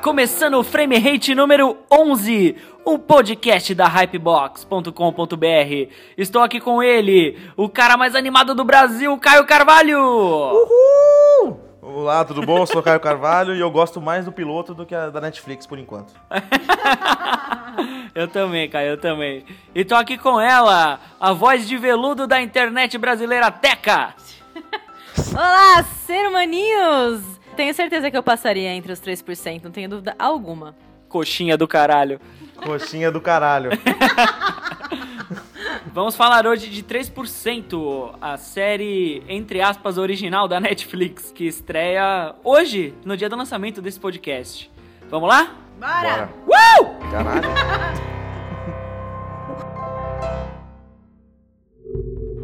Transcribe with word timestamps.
começando 0.00 0.54
o 0.54 0.64
Frame 0.64 0.98
Rate 0.98 1.34
número 1.34 1.76
11, 1.90 2.56
o 2.84 2.98
podcast 2.98 3.74
da 3.74 3.86
Hypebox.com.br. 3.86 4.90
Estou 6.16 6.42
aqui 6.42 6.58
com 6.58 6.82
ele, 6.82 7.38
o 7.54 7.68
cara 7.68 7.98
mais 7.98 8.14
animado 8.14 8.54
do 8.54 8.64
Brasil, 8.64 9.16
Caio 9.18 9.44
Carvalho. 9.44 10.00
Uhul! 10.00 11.60
Olá, 11.82 12.24
tudo 12.24 12.40
bom? 12.40 12.58
Eu 12.58 12.66
sou 12.66 12.80
o 12.80 12.82
Caio 12.82 12.98
Carvalho 12.98 13.54
e 13.54 13.60
eu 13.60 13.70
gosto 13.70 14.00
mais 14.00 14.24
do 14.24 14.32
piloto 14.32 14.72
do 14.74 14.86
que 14.86 14.94
a 14.94 15.10
da 15.10 15.20
Netflix 15.20 15.66
por 15.66 15.78
enquanto. 15.78 16.14
eu 18.14 18.26
também, 18.26 18.70
Caio, 18.70 18.92
eu 18.92 18.96
também. 18.96 19.44
E 19.74 19.84
tô 19.84 19.94
aqui 19.94 20.16
com 20.16 20.40
ela, 20.40 20.98
a 21.20 21.32
voz 21.34 21.68
de 21.68 21.76
veludo 21.76 22.26
da 22.26 22.40
internet 22.40 22.96
brasileira 22.96 23.50
Teca. 23.50 24.14
Olá, 25.34 25.82
ser 26.06 26.26
humaninhos! 26.26 27.39
Tenho 27.56 27.74
certeza 27.74 28.10
que 28.10 28.16
eu 28.16 28.22
passaria 28.22 28.70
entre 28.72 28.92
os 28.92 29.00
3%, 29.00 29.64
não 29.64 29.70
tenho 29.70 29.88
dúvida 29.88 30.14
alguma. 30.18 30.74
Coxinha 31.08 31.56
do 31.56 31.66
caralho. 31.66 32.20
Coxinha 32.56 33.10
do 33.10 33.20
caralho. 33.20 33.70
Vamos 35.92 36.14
falar 36.14 36.46
hoje 36.46 36.68
de 36.68 36.84
3%, 36.84 38.14
a 38.20 38.36
série, 38.36 39.24
entre 39.28 39.60
aspas, 39.60 39.98
original 39.98 40.46
da 40.46 40.60
Netflix, 40.60 41.32
que 41.32 41.44
estreia 41.46 42.34
hoje, 42.44 42.94
no 43.04 43.16
dia 43.16 43.28
do 43.28 43.34
lançamento 43.34 43.82
desse 43.82 43.98
podcast. 43.98 44.70
Vamos 45.08 45.28
lá? 45.28 45.52
Bora! 45.80 46.30
Bora. 46.46 46.80
Uh! 46.80 47.10
Caralho. 47.10 47.48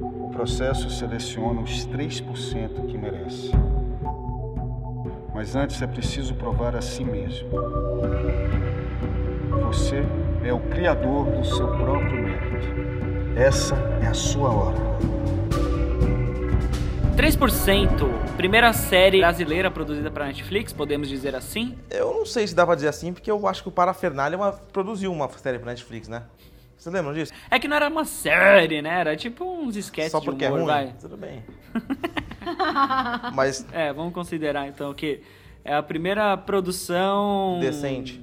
O 0.02 0.30
processo 0.32 0.90
seleciona 0.90 1.60
os 1.60 1.86
3% 1.86 2.86
que 2.86 2.98
merece. 2.98 3.52
Mas 5.36 5.54
antes 5.54 5.82
é 5.82 5.86
preciso 5.86 6.34
provar 6.34 6.74
a 6.74 6.80
si 6.80 7.04
mesmo. 7.04 7.46
Você 9.66 10.02
é 10.42 10.50
o 10.50 10.58
criador 10.60 11.26
do 11.30 11.44
seu 11.44 11.68
próprio 11.76 12.22
mérito. 12.22 12.66
Essa 13.38 13.74
é 14.02 14.06
a 14.06 14.14
sua 14.14 14.48
hora. 14.48 14.78
3%, 17.18 18.34
primeira 18.38 18.72
série 18.72 19.18
brasileira 19.20 19.70
produzida 19.70 20.10
para 20.10 20.24
Netflix, 20.24 20.72
podemos 20.72 21.06
dizer 21.06 21.34
assim? 21.34 21.76
Eu 21.90 22.14
não 22.14 22.24
sei 22.24 22.46
se 22.46 22.54
dá 22.54 22.64
pra 22.64 22.74
dizer 22.74 22.88
assim, 22.88 23.12
porque 23.12 23.30
eu 23.30 23.46
acho 23.46 23.62
que 23.62 23.68
o 23.68 23.72
Parafernália 23.72 24.38
uma- 24.38 24.52
produziu 24.52 25.12
uma 25.12 25.28
série 25.28 25.58
pra 25.58 25.68
Netflix, 25.70 26.08
né? 26.08 26.22
Vocês 26.78 26.94
lembram 26.94 27.12
disso? 27.12 27.30
É 27.50 27.58
que 27.58 27.68
não 27.68 27.76
era 27.76 27.88
uma 27.88 28.06
série, 28.06 28.80
né? 28.80 29.00
Era 29.00 29.14
tipo 29.16 29.44
uns 29.44 29.76
sketches 29.76 30.12
Só 30.12 30.18
de 30.18 30.24
porque 30.24 30.46
humor, 30.46 30.56
é 30.56 30.62
ruim? 30.62 30.66
vai. 30.72 30.94
Tudo 30.98 31.16
bem. 31.18 31.44
Mas 33.34 33.66
É, 33.72 33.92
vamos 33.92 34.12
considerar 34.12 34.68
então 34.68 34.92
que 34.94 35.20
é 35.64 35.74
a 35.74 35.82
primeira 35.82 36.36
produção... 36.36 37.58
decente. 37.60 38.22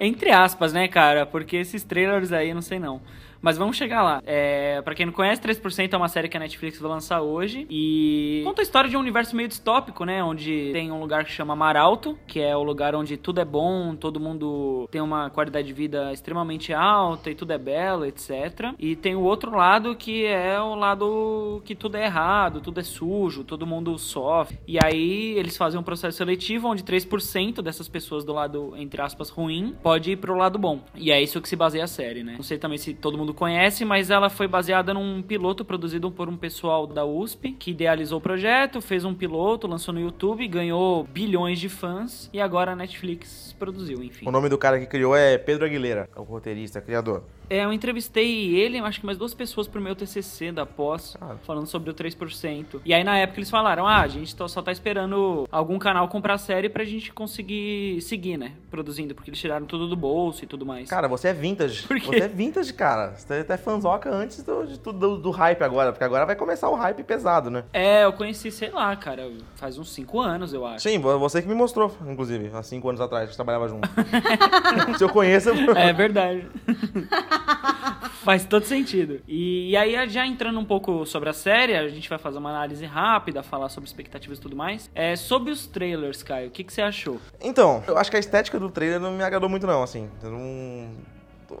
Entre 0.00 0.30
aspas, 0.30 0.72
né, 0.72 0.88
cara? 0.88 1.26
Porque 1.26 1.56
esses 1.56 1.82
trailers 1.82 2.32
aí, 2.32 2.54
não 2.54 2.62
sei 2.62 2.78
não. 2.78 3.00
Mas 3.42 3.58
vamos 3.58 3.76
chegar 3.76 4.02
lá. 4.02 4.22
É, 4.24 4.80
pra 4.82 4.94
quem 4.94 5.04
não 5.04 5.12
conhece, 5.12 5.42
3% 5.42 5.92
é 5.92 5.96
uma 5.96 6.08
série 6.08 6.28
que 6.28 6.36
a 6.36 6.40
Netflix 6.40 6.78
vai 6.78 6.90
lançar 6.90 7.20
hoje. 7.20 7.66
E 7.68 8.42
conta 8.44 8.62
a 8.62 8.64
história 8.64 8.88
de 8.88 8.96
um 8.96 9.00
universo 9.00 9.34
meio 9.34 9.48
distópico, 9.48 10.04
né? 10.04 10.22
Onde 10.22 10.70
tem 10.72 10.92
um 10.92 11.00
lugar 11.00 11.24
que 11.24 11.32
chama 11.32 11.56
Maralto, 11.56 12.16
que 12.26 12.40
é 12.40 12.56
o 12.56 12.62
lugar 12.62 12.94
onde 12.94 13.16
tudo 13.16 13.40
é 13.40 13.44
bom, 13.44 13.96
todo 13.96 14.20
mundo 14.20 14.88
tem 14.92 15.00
uma 15.00 15.28
qualidade 15.28 15.66
de 15.66 15.72
vida 15.72 16.12
extremamente 16.12 16.72
alta 16.72 17.30
e 17.30 17.34
tudo 17.34 17.52
é 17.52 17.58
belo, 17.58 18.06
etc. 18.06 18.72
E 18.78 18.94
tem 18.94 19.16
o 19.16 19.22
outro 19.22 19.56
lado 19.56 19.96
que 19.96 20.24
é 20.24 20.60
o 20.60 20.76
lado 20.76 21.60
que 21.64 21.74
tudo 21.74 21.96
é 21.96 22.04
errado, 22.04 22.60
tudo 22.60 22.78
é 22.78 22.84
sujo, 22.84 23.42
todo 23.42 23.66
mundo 23.66 23.98
sofre. 23.98 24.56
E 24.68 24.78
aí 24.82 25.36
eles 25.36 25.56
fazem 25.56 25.80
um 25.80 25.82
processo 25.82 26.16
seletivo 26.16 26.68
onde 26.68 26.84
3% 26.84 27.60
dessas 27.60 27.88
pessoas 27.88 28.24
do 28.24 28.32
lado, 28.32 28.74
entre 28.76 29.02
aspas, 29.02 29.30
ruim, 29.30 29.74
pode 29.82 30.12
ir 30.12 30.16
pro 30.16 30.36
lado 30.36 30.60
bom. 30.60 30.80
E 30.94 31.10
é 31.10 31.20
isso 31.20 31.40
que 31.40 31.48
se 31.48 31.56
baseia 31.56 31.84
a 31.84 31.88
série, 31.88 32.22
né? 32.22 32.34
Não 32.36 32.44
sei 32.44 32.56
também 32.56 32.78
se 32.78 32.94
todo 32.94 33.18
mundo 33.18 33.31
conhece, 33.34 33.84
mas 33.84 34.10
ela 34.10 34.28
foi 34.28 34.46
baseada 34.46 34.92
num 34.94 35.22
piloto 35.22 35.64
produzido 35.64 36.10
por 36.10 36.28
um 36.28 36.36
pessoal 36.36 36.86
da 36.86 37.04
USP 37.04 37.52
que 37.52 37.70
idealizou 37.70 38.18
o 38.18 38.20
projeto, 38.20 38.80
fez 38.80 39.04
um 39.04 39.14
piloto, 39.14 39.66
lançou 39.66 39.94
no 39.94 40.00
YouTube, 40.00 40.46
ganhou 40.48 41.04
bilhões 41.04 41.58
de 41.58 41.68
fãs 41.68 42.28
e 42.32 42.40
agora 42.40 42.72
a 42.72 42.76
Netflix 42.76 43.54
produziu, 43.58 44.02
enfim. 44.02 44.26
O 44.26 44.30
nome 44.32 44.48
do 44.48 44.58
cara 44.58 44.78
que 44.78 44.86
criou 44.86 45.14
é 45.14 45.38
Pedro 45.38 45.64
Aguilera, 45.64 46.08
é 46.14 46.20
o 46.20 46.22
roteirista, 46.22 46.80
criador. 46.80 47.22
É, 47.50 47.64
eu 47.64 47.72
entrevistei 47.72 48.54
ele, 48.54 48.78
acho 48.78 49.00
que 49.00 49.06
mais 49.06 49.18
duas 49.18 49.34
pessoas 49.34 49.68
pro 49.68 49.80
meu 49.80 49.94
TCC 49.94 50.50
da 50.52 50.64
pós, 50.64 51.16
Ah. 51.20 51.36
falando 51.46 51.66
sobre 51.66 51.90
o 51.90 51.94
3%. 51.94 52.80
E 52.84 52.94
aí 52.94 53.04
na 53.04 53.18
época 53.18 53.38
eles 53.38 53.50
falaram: 53.50 53.86
"Ah, 53.86 54.00
a 54.00 54.08
gente 54.08 54.34
só 54.48 54.62
tá 54.62 54.72
esperando 54.72 55.46
algum 55.52 55.78
canal 55.78 56.08
comprar 56.08 56.34
a 56.34 56.38
série 56.38 56.68
pra 56.68 56.84
gente 56.84 57.12
conseguir 57.12 58.00
seguir, 58.00 58.36
né, 58.38 58.52
produzindo, 58.70 59.14
porque 59.14 59.30
eles 59.30 59.38
tiraram 59.40 59.66
tudo 59.66 59.86
do 59.88 59.96
bolso 59.96 60.44
e 60.44 60.46
tudo 60.46 60.64
mais". 60.64 60.88
Cara, 60.88 61.08
você 61.08 61.28
é 61.28 61.32
vintage. 61.34 61.86
Por 61.86 62.00
quê? 62.00 62.06
Você 62.06 62.20
é 62.24 62.28
vintage, 62.28 62.72
cara. 62.72 63.14
Você 63.16 63.34
é 63.34 63.40
até 63.40 63.56
fanzoca 63.56 64.10
antes 64.10 64.42
do, 64.42 64.66
de 64.66 64.78
tudo 64.78 64.98
do, 64.98 65.18
do 65.18 65.30
hype 65.30 65.62
agora, 65.62 65.92
porque 65.92 66.04
agora 66.04 66.24
vai 66.24 66.36
começar 66.36 66.68
o 66.70 66.74
hype 66.74 67.02
pesado, 67.02 67.50
né? 67.50 67.64
É, 67.72 68.04
eu 68.04 68.12
conheci, 68.12 68.50
sei 68.50 68.70
lá, 68.70 68.94
cara, 68.96 69.30
faz 69.56 69.76
uns 69.78 69.92
5 69.92 70.20
anos, 70.20 70.52
eu 70.54 70.64
acho. 70.66 70.88
Sim, 70.88 70.98
vo- 70.98 71.18
você 71.18 71.42
que 71.42 71.48
me 71.48 71.54
mostrou, 71.54 71.94
inclusive, 72.06 72.50
há 72.54 72.62
cinco 72.62 72.88
anos 72.88 73.00
atrás, 73.00 73.24
a 73.24 73.26
gente 73.26 73.36
trabalhava 73.36 73.68
junto. 73.68 73.88
Se 74.96 75.04
eu 75.04 75.08
conheço, 75.08 75.50
eu... 75.50 75.76
É 75.76 75.92
verdade. 75.92 76.46
Faz 78.22 78.44
todo 78.44 78.64
sentido. 78.64 79.20
E, 79.26 79.70
e 79.70 79.76
aí, 79.76 80.08
já 80.08 80.26
entrando 80.26 80.58
um 80.58 80.64
pouco 80.64 81.04
sobre 81.06 81.28
a 81.28 81.32
série, 81.32 81.76
a 81.76 81.88
gente 81.88 82.08
vai 82.08 82.18
fazer 82.18 82.38
uma 82.38 82.50
análise 82.50 82.84
rápida, 82.84 83.42
falar 83.42 83.68
sobre 83.68 83.88
expectativas 83.88 84.38
e 84.38 84.40
tudo 84.40 84.56
mais. 84.56 84.90
É, 84.94 85.16
sobre 85.16 85.50
os 85.50 85.66
trailers, 85.66 86.22
Caio, 86.22 86.48
o 86.48 86.50
que, 86.50 86.62
que 86.64 86.72
você 86.72 86.82
achou? 86.82 87.20
Então, 87.40 87.82
eu 87.86 87.98
acho 87.98 88.10
que 88.10 88.16
a 88.16 88.20
estética 88.20 88.58
do 88.58 88.70
trailer 88.70 89.00
não 89.00 89.12
me 89.12 89.24
agradou 89.24 89.48
muito, 89.48 89.66
não, 89.66 89.82
assim. 89.82 90.08
Eu 90.22 90.30
não. 90.30 90.90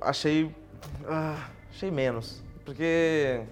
Achei. 0.00 0.50
ah, 1.08 1.48
achei 1.70 1.90
menos. 1.90 2.42
Porque 2.64 3.42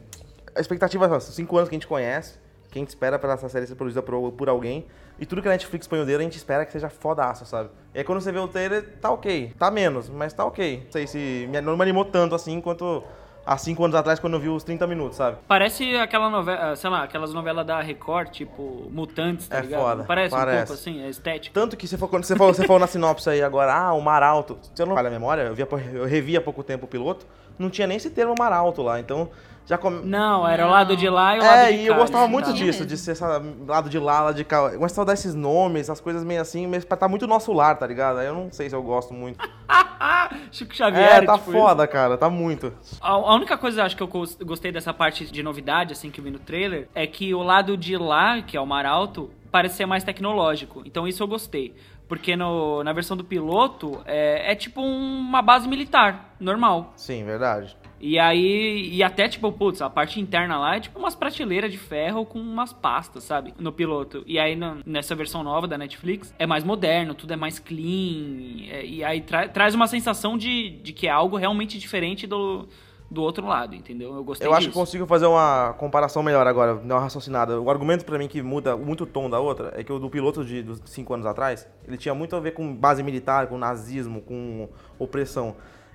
a 0.55 0.61
expectativa 0.61 1.09
são 1.09 1.21
cinco 1.21 1.57
anos 1.57 1.69
que 1.69 1.75
a 1.75 1.79
gente 1.79 1.87
conhece, 1.87 2.39
que 2.71 2.79
a 2.79 2.81
gente 2.81 2.89
espera 2.89 3.19
pra 3.19 3.33
essa 3.35 3.49
série 3.49 3.67
ser 3.67 3.75
produzida 3.75 4.03
por, 4.03 4.33
por 4.33 4.49
alguém. 4.49 4.87
E 5.21 5.27
tudo 5.27 5.43
que 5.43 5.49
a 5.49 5.51
Netflix 5.51 5.87
põe 5.87 6.01
o 6.01 6.07
dedo, 6.07 6.21
a 6.21 6.23
gente 6.23 6.37
espera 6.37 6.65
que 6.65 6.73
seja 6.73 6.89
fodaço, 6.89 7.45
sabe? 7.45 7.69
E 7.95 7.99
aí 7.99 8.05
quando 8.05 8.21
você 8.23 8.33
vê 8.33 8.39
o 8.39 8.49
trailer, 8.49 8.97
tá 9.01 9.11
ok. 9.11 9.53
Tá 9.59 9.71
menos, 9.71 10.09
mas 10.09 10.33
tá 10.33 10.45
ok. 10.45 10.83
Não 10.87 10.93
sei 10.93 11.07
se 11.07 11.49
não 11.63 11.77
me 11.77 11.83
animou 11.83 12.07
tanto 12.07 12.35
assim 12.35 12.59
quanto 12.61 13.03
há 13.45 13.59
cinco 13.59 13.85
anos 13.85 13.95
atrás 13.97 14.19
quando 14.19 14.35
eu 14.35 14.41
vi 14.41 14.49
os 14.49 14.65
30 14.65 14.87
minutos, 14.87 15.17
sabe? 15.19 15.37
Parece 15.47 15.95
aquela 15.97 16.31
novela, 16.31 16.75
sei 16.75 16.89
lá, 16.89 17.03
aquelas 17.03 17.35
novelas 17.35 17.67
da 17.67 17.81
Record, 17.83 18.31
tipo 18.31 18.89
Mutantes, 18.91 19.47
tá 19.49 19.59
É 19.59 19.61
ligado? 19.61 19.81
foda, 19.81 19.97
Não 19.97 20.05
Parece, 20.07 20.35
um 20.35 20.39
parece. 20.39 20.67
pouco 20.67 20.73
assim, 20.81 21.05
a 21.05 21.09
estética. 21.09 21.53
Tanto 21.61 21.77
que 21.77 21.87
você 21.87 21.99
falou, 21.99 22.09
quando 22.11 22.25
você 22.25 22.37
falou, 22.37 22.55
você 22.55 22.67
falou 22.67 22.81
na 22.81 22.87
sinopse 22.87 23.29
aí 23.29 23.43
agora, 23.43 23.75
ah, 23.75 23.93
o 23.93 24.01
mar 24.01 24.23
alto. 24.23 24.59
Se 24.75 24.81
eu 24.83 24.87
não 24.87 24.95
falha 24.95 25.09
a 25.09 25.11
memória, 25.11 25.43
eu, 25.43 25.55
vi 25.55 25.63
eu 25.95 26.07
revi 26.07 26.37
há 26.37 26.41
pouco 26.41 26.63
tempo 26.63 26.87
o 26.87 26.89
piloto, 26.89 27.27
não 27.59 27.69
tinha 27.69 27.87
nem 27.87 27.97
esse 27.99 28.09
termo 28.11 28.35
mar 28.39 28.53
alto 28.53 28.83
lá, 28.83 28.99
então 29.01 29.29
já 29.71 29.79
come... 29.79 30.01
Não, 30.05 30.47
era 30.47 30.67
o 30.67 30.71
lado 30.71 30.97
de 30.97 31.09
lá 31.09 31.37
e 31.37 31.39
o 31.39 31.43
lado 31.43 31.59
É, 31.59 31.71
de 31.71 31.77
cá. 31.77 31.83
e 31.83 31.87
eu 31.87 31.95
gostava 31.95 32.25
assim, 32.25 32.33
muito 32.33 32.47
tá? 32.47 32.53
disso, 32.53 32.85
de 32.85 32.99
ser 32.99 33.13
essa, 33.13 33.41
lado 33.69 33.89
de 33.89 33.99
lá, 34.01 34.21
lado 34.23 34.35
de 34.35 34.45
cá. 34.45 34.57
Eu 34.73 34.81
gostava 34.81 35.07
desses 35.13 35.33
nomes, 35.33 35.83
essas 35.83 36.01
coisas 36.01 36.25
meio 36.25 36.41
assim, 36.41 36.67
mas 36.67 36.85
pra 36.85 36.97
tá 36.97 37.07
muito 37.07 37.25
nosso 37.29 37.53
lar, 37.53 37.79
tá 37.79 37.87
ligado? 37.87 38.19
Aí 38.19 38.27
eu 38.27 38.35
não 38.35 38.51
sei 38.51 38.69
se 38.69 38.75
eu 38.75 38.83
gosto 38.83 39.15
muito. 39.15 39.39
Chico 40.51 40.75
Xavier, 40.75 41.17
é, 41.19 41.23
tá 41.23 41.39
tipo 41.39 41.53
foda, 41.53 41.87
cara, 41.87 42.19
tá 42.19 42.29
muito. 42.29 42.73
A, 43.01 43.11
a 43.13 43.35
única 43.35 43.57
coisa, 43.57 43.85
acho 43.85 43.97
que 43.97 44.03
eu 44.03 44.09
gos- 44.09 44.37
gostei 44.37 44.73
dessa 44.73 44.93
parte 44.93 45.25
de 45.31 45.43
novidade, 45.43 45.93
assim, 45.93 46.11
que 46.11 46.21
eu 46.21 46.25
vi 46.25 46.31
no 46.31 46.39
trailer, 46.41 46.89
é 46.95 47.07
que 47.07 47.33
o 47.35 47.43
lado 47.43 47.77
de 47.77 47.97
lá, 47.97 48.43
que 48.43 48.57
é 48.57 48.61
o 48.61 48.67
Mar 48.67 48.85
Alto, 48.87 49.31
parece 49.53 49.77
ser 49.77 49.87
mais 49.87 50.03
tecnológico. 50.03 50.83
Então 50.85 51.07
isso 51.07 51.23
eu 51.23 51.29
gostei. 51.29 51.75
Porque 52.09 52.35
no- 52.35 52.83
na 52.83 52.93
versão 52.93 53.17
do 53.17 53.23
piloto, 53.23 54.01
é, 54.05 54.51
é 54.51 54.55
tipo 54.57 54.81
uma 54.83 55.41
base 55.43 55.69
militar, 55.69 56.35
normal. 56.41 56.93
Sim, 56.97 57.25
verdade. 57.25 57.77
E 58.01 58.19
aí, 58.19 58.89
e 58.95 59.03
até 59.03 59.29
tipo, 59.29 59.53
putz, 59.53 59.83
a 59.83 59.91
parte 59.91 60.19
interna 60.21 60.59
lá 60.59 60.77
é 60.77 60.81
tipo 60.81 60.99
umas 60.99 61.15
prateleiras 61.15 61.71
de 61.71 61.77
ferro 61.77 62.25
com 62.25 62.39
umas 62.41 62.73
pastas, 62.73 63.25
sabe? 63.25 63.53
No 63.59 63.73
piloto. 63.73 64.23
E 64.27 64.39
aí 64.39 64.57
no- 64.57 64.79
nessa 64.87 65.15
versão 65.15 65.43
nova 65.43 65.69
da 65.69 65.77
Netflix 65.77 66.35
é 66.39 66.47
mais 66.47 66.65
moderno, 66.65 67.15
tudo 67.15 67.33
é 67.33 67.37
mais 67.37 67.59
clean. 67.59 68.67
é- 68.71 68.85
e 68.87 69.05
aí 69.05 69.21
tra- 69.21 69.49
traz 69.49 69.75
uma 69.75 69.87
sensação 69.87 70.39
de, 70.39 70.71
de 70.83 70.93
que 70.93 71.07
é 71.07 71.11
algo 71.11 71.37
realmente 71.37 71.79
diferente 71.79 72.27
do, 72.27 72.67
do 73.11 73.23
outro 73.23 73.47
lado, 73.47 73.75
entendeu? 73.75 74.15
Eu 74.15 74.25
gostei 74.25 74.47
Eu 74.47 74.53
acho 74.53 74.61
que 74.63 74.67
disso. 74.69 74.79
consigo 74.79 75.07
fazer 75.07 75.27
uma 75.27 75.75
comparação 75.79 76.23
melhor 76.23 76.47
agora, 76.47 76.77
dar 76.77 76.95
uma 76.95 77.01
raciocinada. 77.03 77.61
O 77.61 77.69
argumento 77.69 78.05
pra 78.07 78.17
mim 78.17 78.29
que 78.29 78.41
muda 78.41 78.77
muito 78.77 79.05
o 79.05 79.07
tom 79.07 79.29
da 79.29 79.39
outra 79.41 79.73
é 79.77 79.85
que 79.85 79.93
o 79.93 79.99
do 79.99 80.09
piloto 80.09 80.43
de 80.45 80.63
dos 80.63 80.81
cinco 80.87 81.13
anos 81.13 81.27
atrás, 81.27 81.69
ele 81.87 81.99
tinha 81.99 82.15
muito 82.15 82.35
a 82.35 82.41
ver 82.41 82.53
com 82.53 82.75
base 82.75 83.03
militar, 83.03 83.47
com 83.49 83.59
nazismo, 83.59 84.23
com 84.23 84.69
opressão. 84.99 85.55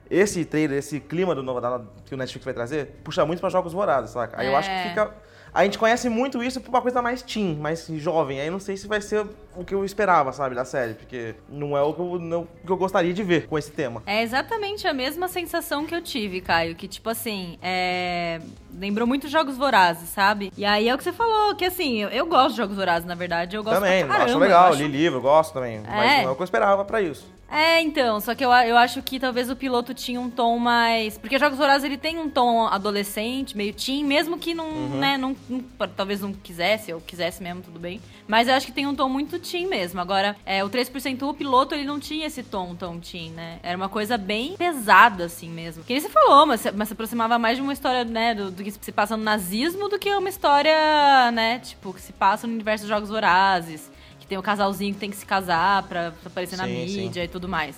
Esse 0.09 0.45
trailer, 0.45 0.77
esse 0.77 0.99
clima 0.99 1.33
do 1.33 1.41
novo 1.41 1.59
da- 1.59 1.81
que 2.05 2.13
o 2.13 2.17
Netflix 2.17 2.45
vai 2.45 2.53
trazer, 2.53 2.99
puxa 3.03 3.25
muito 3.25 3.39
pra 3.39 3.49
jogos 3.49 3.73
vorazes, 3.73 4.11
saca? 4.11 4.39
Aí 4.39 4.47
eu 4.47 4.55
acho 4.55 4.69
que 4.69 4.75
É. 4.75 4.89
fica 4.89 5.25
A 5.57 5.63
gente 5.63 5.79
conhece 5.79 6.09
muito 6.09 6.43
isso 6.43 6.59
por 6.59 6.67
uma 6.69 6.81
coisa 6.81 7.01
mais 7.01 7.21
teen, 7.21 7.55
mais 7.55 7.87
jovem. 7.87 8.41
Aí 8.41 8.49
não 8.49 8.59
sei 8.59 8.75
se 8.75 8.89
vai 8.89 8.99
ser 8.99 9.25
o 9.55 9.63
que 9.63 9.73
eu 9.73 9.85
esperava, 9.85 10.33
sabe, 10.33 10.53
da 10.53 10.65
série, 10.65 10.95
porque 10.95 11.33
não 11.47 11.77
é 11.77 11.81
o 11.81 11.93
que 11.93 12.01
eu, 12.01 12.19
não, 12.19 12.41
o 12.41 12.47
que 12.65 12.69
eu 12.69 12.75
gostaria 12.75 13.13
de 13.13 13.23
ver 13.23 13.47
com 13.47 13.57
esse 13.57 13.71
tema. 13.71 14.03
É 14.05 14.21
exatamente 14.21 14.85
a 14.85 14.93
mesma 14.93 15.29
sensação 15.29 15.85
que 15.85 15.95
eu 15.95 16.01
tive, 16.01 16.41
Caio. 16.41 16.75
Que, 16.75 16.89
tipo 16.89 17.09
assim, 17.09 17.57
é... 17.61 18.41
lembrou 18.77 19.07
muito 19.07 19.27
Jogos 19.27 19.57
Vorazes, 19.57 20.09
sabe? 20.09 20.51
E 20.57 20.65
aí 20.65 20.87
é 20.89 20.93
o 20.93 20.97
que 20.97 21.03
você 21.03 21.13
falou, 21.13 21.55
que 21.55 21.65
assim, 21.65 21.97
eu, 22.01 22.09
eu 22.09 22.25
gosto 22.25 22.51
de 22.51 22.57
Jogos 22.57 22.75
Vorazes, 22.75 23.05
na 23.07 23.15
verdade. 23.15 23.55
Eu 23.55 23.63
gosto 23.63 23.75
também, 23.81 24.03
pra 24.05 24.13
caramba, 24.15 24.31
acho 24.31 24.39
legal, 24.39 24.67
eu 24.67 24.73
acho- 24.73 24.81
li 24.83 24.87
livro, 24.87 25.21
gosto 25.21 25.53
também. 25.53 25.81
Mas 25.81 26.11
É. 26.11 26.21
não 26.23 26.29
é 26.29 26.31
o 26.31 26.35
que 26.35 26.41
eu 26.41 26.45
esperava 26.45 26.83
pra 26.85 27.01
isso. 27.01 27.33
É, 27.47 27.79
então, 27.79 28.19
só 28.19 28.33
que 28.33 28.43
eu, 28.43 28.49
eu 28.51 28.75
acho 28.75 29.03
que 29.03 29.19
talvez 29.19 29.51
o 29.51 29.55
piloto 29.55 29.93
tinha 29.93 30.19
um 30.19 30.31
tom 30.31 30.57
mais. 30.57 31.15
Porque 31.15 31.37
Jogos 31.37 31.57
Vorazes 31.59 31.83
ele 31.83 31.95
tem 31.95 32.17
um 32.17 32.27
tom 32.27 32.65
adolescente, 32.67 33.55
meio 33.55 33.71
teen, 33.71 34.03
mesmo 34.03 34.37
que 34.39 34.55
não, 34.55 34.65
Uhum. 34.67 34.97
né, 34.97 35.15
não, 35.15 35.35
não- 35.47 35.63
talvez 35.95 36.21
não 36.21 36.33
quisesse, 36.33 36.91
ou 36.91 36.99
quisesse 36.99 37.43
mesmo, 37.43 37.61
tudo 37.61 37.79
bem. 37.79 38.01
Mas 38.27 38.47
eu 38.47 38.55
acho 38.55 38.65
que 38.65 38.71
tem 38.71 38.87
um 38.87 38.95
tom 38.95 39.07
muito 39.07 39.37
teen 39.37 39.67
mesmo. 39.67 40.01
Agora, 40.01 40.35
é, 40.43 40.63
o 40.63 40.69
3%, 40.69 41.21
o 41.29 41.33
piloto, 41.35 41.75
ele 41.75 41.85
não 41.85 41.99
tinha 41.99 42.25
esse 42.25 42.41
tom 42.41 42.73
tão 42.73 42.99
teen, 42.99 43.29
né? 43.29 43.59
Era 43.61 43.77
uma 43.77 43.87
coisa 43.89 44.17
bem 44.17 44.55
pesada, 44.57 45.25
assim 45.25 45.47
mesmo. 45.47 45.83
Que 45.83 45.93
nem 45.93 46.01
você 46.01 46.09
falou, 46.09 46.47
mas, 46.47 46.61
se- 46.61 46.71
mas 46.71 46.87
se 46.87 46.93
aproximava 46.95 47.37
mais 47.37 47.57
de 47.57 47.61
uma 47.61 47.71
história, 47.73 48.03
né, 48.03 48.33
do, 48.33 48.49
do 48.49 48.63
que 48.71 48.85
se 48.85 48.91
passa 48.91 49.15
no 49.17 49.23
nazismo 49.23 49.87
do 49.89 49.97
que 49.99 50.09
uma 50.15 50.29
história, 50.29 51.31
né, 51.31 51.59
tipo, 51.59 51.93
que 51.93 52.01
se 52.01 52.13
passa 52.13 52.45
no 52.47 52.53
universo 52.53 52.83
dos 52.83 52.89
Jogos 52.89 53.09
Vorazes. 53.09 53.91
Que 54.19 54.27
tem 54.27 54.37
o 54.37 54.41
casalzinho 54.43 54.93
que 54.93 54.99
tem 54.99 55.09
que 55.11 55.15
se 55.17 55.25
casar 55.25 55.83
pra, 55.83 56.11
pra 56.11 56.27
aparecer 56.31 56.57
na 56.57 56.65
Sim, 56.65 56.87
sim. 56.87 57.01
mídia 57.01 57.23
e 57.23 57.27
tudo 57.27 57.47
mais. 57.47 57.75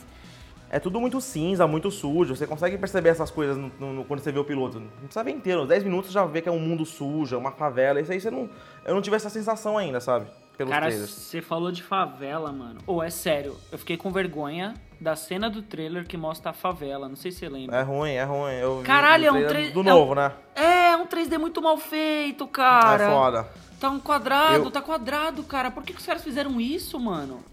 É 0.70 0.80
tudo 0.80 1.00
muito 1.00 1.20
cinza, 1.22 1.66
muito 1.68 1.90
sujo. 1.92 2.36
Você 2.36 2.46
consegue 2.48 2.78
perceber 2.78 3.10
essas 3.10 3.30
coisas 3.32 3.58
no- 3.58 3.72
no- 3.80 4.06
quando 4.06 4.20
você 4.22 4.32
vê 4.32 4.40
o 4.40 4.44
piloto. 4.46 4.80
Não 4.80 4.88
precisa 5.00 5.24
ver 5.24 5.32
inteiro. 5.32 5.66
10 5.66 5.84
minutos 5.84 6.12
já 6.12 6.26
vê 6.26 6.42
que 6.42 6.48
é 6.50 6.52
um 6.52 6.60
mundo 6.60 6.86
sujo, 6.86 7.36
é 7.36 7.38
uma 7.40 7.52
favela. 7.52 8.00
Isso 8.02 8.12
aí 8.12 8.20
você 8.22 8.30
não. 8.32 8.50
Eu 8.86 8.94
não 8.94 9.02
tive 9.02 9.16
essa 9.16 9.30
sensação 9.30 9.78
ainda, 9.78 10.00
sabe? 10.02 10.28
Pelos 10.58 10.72
Cara, 10.74 10.88
trailers. 10.88 11.10
você 11.10 11.42
falou 11.42 11.72
de 11.72 11.84
favela, 11.84 12.52
mano. 12.52 12.80
Ou 12.88 13.02
é 13.04 13.10
sério, 13.10 13.56
eu 13.72 13.78
fiquei 13.78 13.96
com 13.98 14.12
vergonha 14.12 14.74
da 15.00 15.16
cena 15.16 15.50
do 15.50 15.62
trailer 15.62 16.06
que 16.06 16.18
mostra 16.18 16.52
a 16.52 16.54
favela. 16.54 17.08
Não 17.08 17.16
sei 17.16 17.32
se 17.32 17.40
você 17.40 17.50
lembra. 17.50 17.78
É 17.78 17.82
ruim, 17.82 18.12
é 18.12 18.24
ruim. 18.24 18.54
Eu 18.54 18.80
vi 18.80 18.86
Caralho, 18.86 19.24
o 19.24 19.28
é 19.28 19.30
um 19.30 19.34
trailer 19.34 19.50
trailer- 19.52 19.74
Do 19.74 19.82
é 19.82 19.84
novo, 19.84 20.12
um- 20.12 20.16
né? 20.16 20.32
É, 20.56 20.96
um 20.96 21.06
3D 21.06 21.38
muito 21.38 21.62
mal 21.62 21.78
feito, 21.78 22.48
cara. 22.48 23.04
É 23.04 23.10
foda. 23.10 23.48
Tá 23.80 23.90
um 23.90 24.00
quadrado, 24.00 24.56
Eu- 24.66 24.72
tá 24.72 24.82
quadrado, 24.82 25.44
cara. 25.44 25.70
Por 25.70 25.84
que, 25.84 25.94
que 25.94 26.00
os 26.00 26.06
caras 26.06 26.24
fizeram 26.24 26.60
isso, 26.60 27.00
mano? 27.00 27.44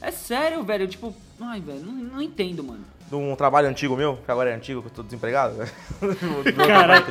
É 0.00 0.10
sério, 0.10 0.62
velho. 0.62 0.86
Tipo, 0.86 1.14
ai, 1.40 1.60
velho, 1.60 1.80
não, 1.80 1.92
não 1.92 2.22
entendo, 2.22 2.62
mano. 2.62 2.84
De 3.08 3.14
um 3.16 3.34
trabalho 3.36 3.68
antigo 3.68 3.94
meu, 3.96 4.16
que 4.24 4.30
agora 4.30 4.50
é 4.50 4.54
antigo, 4.54 4.80
que 4.82 4.88
eu 4.88 4.92
tô 4.92 5.02
desempregado. 5.02 5.54
Do 6.00 6.06
meu 6.56 6.56
Cara. 6.66 7.02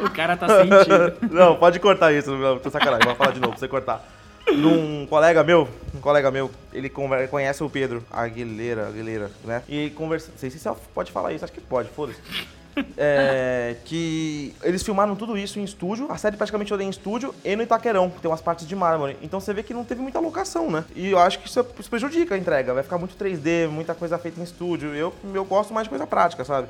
O 0.00 0.10
cara 0.10 0.36
tá 0.36 0.46
sentindo. 0.48 1.32
Não, 1.34 1.56
pode 1.56 1.80
cortar 1.80 2.12
isso, 2.12 2.30
tô 2.62 2.70
sacanagem, 2.70 3.06
vou 3.06 3.14
falar 3.16 3.32
de 3.32 3.40
novo 3.40 3.52
pra 3.52 3.60
você 3.60 3.66
cortar. 3.68 4.06
Num 4.54 5.06
colega 5.06 5.42
meu, 5.42 5.68
um 5.94 6.00
colega 6.00 6.30
meu, 6.30 6.50
ele 6.72 6.88
conhece 6.88 7.62
o 7.64 7.70
Pedro 7.70 8.04
Aguilera, 8.10 8.86
Aguilera, 8.88 9.30
né? 9.44 9.62
E 9.68 9.90
conversa. 9.90 10.30
Não 10.30 10.38
sei 10.38 10.50
se 10.50 10.58
você 10.58 10.70
pode 10.94 11.10
falar 11.10 11.32
isso, 11.32 11.44
acho 11.44 11.52
que 11.52 11.60
pode, 11.60 11.88
foda-se. 11.90 12.20
É, 12.98 13.76
que 13.86 14.54
eles 14.62 14.82
filmaram 14.82 15.16
tudo 15.16 15.38
isso 15.38 15.58
em 15.58 15.64
estúdio, 15.64 16.12
a 16.12 16.18
série 16.18 16.36
praticamente 16.36 16.68
toda 16.68 16.84
em 16.84 16.90
estúdio 16.90 17.34
e 17.42 17.56
no 17.56 17.62
Itaquerão, 17.62 18.10
que 18.10 18.20
tem 18.20 18.30
umas 18.30 18.42
partes 18.42 18.68
de 18.68 18.76
mármore. 18.76 19.16
Então 19.22 19.40
você 19.40 19.54
vê 19.54 19.62
que 19.62 19.72
não 19.72 19.82
teve 19.82 20.02
muita 20.02 20.20
locação, 20.20 20.70
né? 20.70 20.84
E 20.94 21.10
eu 21.10 21.18
acho 21.18 21.38
que 21.38 21.48
isso, 21.48 21.66
isso 21.78 21.88
prejudica 21.88 22.34
a 22.34 22.38
entrega, 22.38 22.74
vai 22.74 22.82
ficar 22.82 22.98
muito 22.98 23.16
3D, 23.16 23.66
muita 23.66 23.94
coisa 23.94 24.18
feita 24.18 24.38
em 24.38 24.44
estúdio. 24.44 24.94
Eu, 24.94 25.10
eu 25.32 25.44
gosto 25.46 25.72
mais 25.72 25.86
de 25.86 25.88
coisa 25.88 26.06
prática, 26.06 26.44
sabe? 26.44 26.68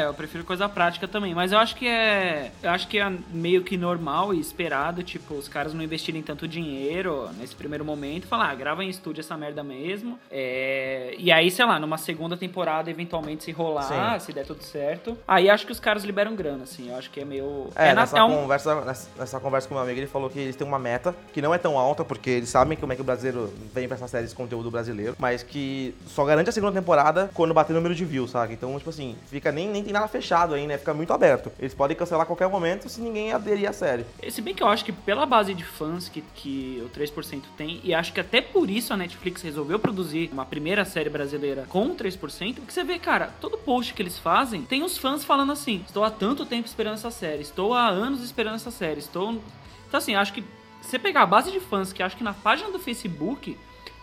É, 0.00 0.04
eu 0.06 0.14
prefiro 0.14 0.44
coisa 0.44 0.68
prática 0.68 1.06
também, 1.06 1.34
mas 1.34 1.52
eu 1.52 1.58
acho 1.58 1.76
que 1.76 1.86
é. 1.86 2.50
Eu 2.62 2.70
acho 2.70 2.88
que 2.88 2.98
é 2.98 3.12
meio 3.32 3.62
que 3.62 3.76
normal 3.76 4.34
e 4.34 4.40
esperado, 4.40 5.02
tipo, 5.02 5.34
os 5.34 5.48
caras 5.48 5.72
não 5.74 5.82
investirem 5.82 6.22
tanto 6.22 6.46
dinheiro 6.48 7.28
nesse 7.38 7.54
primeiro 7.54 7.84
momento 7.84 8.26
falar, 8.26 8.50
ah, 8.50 8.54
grava 8.54 8.82
em 8.84 8.88
estúdio 8.88 9.20
essa 9.20 9.36
merda 9.36 9.62
mesmo. 9.62 10.18
É, 10.30 11.14
E 11.18 11.30
aí, 11.30 11.50
sei 11.50 11.64
lá, 11.64 11.78
numa 11.78 11.96
segunda 11.98 12.36
temporada, 12.36 12.90
eventualmente, 12.90 13.44
se 13.44 13.52
rolar, 13.52 14.18
Sim. 14.18 14.26
se 14.26 14.32
der 14.32 14.44
tudo 14.46 14.62
certo. 14.62 15.16
Aí 15.28 15.48
acho 15.48 15.66
que 15.66 15.72
os 15.72 15.80
caras 15.80 16.04
liberam 16.04 16.34
grana, 16.34 16.64
assim. 16.64 16.90
Eu 16.90 16.96
acho 16.96 17.10
que 17.10 17.20
é 17.20 17.24
meio. 17.24 17.68
É, 17.76 17.88
na- 17.94 18.02
nessa, 18.02 18.24
um- 18.24 18.34
conversa, 18.42 18.84
nessa, 18.84 19.10
nessa 19.18 19.40
conversa 19.40 19.68
com 19.68 19.74
o 19.74 19.76
meu 19.76 19.84
amigo, 19.84 20.00
ele 20.00 20.06
falou 20.06 20.28
que 20.28 20.38
eles 20.38 20.56
têm 20.56 20.66
uma 20.66 20.78
meta 20.78 21.14
que 21.32 21.40
não 21.40 21.54
é 21.54 21.58
tão 21.58 21.78
alta, 21.78 22.04
porque 22.04 22.30
eles 22.30 22.48
sabem 22.48 22.76
como 22.76 22.92
é 22.92 22.96
que 22.96 23.02
o 23.02 23.04
brasileiro 23.04 23.52
vem 23.72 23.86
pra 23.86 23.96
essa 23.96 24.08
série 24.08 24.24
esse 24.24 24.34
conteúdo 24.34 24.70
brasileiro, 24.70 25.14
mas 25.18 25.42
que 25.42 25.94
só 26.06 26.24
garante 26.24 26.48
a 26.50 26.52
segunda 26.52 26.72
temporada 26.72 27.30
quando 27.34 27.54
bater 27.54 27.72
o 27.72 27.76
número 27.76 27.94
de 27.94 28.04
views, 28.04 28.30
sabe? 28.30 28.54
Então, 28.54 28.76
tipo 28.78 28.90
assim, 28.90 29.16
fica 29.26 29.52
nem, 29.52 29.68
nem 29.68 29.83
tem 29.84 29.92
nada 29.92 30.08
fechado 30.08 30.54
ainda, 30.54 30.78
fica 30.78 30.94
muito 30.94 31.12
aberto. 31.12 31.52
Eles 31.58 31.74
podem 31.74 31.96
cancelar 31.96 32.22
a 32.22 32.26
qualquer 32.26 32.48
momento 32.48 32.88
se 32.88 33.00
ninguém 33.00 33.32
aderir 33.32 33.68
à 33.68 33.72
série. 33.72 34.04
Se 34.30 34.42
bem 34.42 34.54
que 34.54 34.62
eu 34.62 34.68
acho 34.68 34.84
que 34.84 34.92
pela 34.92 35.26
base 35.26 35.54
de 35.54 35.64
fãs 35.64 36.08
que, 36.08 36.22
que 36.34 36.82
o 36.84 36.88
3% 36.98 37.42
tem, 37.56 37.80
e 37.84 37.94
acho 37.94 38.12
que 38.12 38.20
até 38.20 38.40
por 38.40 38.70
isso 38.70 38.92
a 38.92 38.96
Netflix 38.96 39.42
resolveu 39.42 39.78
produzir 39.78 40.30
uma 40.32 40.44
primeira 40.44 40.84
série 40.84 41.10
brasileira 41.10 41.66
com 41.68 41.86
o 41.86 41.94
3%, 41.94 42.54
porque 42.54 42.72
você 42.72 42.84
vê, 42.84 42.98
cara, 42.98 43.30
todo 43.40 43.58
post 43.58 43.94
que 43.94 44.02
eles 44.02 44.18
fazem 44.18 44.62
tem 44.62 44.82
os 44.82 44.98
fãs 44.98 45.24
falando 45.24 45.52
assim: 45.52 45.84
estou 45.86 46.04
há 46.04 46.10
tanto 46.10 46.46
tempo 46.46 46.66
esperando 46.66 46.94
essa 46.94 47.10
série, 47.10 47.42
estou 47.42 47.74
há 47.74 47.88
anos 47.88 48.22
esperando 48.22 48.56
essa 48.56 48.70
série, 48.70 49.00
estou. 49.00 49.40
Então, 49.86 49.98
assim, 49.98 50.14
acho 50.14 50.32
que 50.32 50.44
você 50.80 50.98
pegar 50.98 51.22
a 51.22 51.26
base 51.26 51.50
de 51.50 51.60
fãs, 51.60 51.92
que 51.92 52.02
acho 52.02 52.16
que 52.16 52.24
na 52.24 52.34
página 52.34 52.70
do 52.70 52.78
Facebook. 52.78 53.56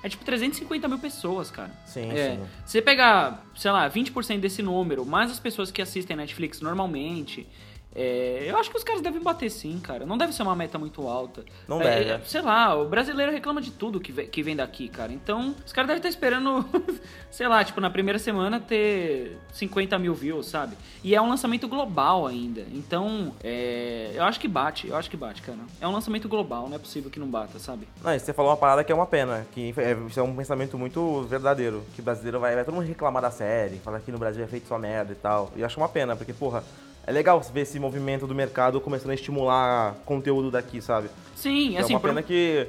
É 0.03 0.09
tipo 0.09 0.25
350 0.25 0.87
mil 0.87 0.97
pessoas, 0.99 1.51
cara. 1.51 1.71
Sim, 1.85 2.09
É, 2.11 2.35
sim. 2.35 2.43
Se 2.65 2.71
você 2.73 2.81
pegar, 2.81 3.45
sei 3.55 3.71
lá, 3.71 3.89
20% 3.89 4.39
desse 4.39 4.61
número, 4.63 5.05
mais 5.05 5.29
as 5.29 5.39
pessoas 5.39 5.69
que 5.71 5.81
assistem 5.81 6.17
Netflix 6.17 6.59
normalmente, 6.59 7.47
é, 7.93 8.45
eu 8.47 8.57
acho 8.57 8.69
que 8.71 8.77
os 8.77 8.83
caras 8.83 9.01
devem 9.01 9.21
bater 9.21 9.49
sim, 9.49 9.79
cara. 9.79 10.05
Não 10.05 10.17
deve 10.17 10.33
ser 10.33 10.43
uma 10.43 10.55
meta 10.55 10.77
muito 10.79 11.07
alta. 11.07 11.43
Não 11.67 11.81
É, 11.81 12.03
deve. 12.03 12.09
é, 12.11 12.19
sei 12.25 12.41
lá, 12.41 12.75
o 12.75 12.87
brasileiro 12.87 13.31
reclama 13.31 13.61
de 13.61 13.71
tudo 13.71 13.99
que 13.99 14.11
vem, 14.11 14.27
que 14.27 14.41
vem 14.41 14.55
daqui, 14.55 14.87
cara. 14.87 15.11
Então, 15.11 15.55
os 15.65 15.73
caras 15.73 15.87
devem 15.87 15.99
estar 15.99 16.09
esperando, 16.09 16.65
sei 17.29 17.47
lá, 17.47 17.63
tipo, 17.63 17.81
na 17.81 17.89
primeira 17.89 18.17
semana 18.19 18.59
ter 18.59 19.37
50 19.51 19.97
mil 19.99 20.13
views, 20.13 20.45
sabe? 20.47 20.75
E 21.03 21.13
é 21.15 21.21
um 21.21 21.27
lançamento 21.29 21.67
global 21.67 22.25
ainda. 22.27 22.61
Então, 22.71 23.33
é, 23.43 24.11
eu 24.15 24.23
acho 24.23 24.39
que 24.39 24.47
bate, 24.47 24.87
eu 24.87 24.95
acho 24.95 25.09
que 25.09 25.17
bate, 25.17 25.41
cara. 25.41 25.59
É 25.79 25.87
um 25.87 25.91
lançamento 25.91 26.29
global, 26.29 26.69
não 26.69 26.75
é 26.75 26.79
possível 26.79 27.09
que 27.11 27.19
não 27.19 27.27
bata, 27.27 27.59
sabe? 27.59 27.87
Não, 28.03 28.13
e 28.13 28.19
você 28.19 28.31
falou 28.33 28.51
uma 28.51 28.57
parada 28.57 28.83
que 28.83 28.91
é 28.91 28.95
uma 28.95 29.05
pena, 29.05 29.45
que 29.51 29.73
é, 29.77 29.97
isso 30.07 30.19
é 30.19 30.23
um 30.23 30.35
pensamento 30.35 30.77
muito 30.77 31.23
verdadeiro, 31.23 31.83
que 31.93 32.01
o 32.01 32.03
brasileiro 32.03 32.39
vai, 32.39 32.55
vai 32.55 32.63
todo 32.63 32.73
mundo 32.75 32.85
reclamar 32.87 33.21
da 33.21 33.31
série, 33.31 33.77
falar 33.77 33.99
que 33.99 34.11
no 34.11 34.17
Brasil 34.17 34.43
é 34.43 34.47
feito 34.47 34.67
só 34.67 34.77
merda 34.77 35.11
e 35.11 35.15
tal. 35.15 35.51
E 35.55 35.59
eu 35.59 35.65
acho 35.65 35.77
uma 35.79 35.89
pena, 35.89 36.15
porque, 36.15 36.33
porra, 36.33 36.63
é 37.05 37.11
legal 37.11 37.39
ver 37.41 37.61
esse 37.61 37.79
movimento 37.79 38.25
do 38.27 38.35
mercado 38.35 38.79
começando 38.81 39.11
a 39.11 39.15
estimular 39.15 39.95
conteúdo 40.05 40.51
daqui, 40.51 40.81
sabe? 40.81 41.09
Sim, 41.35 41.75
é 41.77 41.81
assim, 41.81 41.93
uma 41.93 41.99
por- 41.99 42.07
pena 42.09 42.21
que. 42.23 42.67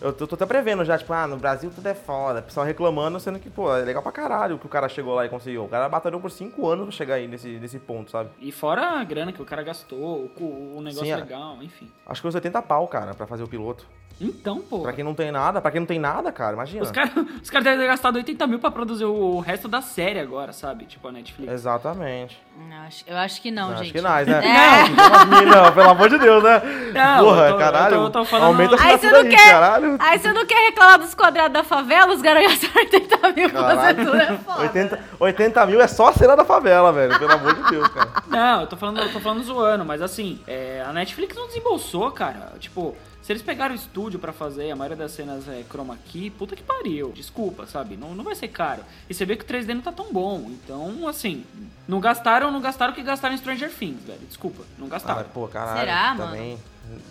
Eu 0.00 0.14
tô, 0.14 0.26
tô 0.26 0.34
até 0.34 0.46
prevendo 0.46 0.82
já, 0.82 0.96
tipo, 0.96 1.12
ah, 1.12 1.26
no 1.26 1.36
Brasil 1.36 1.70
tudo 1.74 1.86
é 1.86 1.92
foda. 1.94 2.40
O 2.40 2.42
pessoal 2.42 2.64
reclamando, 2.64 3.20
sendo 3.20 3.38
que, 3.38 3.50
pô, 3.50 3.74
é 3.76 3.82
legal 3.82 4.02
pra 4.02 4.10
caralho 4.10 4.58
que 4.58 4.64
o 4.64 4.68
cara 4.68 4.88
chegou 4.88 5.14
lá 5.14 5.26
e 5.26 5.28
conseguiu. 5.28 5.64
O 5.64 5.68
cara 5.68 5.90
batalhou 5.90 6.18
por 6.18 6.30
cinco 6.30 6.66
anos 6.66 6.86
pra 6.86 6.92
chegar 6.92 7.14
aí 7.16 7.28
nesse, 7.28 7.48
nesse 7.58 7.78
ponto, 7.78 8.10
sabe? 8.10 8.30
E 8.40 8.50
fora 8.50 8.98
a 8.98 9.04
grana 9.04 9.30
que 9.30 9.42
o 9.42 9.44
cara 9.44 9.62
gastou, 9.62 10.30
o, 10.40 10.76
o 10.78 10.80
negócio 10.80 11.04
Sim, 11.04 11.10
é. 11.12 11.16
legal, 11.16 11.58
enfim. 11.62 11.90
Acho 12.06 12.22
que 12.22 12.28
uns 12.28 12.34
80 12.34 12.62
pau, 12.62 12.88
cara, 12.88 13.12
pra 13.12 13.26
fazer 13.26 13.42
o 13.42 13.46
piloto. 13.48 13.86
Então, 14.20 14.58
pô. 14.60 14.80
Pra 14.80 14.92
quem 14.92 15.02
não 15.02 15.14
tem 15.14 15.30
nada, 15.32 15.60
pra 15.62 15.70
quem 15.70 15.80
não 15.80 15.86
tem 15.86 15.98
nada, 15.98 16.30
cara, 16.30 16.52
imagina. 16.52 16.82
Os 16.82 16.90
caras 16.90 17.10
os 17.42 17.48
cara 17.48 17.64
devem 17.64 17.80
ter 17.80 17.86
gastado 17.86 18.16
80 18.16 18.46
mil 18.46 18.58
pra 18.58 18.70
produzir 18.70 19.04
o 19.06 19.38
resto 19.40 19.66
da 19.66 19.80
série 19.80 20.18
agora, 20.20 20.52
sabe? 20.52 20.84
Tipo 20.84 21.08
a 21.08 21.12
Netflix. 21.12 21.50
Exatamente. 21.52 22.38
Eu 22.70 22.76
acho, 22.86 23.04
eu 23.06 23.16
acho 23.16 23.40
que 23.40 23.50
não, 23.50 23.70
Acho 23.72 23.84
gente. 23.84 23.92
que 23.94 24.00
nós, 24.02 24.26
né? 24.28 24.40
É. 24.44 24.88
Não, 24.90 25.46
não, 25.64 25.72
pelo 25.72 25.90
amor 25.90 26.10
de 26.10 26.18
Deus, 26.18 26.42
né? 26.42 26.60
Não, 26.92 27.24
Porra, 27.24 27.46
eu 27.46 27.52
tô- 27.52 27.58
caralho. 27.58 27.94
eu 27.94 27.98
tô- 28.00 28.04
eu 28.06 28.10
tô 28.10 28.24
falando- 28.26 28.46
Aumenta 28.48 28.76
a 28.76 28.84
Aí 28.84 28.98
você 28.98 29.10
não 29.10 29.20
aí, 29.20 29.28
quer. 29.30 29.50
caralho. 29.50 29.96
Aí 29.98 30.18
você 30.18 30.32
não 30.32 30.44
quer 30.46 30.66
reclamar 30.68 30.98
dos 30.98 31.14
quadrados 31.14 31.52
da 31.54 31.64
favela, 31.64 32.12
os 32.14 32.20
caras 32.20 32.42
gastaram 32.42 32.80
80 32.84 33.32
mil 33.32 33.50
com 33.50 33.56
Caralho. 33.56 34.04
tudo 34.04 34.16
é 34.16 34.36
foda. 34.36 34.60
80, 34.62 35.00
80 35.18 35.66
mil 35.66 35.80
é 35.80 35.86
só 35.86 36.08
a 36.08 36.12
cena 36.12 36.36
da 36.36 36.44
favela, 36.44 36.92
velho. 36.92 37.18
Pelo 37.18 37.32
amor 37.32 37.54
de 37.54 37.70
Deus, 37.70 37.88
cara. 37.88 38.10
Não, 38.26 38.60
eu 38.62 38.66
tô 38.66 38.76
falando, 38.76 39.00
eu 39.00 39.12
tô 39.12 39.20
falando 39.20 39.42
zoando, 39.42 39.84
mas 39.84 40.02
assim, 40.02 40.40
é, 40.46 40.84
a 40.86 40.92
Netflix 40.92 41.34
não 41.34 41.46
desembolsou, 41.46 42.10
cara. 42.10 42.52
Tipo, 42.58 42.94
se 43.30 43.32
eles 43.34 43.42
pegaram 43.44 43.72
o 43.72 43.76
estúdio 43.78 44.18
pra 44.18 44.32
fazer 44.32 44.72
a 44.72 44.74
maioria 44.74 44.96
das 44.96 45.12
cenas 45.12 45.46
é, 45.48 45.62
chroma 45.70 45.96
key, 46.06 46.30
puta 46.30 46.56
que 46.56 46.64
pariu. 46.64 47.12
Desculpa, 47.14 47.64
sabe? 47.64 47.96
Não, 47.96 48.12
não 48.12 48.24
vai 48.24 48.34
ser 48.34 48.48
caro. 48.48 48.82
E 49.08 49.14
você 49.14 49.24
vê 49.24 49.36
que 49.36 49.44
o 49.44 49.46
3D 49.46 49.68
não 49.72 49.80
tá 49.82 49.92
tão 49.92 50.12
bom. 50.12 50.46
Então, 50.48 51.06
assim, 51.06 51.44
não 51.86 52.00
gastaram, 52.00 52.50
não 52.50 52.60
gastaram 52.60 52.90
o 52.92 52.94
que 52.96 53.04
gastaram 53.04 53.32
em 53.32 53.38
Stranger 53.38 53.70
Things, 53.72 54.02
velho. 54.04 54.18
Desculpa, 54.26 54.64
não 54.76 54.88
Ah, 54.88 54.90
gastaram. 54.90 55.20
mas, 55.20 55.28
pô, 55.32 55.46
caralho. 55.46 55.78
Será, 55.78 56.14
mano? 56.14 56.32
também. 56.32 56.58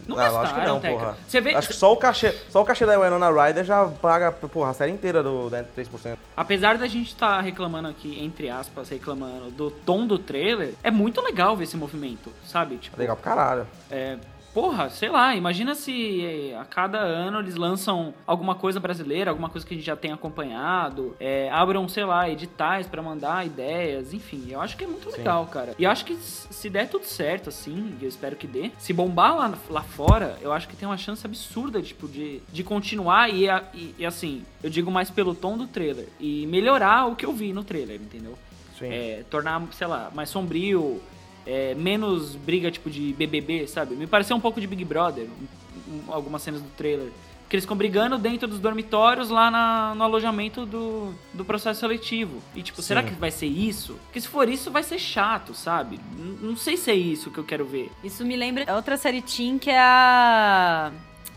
Não 0.06 0.20
ah, 0.20 0.24
lógico 0.28 0.40
que 0.40 0.44
gastaram, 0.60 0.74
não, 0.74 0.82
Teca. 0.82 0.94
porra. 0.94 1.18
Você 1.26 1.40
vê- 1.40 1.56
Acho 1.56 1.68
que 1.70 1.74
só 1.74 1.94
o 1.94 1.96
cachê, 1.96 2.36
só 2.50 2.62
o 2.62 2.66
cachê 2.66 2.86
da 2.86 3.00
Winona 3.00 3.30
Ryder 3.32 3.64
já 3.64 3.86
paga, 3.86 4.30
porra, 4.30 4.72
a 4.72 4.74
série 4.74 4.92
inteira 4.92 5.24
do 5.24 5.50
né, 5.50 5.64
3%. 5.74 6.18
Apesar 6.36 6.78
da 6.78 6.86
gente 6.86 7.08
estar 7.08 7.40
reclamando 7.40 7.88
aqui, 7.88 8.22
entre 8.22 8.50
aspas, 8.50 8.90
reclamando 8.90 9.52
do 9.52 9.72
tom 9.72 10.06
do 10.06 10.20
trailer, 10.20 10.74
é 10.84 10.92
muito 10.92 11.22
legal 11.22 11.56
ver 11.56 11.64
esse 11.64 11.78
movimento, 11.78 12.30
sabe? 12.46 12.76
Tipo, 12.76 13.00
Legal 13.00 13.16
pra 13.16 13.24
caralho. 13.36 13.68
É, 13.90 14.18
porra, 14.60 14.90
sei 14.90 15.08
lá, 15.08 15.34
imagina 15.34 15.74
se 15.74 16.22
eh, 16.22 16.58
a 16.60 16.66
cada 16.66 16.98
ano 17.00 17.40
eles 17.40 17.56
lançam 17.56 18.14
alguma 18.28 18.56
coisa 18.56 18.78
brasileira, 18.78 19.32
alguma 19.32 19.48
coisa 19.48 19.66
que 19.66 19.74
a 19.74 19.78
gente 19.78 19.86
já 19.86 19.96
tem 19.96 20.12
acompanhado, 20.12 21.16
é, 21.18 21.50
abram, 21.50 21.88
sei 21.88 22.04
lá, 22.04 22.30
editais 22.30 22.86
pra 22.86 23.02
mandar 23.02 23.46
ideias, 23.46 24.14
enfim, 24.14 24.48
eu 24.50 24.60
acho 24.60 24.76
que 24.76 24.84
é 24.84 24.88
muito 24.88 25.10
legal, 25.10 25.46
cara. 25.48 25.74
E 25.80 25.86
eu 25.86 25.90
acho 25.90 26.04
que 26.04 26.14
se 26.18 26.70
der 26.70 26.90
tudo 26.90 27.06
certo, 27.06 27.48
assim, 27.48 27.96
e 28.02 28.04
eu 28.04 28.10
espero 28.10 28.36
que 28.36 28.46
dê, 28.46 28.70
se 28.78 28.92
bombar 28.92 29.34
lá, 29.38 29.54
lá 29.70 29.82
fora, 29.82 30.38
eu 30.42 30.52
acho 30.52 30.68
que 30.68 30.76
tem 30.76 30.86
uma 30.86 30.98
chance 30.98 31.26
absurda, 31.26 31.82
tipo, 31.82 32.06
de, 32.06 32.42
de 32.52 32.62
continuar 32.62 33.34
e, 33.34 33.46
e, 33.74 33.96
e, 34.00 34.06
assim, 34.06 34.44
eu 34.62 34.70
digo 34.70 34.92
mais 34.92 35.10
pelo 35.10 35.34
tom 35.34 35.58
do 35.58 35.68
trailer, 35.68 36.10
e 36.20 36.46
melhorar 36.48 37.06
o 37.06 37.16
que 37.16 37.26
eu 37.26 37.32
vi 37.32 37.54
no 37.54 37.64
trailer, 37.64 37.96
entendeu? 37.96 38.38
Sim. 38.78 38.90
É, 38.92 39.24
tornar, 39.30 39.62
sei 39.72 39.88
lá, 39.88 40.12
mais 40.14 40.28
sombrio, 40.28 41.02
é, 41.50 41.74
menos 41.76 42.36
briga 42.36 42.70
tipo 42.70 42.90
de 42.90 43.12
BBB, 43.14 43.66
sabe? 43.68 43.96
Me 43.96 44.06
pareceu 44.06 44.36
um 44.36 44.40
pouco 44.40 44.62
de 44.62 44.68
Big 44.68 44.86
Brother, 44.86 45.26
um- 45.28 45.94
um- 46.10 46.14
algumas 46.14 46.42
cenas 46.44 46.62
do 46.62 46.70
trailer. 46.78 47.10
Que 47.50 47.56
eles 47.56 47.64
ficam 47.64 47.76
brigando 47.76 48.16
dentro 48.20 48.48
dos 48.48 48.60
dormitórios 48.60 49.32
lá 49.32 49.50
na- 49.50 49.96
no 49.96 50.04
alojamento 50.04 50.68
do, 50.68 51.12
do 51.34 51.44
processo 51.44 51.80
seletivo. 51.80 52.44
E 52.56 52.62
tipo, 52.62 52.80
será 52.84 53.02
Sim. 53.02 53.08
que 53.10 53.14
vai 53.16 53.32
ser 53.32 53.48
isso? 53.48 53.96
Porque 54.06 54.22
se 54.22 54.28
for 54.28 54.48
isso, 54.48 54.70
vai 54.70 54.84
ser 54.84 55.00
chato, 55.00 55.56
sabe? 55.56 56.00
N- 56.16 56.38
não 56.44 56.56
sei 56.56 56.78
se 56.78 56.92
é 56.92 56.96
isso 56.96 57.32
que 57.32 57.40
eu 57.40 57.44
quero 57.44 57.66
ver. 57.66 57.90
Isso 58.04 58.24
me 58.24 58.36
lembra 58.36 58.72
outra 58.76 58.96
série 58.98 59.20
teen 59.24 59.58
que 59.58 59.72
é 59.72 59.80
a. 59.80 60.92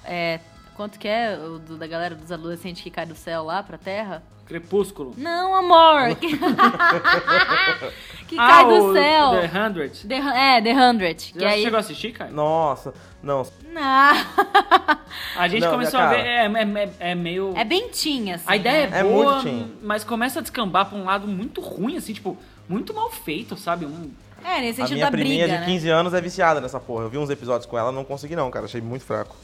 É. 0.04 0.38
Quanto 0.76 0.98
que 0.98 1.06
é? 1.08 1.36
O 1.38 1.58
do- 1.58 1.76
da 1.76 1.86
galera 1.86 2.14
dos 2.14 2.32
adolescentes 2.32 2.82
que 2.82 2.90
cai 2.90 3.06
do 3.06 3.14
céu 3.14 3.44
lá 3.44 3.62
pra 3.62 3.76
terra? 3.78 4.22
Crepúsculo. 4.46 5.14
Não, 5.16 5.54
amor! 5.54 6.14
Que, 6.16 6.36
que 8.28 8.38
ah, 8.38 8.46
cai 8.48 8.64
do 8.66 8.92
céu. 8.92 9.30
The 9.30 9.50
Hundred. 9.66 10.06
The, 10.08 10.14
é, 10.16 10.60
The 10.62 10.72
Hundred. 10.74 11.32
Que 11.32 11.40
Já 11.40 11.48
aí... 11.50 11.62
chegou 11.62 11.76
a 11.76 11.80
assistir, 11.80 12.12
cara? 12.12 12.30
Nossa, 12.30 12.92
não. 13.22 13.46
Não. 13.72 14.12
A 15.36 15.48
gente 15.48 15.62
Não, 15.62 15.70
começou 15.72 16.00
a 16.00 16.08
ver, 16.08 16.20
é, 16.26 16.46
é- 16.46 16.48
é- 16.84 17.10
é 17.10 17.14
meio... 17.14 17.52
É 17.56 17.64
bem 17.64 17.88
teen, 17.88 18.32
assim. 18.32 18.44
A 18.46 18.56
ideia 18.56 18.88
né? 18.88 18.96
é 18.96 19.00
É 19.00 19.04
boa, 19.04 19.32
muito 19.34 19.44
teen. 19.44 19.72
mas 19.82 20.04
começa 20.04 20.38
a 20.40 20.42
descambar 20.42 20.86
pra 20.86 20.98
um 20.98 21.04
lado 21.04 21.26
muito 21.28 21.60
ruim, 21.60 21.96
assim, 21.96 22.12
tipo, 22.12 22.36
muito 22.68 22.92
mal 22.94 23.10
feito, 23.10 23.56
sabe? 23.56 23.86
Um, 23.86 24.10
É, 24.44 24.60
nesse 24.60 24.80
A 24.82 24.84
sentido 24.86 24.94
minha 24.96 25.06
da 25.06 25.10
priminha 25.12 25.44
briga, 25.46 25.60
de 25.60 25.66
né? 25.66 25.66
15 25.72 25.88
anos 25.90 26.14
é 26.14 26.20
viciada 26.20 26.60
nessa 26.60 26.80
porra. 26.80 27.04
Eu 27.04 27.10
vi 27.10 27.18
uns 27.18 27.30
episódios 27.30 27.66
com 27.66 27.78
ela, 27.78 27.92
não 27.92 28.04
consegui 28.04 28.34
não, 28.36 28.50
cara. 28.50 28.64
Achei 28.66 28.80
muito 28.80 29.04
fraco. 29.04 29.36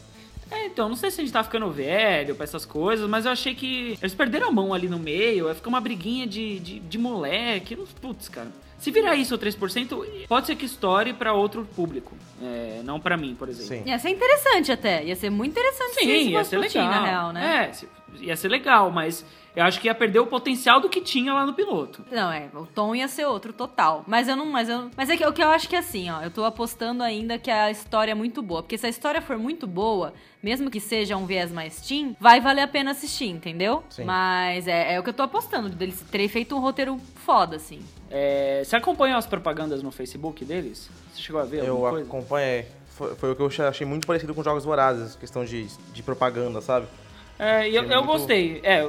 É, 0.51 0.67
então, 0.67 0.89
não 0.89 0.97
sei 0.97 1.11
se 1.11 1.21
a 1.21 1.25
gente 1.25 1.33
tá 1.33 1.45
ficando 1.45 1.71
velho 1.71 2.35
pra 2.35 2.45
essas 2.45 2.65
coisas, 2.65 3.09
mas 3.09 3.27
eu 3.27 3.33
achei 3.33 3.55
que 3.55 3.99
eles 4.01 4.15
perderam 4.15 4.49
a 4.49 4.53
mão 4.53 4.73
ali 4.73 4.89
no 4.89 4.99
meio, 4.99 5.49
aí 5.49 5.55
fica 5.55 5.69
uma 5.69 5.81
briguinha 5.81 6.27
de, 6.27 6.59
de, 6.59 6.81
de 6.81 6.99
moleque, 6.99 7.77
putz, 8.01 8.29
cara. 8.29 8.51
Se 8.79 8.91
virar 8.93 9.17
isso 9.17 9.35
o 9.35 9.39
3%, 9.39 10.27
pode 10.29 10.47
ser 10.47 10.55
que 10.57 10.65
estoure 10.65 11.13
pra 11.13 11.33
outro 11.33 11.65
público, 11.75 12.15
é, 12.41 12.81
não 12.85 13.01
pra 13.01 13.17
mim, 13.17 13.35
por 13.35 13.49
exemplo. 13.49 13.85
Sim. 13.85 13.91
Ia 13.91 13.99
ser 13.99 14.11
interessante 14.11 14.71
até. 14.71 15.05
Ia 15.05 15.17
ser 15.17 15.31
muito 15.31 15.51
interessante 15.53 15.95
se 15.95 16.01
Sim, 16.01 16.07
isso 16.21 16.31
ia 16.31 16.45
ser 16.45 16.59
legal. 16.59 16.85
na 16.87 17.05
real, 17.05 17.33
né? 17.33 17.67
É, 17.69 17.73
se- 17.73 17.89
ia 18.21 18.37
ser 18.37 18.49
legal, 18.49 18.91
mas 18.91 19.25
eu 19.57 19.65
acho 19.65 19.81
que 19.81 19.89
ia 19.89 19.95
perder 19.95 20.21
o 20.21 20.27
potencial 20.27 20.81
do 20.81 20.89
que 20.89 21.01
tinha 21.01 21.35
lá 21.35 21.45
no 21.45 21.53
piloto. 21.55 22.05
Não, 22.11 22.31
é, 22.31 22.49
o 22.55 22.65
tom 22.67 22.95
ia 22.95 23.09
ser 23.09 23.27
outro, 23.27 23.53
total. 23.53 24.05
Mas 24.07 24.29
eu 24.29 24.37
não. 24.37 24.47
Mas, 24.47 24.69
eu, 24.69 24.89
mas 24.97 25.11
é 25.11 25.17
que 25.17 25.27
o 25.27 25.33
que 25.33 25.43
eu 25.43 25.51
acho 25.51 25.69
que 25.69 25.75
é 25.75 25.81
assim, 25.81 26.09
ó, 26.09 26.23
eu 26.23 26.31
tô 26.31 26.45
apostando 26.45 27.03
ainda 27.03 27.37
que 27.39 27.51
a 27.51 27.71
história 27.73 28.13
é 28.13 28.15
muito 28.15 28.41
boa. 28.41 28.63
Porque 28.63 28.79
se 28.79 28.87
a 28.87 28.89
história 28.89 29.21
for 29.21 29.37
muito 29.37 29.67
boa, 29.67 30.15
mesmo 30.41 30.71
que 30.71 30.79
seja 30.79 31.17
um 31.17 31.27
viés 31.27 31.51
mais 31.51 31.81
teen, 31.81 32.17
vai 32.21 32.41
valer 32.41 32.63
a 32.63 32.69
pena 32.69 32.93
assistir, 32.93 33.27
entendeu? 33.29 33.83
Sim. 33.91 34.05
Mas 34.05 34.69
é, 34.69 34.95
é 34.95 35.01
o 35.01 35.03
que 35.03 35.09
eu 35.11 35.15
tô 35.15 35.25
apostando, 35.25 35.69
deles 35.69 36.01
terem 36.11 36.29
feito 36.29 36.55
um 36.57 36.61
roteiro 36.61 36.97
foda, 37.17 37.57
assim. 37.57 37.81
É, 38.11 38.63
você 38.65 38.77
acompanhou 38.77 39.19
as 39.19 39.27
propagandas 39.27 39.83
no 39.83 39.91
Facebook 39.91 40.45
deles? 40.45 40.89
Você 41.13 41.23
chegou 41.23 41.41
a 41.41 41.45
ver 41.45 41.65
Eu 41.65 41.73
alguma 41.73 41.91
coisa? 41.91 42.07
acompanhei. 42.07 42.67
Foi, 42.89 43.15
foi 43.15 43.33
o 43.33 43.37
que 43.37 43.61
eu 43.61 43.69
achei 43.69 43.87
muito 43.87 44.07
parecido 44.07 44.35
com 44.35 44.43
Jogos 44.43 44.65
Vorazes, 44.65 45.15
questão 45.15 45.45
de, 45.45 45.67
de 45.93 46.03
propaganda, 46.03 46.61
sabe? 46.61 46.87
É, 47.39 47.69
eu, 47.69 47.85
eu 47.85 48.03
gostei. 48.05 48.61
É, 48.65 48.83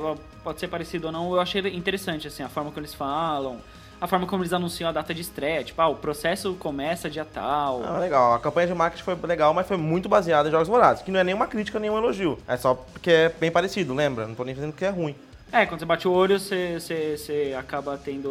pode 0.43 0.59
ser 0.59 0.67
parecido 0.67 1.07
ou 1.07 1.13
não, 1.13 1.33
eu 1.33 1.39
achei 1.39 1.61
interessante, 1.75 2.27
assim, 2.27 2.41
a 2.41 2.49
forma 2.49 2.71
como 2.71 2.79
eles 2.79 2.93
falam, 2.95 3.59
a 4.01 4.07
forma 4.07 4.25
como 4.25 4.41
eles 4.41 4.53
anunciam 4.53 4.89
a 4.89 4.91
data 4.91 5.13
de 5.13 5.21
estreia. 5.21 5.63
Tipo, 5.63 5.81
ah, 5.81 5.89
o 5.89 5.95
processo 5.95 6.55
começa 6.55 7.09
dia 7.09 7.25
tal. 7.25 7.83
Ah, 7.83 7.99
legal. 7.99 8.33
A 8.33 8.39
campanha 8.39 8.67
de 8.67 8.73
marketing 8.73 9.03
foi 9.03 9.15
legal, 9.23 9.53
mas 9.53 9.67
foi 9.67 9.77
muito 9.77 10.09
baseada 10.09 10.47
em 10.47 10.51
Jogos 10.51 10.67
Vorazes, 10.67 11.03
que 11.03 11.11
não 11.11 11.19
é 11.19 11.23
nenhuma 11.23 11.45
crítica, 11.45 11.79
nenhum 11.79 11.97
elogio. 11.97 12.39
É 12.47 12.57
só 12.57 12.73
porque 12.73 13.11
é 13.11 13.29
bem 13.29 13.51
parecido, 13.51 13.93
lembra? 13.93 14.25
Não 14.25 14.33
tô 14.33 14.43
nem 14.43 14.55
dizendo 14.55 14.73
que 14.73 14.85
é 14.85 14.89
ruim. 14.89 15.15
É, 15.51 15.65
quando 15.65 15.79
você 15.79 15.85
bate 15.85 16.07
o 16.07 16.11
olho, 16.11 16.39
você, 16.39 16.79
você, 16.79 17.17
você 17.17 17.55
acaba 17.57 17.97
tendo 17.97 18.29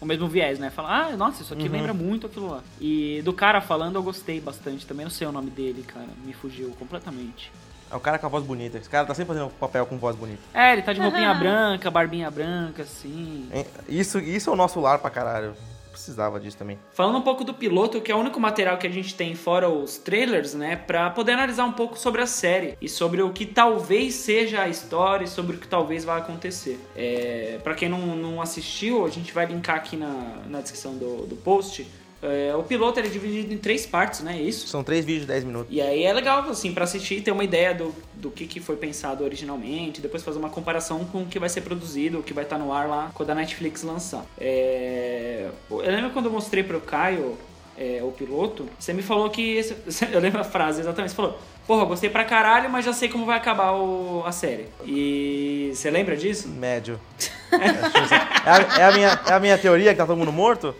o 0.00 0.06
mesmo 0.06 0.28
viés, 0.28 0.58
né? 0.58 0.70
Fala, 0.70 1.06
ah, 1.08 1.16
nossa, 1.16 1.42
isso 1.42 1.52
aqui 1.52 1.64
Uhum. 1.64 1.72
lembra 1.72 1.92
muito 1.92 2.26
aquilo 2.28 2.48
lá. 2.50 2.60
E 2.80 3.20
do 3.24 3.32
cara 3.32 3.60
falando, 3.60 3.96
eu 3.96 4.02
gostei 4.02 4.40
bastante. 4.40 4.86
Também 4.86 5.04
não 5.04 5.10
sei 5.10 5.26
o 5.26 5.32
nome 5.32 5.50
dele, 5.50 5.82
cara. 5.82 6.06
Me 6.24 6.32
fugiu 6.32 6.70
completamente. 6.78 7.50
É 7.90 7.96
o 7.96 8.00
cara 8.00 8.18
com 8.18 8.26
a 8.26 8.28
voz 8.28 8.44
bonita. 8.44 8.78
Esse 8.78 8.88
cara 8.88 9.06
tá 9.06 9.12
sempre 9.14 9.34
fazendo 9.34 9.50
papel 9.50 9.84
com 9.86 9.98
voz 9.98 10.16
bonita. 10.16 10.40
É, 10.54 10.72
ele 10.72 10.82
tá 10.82 10.92
de 10.92 11.00
roupinha 11.00 11.34
branca, 11.34 11.90
barbinha 11.90 12.30
branca, 12.30 12.84
assim. 12.84 13.48
Isso, 13.88 14.18
isso 14.20 14.48
é 14.48 14.52
o 14.52 14.56
nosso 14.56 14.80
lar 14.80 14.98
pra 14.98 15.10
caralho. 15.10 15.54
Precisava 16.02 16.40
disso 16.40 16.58
também. 16.58 16.80
Falando 16.90 17.18
um 17.18 17.22
pouco 17.22 17.44
do 17.44 17.54
piloto, 17.54 18.00
que 18.00 18.10
é 18.10 18.14
o 18.14 18.18
único 18.18 18.40
material 18.40 18.76
que 18.76 18.88
a 18.88 18.90
gente 18.90 19.14
tem 19.14 19.36
fora 19.36 19.68
os 19.68 19.98
trailers, 19.98 20.52
né, 20.52 20.74
Pra 20.74 21.08
poder 21.10 21.32
analisar 21.32 21.64
um 21.64 21.72
pouco 21.72 21.96
sobre 21.96 22.20
a 22.20 22.26
série 22.26 22.76
e 22.80 22.88
sobre 22.88 23.22
o 23.22 23.32
que 23.32 23.46
talvez 23.46 24.14
seja 24.14 24.62
a 24.62 24.68
história 24.68 25.24
e 25.24 25.28
sobre 25.28 25.56
o 25.56 25.60
que 25.60 25.68
talvez 25.68 26.04
vá 26.04 26.16
acontecer. 26.16 26.80
É, 26.96 27.60
para 27.62 27.74
quem 27.74 27.88
não, 27.88 28.16
não 28.16 28.42
assistiu, 28.42 29.06
a 29.06 29.10
gente 29.10 29.32
vai 29.32 29.46
linkar 29.46 29.76
aqui 29.76 29.96
na, 29.96 30.42
na 30.48 30.60
descrição 30.60 30.96
do, 30.96 31.24
do 31.24 31.36
post. 31.36 31.86
É, 32.22 32.54
o 32.54 32.62
piloto 32.62 33.00
ele 33.00 33.08
é 33.08 33.10
dividido 33.10 33.52
em 33.52 33.58
três 33.58 33.84
partes, 33.84 34.20
né? 34.20 34.36
Isso. 34.40 34.68
São 34.68 34.84
três 34.84 35.04
vídeos 35.04 35.22
de 35.22 35.28
10 35.32 35.42
minutos. 35.44 35.66
E 35.70 35.80
aí 35.80 36.04
é 36.04 36.12
legal, 36.12 36.48
assim, 36.48 36.72
pra 36.72 36.84
assistir 36.84 37.16
e 37.16 37.20
ter 37.20 37.32
uma 37.32 37.42
ideia 37.42 37.74
do, 37.74 37.92
do 38.14 38.30
que, 38.30 38.46
que 38.46 38.60
foi 38.60 38.76
pensado 38.76 39.24
originalmente, 39.24 40.00
depois 40.00 40.22
fazer 40.22 40.38
uma 40.38 40.48
comparação 40.48 41.04
com 41.06 41.22
o 41.22 41.26
que 41.26 41.38
vai 41.40 41.48
ser 41.48 41.62
produzido, 41.62 42.20
o 42.20 42.22
que 42.22 42.32
vai 42.32 42.44
estar 42.44 42.58
no 42.58 42.72
ar 42.72 42.88
lá 42.88 43.10
quando 43.12 43.30
a 43.30 43.34
Netflix 43.34 43.82
lançar. 43.82 44.24
É... 44.38 45.48
Eu 45.68 45.78
lembro 45.78 46.10
quando 46.10 46.26
eu 46.26 46.32
mostrei 46.32 46.62
pro 46.62 46.80
Caio 46.80 47.36
é, 47.76 48.00
o 48.02 48.12
piloto, 48.12 48.68
você 48.78 48.92
me 48.92 49.02
falou 49.02 49.28
que. 49.30 49.56
esse- 49.56 49.74
Eu 50.12 50.20
lembro 50.20 50.40
a 50.40 50.44
frase 50.44 50.80
exatamente, 50.80 51.10
você 51.10 51.16
falou. 51.16 51.38
Porra, 51.66 51.84
gostei 51.86 52.10
pra 52.10 52.24
caralho, 52.24 52.68
mas 52.70 52.84
já 52.84 52.92
sei 52.92 53.08
como 53.08 53.24
vai 53.24 53.36
acabar 53.36 53.72
o- 53.72 54.22
a 54.26 54.30
série. 54.32 54.66
E 54.84 55.72
você 55.74 55.90
lembra 55.90 56.16
disso? 56.16 56.48
Médio. 56.48 57.00
é, 57.50 58.50
a, 58.50 58.80
é 58.80 58.84
a 58.84 58.92
minha, 58.92 59.20
é 59.26 59.32
a 59.32 59.40
minha 59.40 59.58
teoria 59.58 59.90
que 59.92 59.96
tá 59.96 60.06
todo 60.06 60.16
mundo 60.18 60.32
morto? 60.32 60.74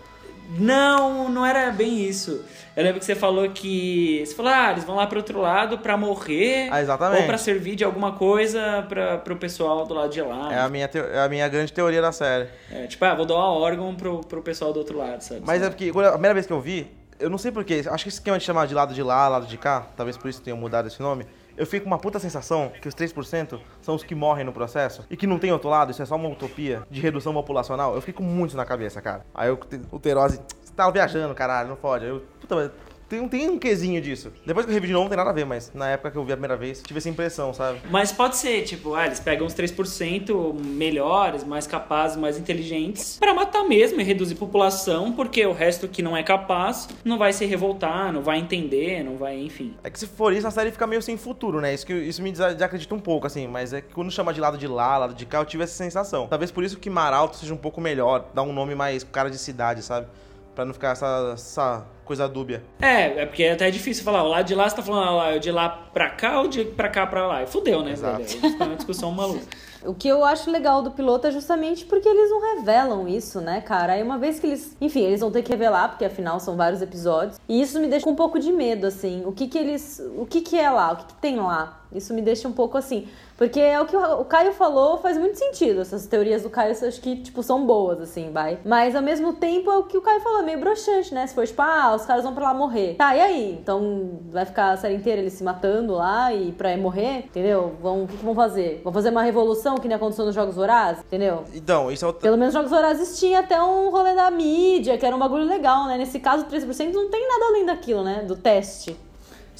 Não, 0.58 1.28
não 1.28 1.44
era 1.44 1.70
bem 1.70 2.04
isso. 2.04 2.44
Eu 2.74 2.84
lembro 2.84 3.00
que 3.00 3.04
você 3.04 3.14
falou 3.14 3.48
que. 3.50 4.22
Você 4.24 4.34
falou, 4.34 4.52
ah, 4.52 4.72
eles 4.72 4.84
vão 4.84 4.96
lá 4.96 5.06
pro 5.06 5.18
outro 5.18 5.40
lado 5.40 5.78
pra 5.78 5.96
morrer. 5.96 6.68
Ah, 6.70 6.80
exatamente. 6.80 7.20
Ou 7.20 7.26
pra 7.26 7.36
servir 7.36 7.76
de 7.76 7.84
alguma 7.84 8.12
coisa 8.12 8.84
pra, 8.88 9.18
pro 9.18 9.36
pessoal 9.36 9.84
do 9.84 9.92
lado 9.92 10.10
de 10.10 10.22
lá. 10.22 10.52
É 10.52 10.58
a 10.58 10.68
minha, 10.68 10.90
é 11.12 11.20
a 11.20 11.28
minha 11.28 11.48
grande 11.48 11.72
teoria 11.72 12.00
da 12.00 12.12
série. 12.12 12.48
É, 12.70 12.86
tipo, 12.86 13.04
ah, 13.04 13.14
vou 13.14 13.26
doar 13.26 13.44
órgão 13.44 13.94
pro, 13.94 14.20
pro 14.20 14.42
pessoal 14.42 14.72
do 14.72 14.78
outro 14.78 14.98
lado, 14.98 15.20
sabe? 15.20 15.42
Mas 15.44 15.62
é 15.62 15.68
porque 15.68 15.90
a 15.90 16.12
primeira 16.12 16.34
vez 16.34 16.46
que 16.46 16.52
eu 16.52 16.60
vi, 16.60 16.90
eu 17.20 17.28
não 17.28 17.36
sei 17.38 17.52
porquê, 17.52 17.84
acho 17.86 18.04
que 18.04 18.08
esse 18.08 18.18
esquema 18.18 18.38
de 18.38 18.44
chamar 18.44 18.66
de 18.66 18.74
lado 18.74 18.94
de 18.94 19.02
lá, 19.02 19.28
lado 19.28 19.46
de 19.46 19.58
cá, 19.58 19.86
talvez 19.96 20.16
por 20.16 20.28
isso 20.28 20.40
tenham 20.40 20.56
mudado 20.56 20.88
esse 20.88 21.00
nome. 21.02 21.26
Eu 21.62 21.66
fico 21.66 21.84
com 21.84 21.90
uma 21.90 21.98
puta 21.98 22.18
sensação 22.18 22.72
que 22.80 22.88
os 22.88 22.94
3% 22.96 23.60
são 23.80 23.94
os 23.94 24.02
que 24.02 24.16
morrem 24.16 24.44
no 24.44 24.52
processo 24.52 25.06
e 25.08 25.16
que 25.16 25.28
não 25.28 25.38
tem 25.38 25.52
outro 25.52 25.70
lado, 25.70 25.92
isso 25.92 26.02
é 26.02 26.04
só 26.04 26.16
uma 26.16 26.28
utopia 26.28 26.82
de 26.90 27.00
redução 27.00 27.32
populacional. 27.32 27.94
Eu 27.94 28.02
fico 28.02 28.20
muito 28.20 28.56
na 28.56 28.64
cabeça, 28.64 29.00
cara. 29.00 29.24
Aí 29.32 29.48
eu, 29.48 29.56
o 29.92 30.00
Terose, 30.00 30.40
você 30.60 30.72
tá 30.74 30.90
viajando, 30.90 31.32
caralho, 31.36 31.68
não 31.68 31.76
pode. 31.76 32.04
Aí 32.04 32.10
Eu, 32.10 32.24
puta, 32.40 32.56
mas 32.56 32.70
tem, 33.12 33.28
tem 33.28 33.50
um 33.50 33.58
quesinho 33.58 34.00
disso. 34.00 34.32
Depois 34.46 34.64
que 34.64 34.70
eu 34.70 34.74
revi 34.74 34.86
de 34.86 34.92
novo, 34.94 35.04
não 35.04 35.10
tem 35.10 35.16
nada 35.18 35.28
a 35.30 35.32
ver, 35.34 35.44
mas 35.44 35.70
na 35.74 35.88
época 35.90 36.10
que 36.10 36.16
eu 36.16 36.24
vi 36.24 36.32
a 36.32 36.36
primeira 36.36 36.56
vez, 36.56 36.80
tive 36.82 36.98
essa 36.98 37.08
impressão, 37.10 37.52
sabe? 37.52 37.80
Mas 37.90 38.10
pode 38.10 38.36
ser, 38.36 38.62
tipo, 38.62 38.94
ah, 38.94 39.04
eles 39.06 39.20
pegam 39.20 39.46
os 39.46 39.54
3% 39.54 40.54
melhores, 40.54 41.44
mais 41.44 41.66
capazes, 41.66 42.16
mais 42.16 42.38
inteligentes, 42.38 43.18
pra 43.18 43.34
matar 43.34 43.64
mesmo 43.64 44.00
e 44.00 44.04
reduzir 44.04 44.34
população, 44.36 45.12
porque 45.12 45.44
o 45.44 45.52
resto 45.52 45.86
que 45.88 46.00
não 46.02 46.16
é 46.16 46.22
capaz 46.22 46.88
não 47.04 47.18
vai 47.18 47.32
se 47.32 47.44
revoltar, 47.44 48.12
não 48.12 48.22
vai 48.22 48.38
entender, 48.38 49.02
não 49.04 49.16
vai, 49.16 49.38
enfim. 49.38 49.74
É 49.84 49.90
que 49.90 49.98
se 49.98 50.06
for 50.06 50.32
isso, 50.32 50.46
a 50.46 50.50
série 50.50 50.70
fica 50.70 50.86
meio 50.86 51.02
sem 51.02 51.16
futuro, 51.16 51.60
né? 51.60 51.74
Isso, 51.74 51.84
que, 51.86 51.92
isso 51.92 52.22
me 52.22 52.30
desa- 52.32 52.52
desacredita 52.54 52.94
um 52.94 53.00
pouco, 53.00 53.26
assim. 53.26 53.46
Mas 53.46 53.72
é 53.72 53.80
que 53.80 53.92
quando 53.92 54.10
chama 54.10 54.32
de 54.32 54.40
lado 54.40 54.56
de 54.56 54.66
lá, 54.66 54.96
lado 54.96 55.14
de 55.14 55.26
cá, 55.26 55.38
eu 55.38 55.44
tive 55.44 55.64
essa 55.64 55.74
sensação. 55.74 56.26
Talvez 56.28 56.50
por 56.50 56.64
isso 56.64 56.78
que 56.78 56.88
Maralto 56.88 57.36
seja 57.36 57.52
um 57.52 57.56
pouco 57.58 57.80
melhor, 57.80 58.26
dar 58.34 58.42
um 58.42 58.52
nome 58.52 58.74
mais 58.74 59.04
cara 59.04 59.30
de 59.30 59.38
cidade, 59.38 59.82
sabe? 59.82 60.06
Pra 60.54 60.64
não 60.64 60.74
ficar 60.74 60.92
essa, 60.92 61.32
essa 61.32 61.86
coisa 62.04 62.28
dúbia. 62.28 62.62
É, 62.80 63.22
é 63.22 63.26
porque 63.26 63.44
até 63.44 63.68
é 63.68 63.70
difícil 63.70 64.04
falar, 64.04 64.22
o 64.22 64.28
lado 64.28 64.46
de 64.46 64.54
lá 64.54 64.68
você 64.68 64.76
tá 64.76 64.82
falando 64.82 65.20
ah, 65.20 65.38
de 65.38 65.50
lá 65.50 65.68
pra 65.68 66.10
cá 66.10 66.40
ou 66.40 66.48
de 66.48 66.64
pra 66.64 66.88
cá 66.88 67.06
pra 67.06 67.26
lá? 67.26 67.42
E 67.42 67.46
fudeu, 67.46 67.82
né? 67.82 67.92
Exato. 67.92 68.24
Fica 68.24 68.64
uma 68.64 68.76
discussão 68.76 69.10
maluca. 69.10 69.46
O 69.84 69.94
que 69.94 70.06
eu 70.06 70.24
acho 70.24 70.50
legal 70.50 70.80
do 70.82 70.92
piloto 70.92 71.26
é 71.26 71.32
justamente 71.32 71.84
porque 71.84 72.08
eles 72.08 72.30
não 72.30 72.56
revelam 72.56 73.08
isso, 73.08 73.40
né, 73.40 73.60
cara? 73.60 73.94
Aí 73.94 74.02
uma 74.02 74.16
vez 74.16 74.38
que 74.38 74.46
eles. 74.46 74.76
Enfim, 74.80 75.00
eles 75.00 75.20
vão 75.20 75.30
ter 75.30 75.42
que 75.42 75.50
revelar, 75.50 75.88
porque 75.88 76.04
afinal 76.04 76.38
são 76.38 76.56
vários 76.56 76.80
episódios. 76.80 77.40
E 77.48 77.60
isso 77.60 77.80
me 77.80 77.88
deixa 77.88 78.04
com 78.04 78.12
um 78.12 78.16
pouco 78.16 78.38
de 78.38 78.52
medo, 78.52 78.86
assim. 78.86 79.24
O 79.26 79.32
que 79.32 79.48
que 79.48 79.58
eles. 79.58 80.00
O 80.16 80.24
que 80.24 80.40
que 80.40 80.58
é 80.58 80.70
lá? 80.70 80.92
O 80.92 80.96
que, 80.98 81.06
que 81.06 81.14
tem 81.14 81.36
lá? 81.36 81.81
Isso 81.94 82.14
me 82.14 82.22
deixa 82.22 82.48
um 82.48 82.52
pouco 82.52 82.78
assim. 82.78 83.08
Porque 83.36 83.58
é 83.58 83.80
o 83.80 83.86
que 83.86 83.96
o 83.96 84.24
Caio 84.24 84.52
falou, 84.52 84.98
faz 84.98 85.18
muito 85.18 85.36
sentido. 85.36 85.80
Essas 85.80 86.06
teorias 86.06 86.42
do 86.42 86.50
Caio, 86.50 86.76
eu 86.80 86.88
acho 86.88 87.00
que, 87.00 87.16
tipo, 87.16 87.42
são 87.42 87.66
boas, 87.66 88.00
assim, 88.00 88.30
vai. 88.30 88.58
Mas, 88.64 88.94
ao 88.94 89.02
mesmo 89.02 89.32
tempo, 89.32 89.70
é 89.70 89.76
o 89.76 89.82
que 89.82 89.98
o 89.98 90.00
Caio 90.00 90.20
falou, 90.20 90.40
é 90.40 90.42
meio 90.42 90.60
broxante, 90.60 91.12
né? 91.12 91.26
Se 91.26 91.34
for, 91.34 91.46
tipo, 91.46 91.60
ah, 91.60 91.94
os 91.96 92.04
caras 92.04 92.22
vão 92.22 92.34
pra 92.34 92.44
lá 92.44 92.54
morrer. 92.54 92.94
Tá, 92.94 93.16
e 93.16 93.20
aí? 93.20 93.58
Então, 93.60 94.20
vai 94.30 94.44
ficar 94.44 94.70
a 94.70 94.76
série 94.76 94.94
inteira 94.94 95.20
eles 95.20 95.32
se 95.32 95.42
matando 95.42 95.94
lá 95.94 96.32
e 96.32 96.52
pra 96.52 96.76
morrer, 96.76 97.24
entendeu? 97.24 97.74
Vão, 97.82 98.04
o 98.04 98.06
que, 98.06 98.16
vão 98.16 98.34
fazer? 98.34 98.80
Vão 98.84 98.92
fazer 98.92 99.10
uma 99.10 99.22
revolução 99.22 99.76
que 99.76 99.88
nem 99.88 99.96
aconteceu 99.96 100.24
nos 100.24 100.34
Jogos 100.34 100.54
Vorazes, 100.54 101.02
entendeu? 101.02 101.44
Então, 101.52 101.90
isso 101.90 102.04
é 102.04 102.08
o... 102.08 102.12
Pelo 102.12 102.36
menos 102.36 102.54
nos 102.54 102.62
Jogos 102.62 102.70
Vorazes 102.70 103.18
tinha 103.18 103.40
até 103.40 103.60
um 103.60 103.90
rolê 103.90 104.14
da 104.14 104.30
mídia, 104.30 104.96
que 104.96 105.04
era 105.04 105.16
um 105.16 105.18
bagulho 105.18 105.44
legal, 105.44 105.86
né? 105.86 105.98
Nesse 105.98 106.20
caso, 106.20 106.44
3% 106.44 106.92
não 106.92 107.10
tem 107.10 107.26
nada 107.26 107.44
além 107.46 107.66
daquilo, 107.66 108.04
né? 108.04 108.22
Do 108.22 108.36
teste. 108.36 108.96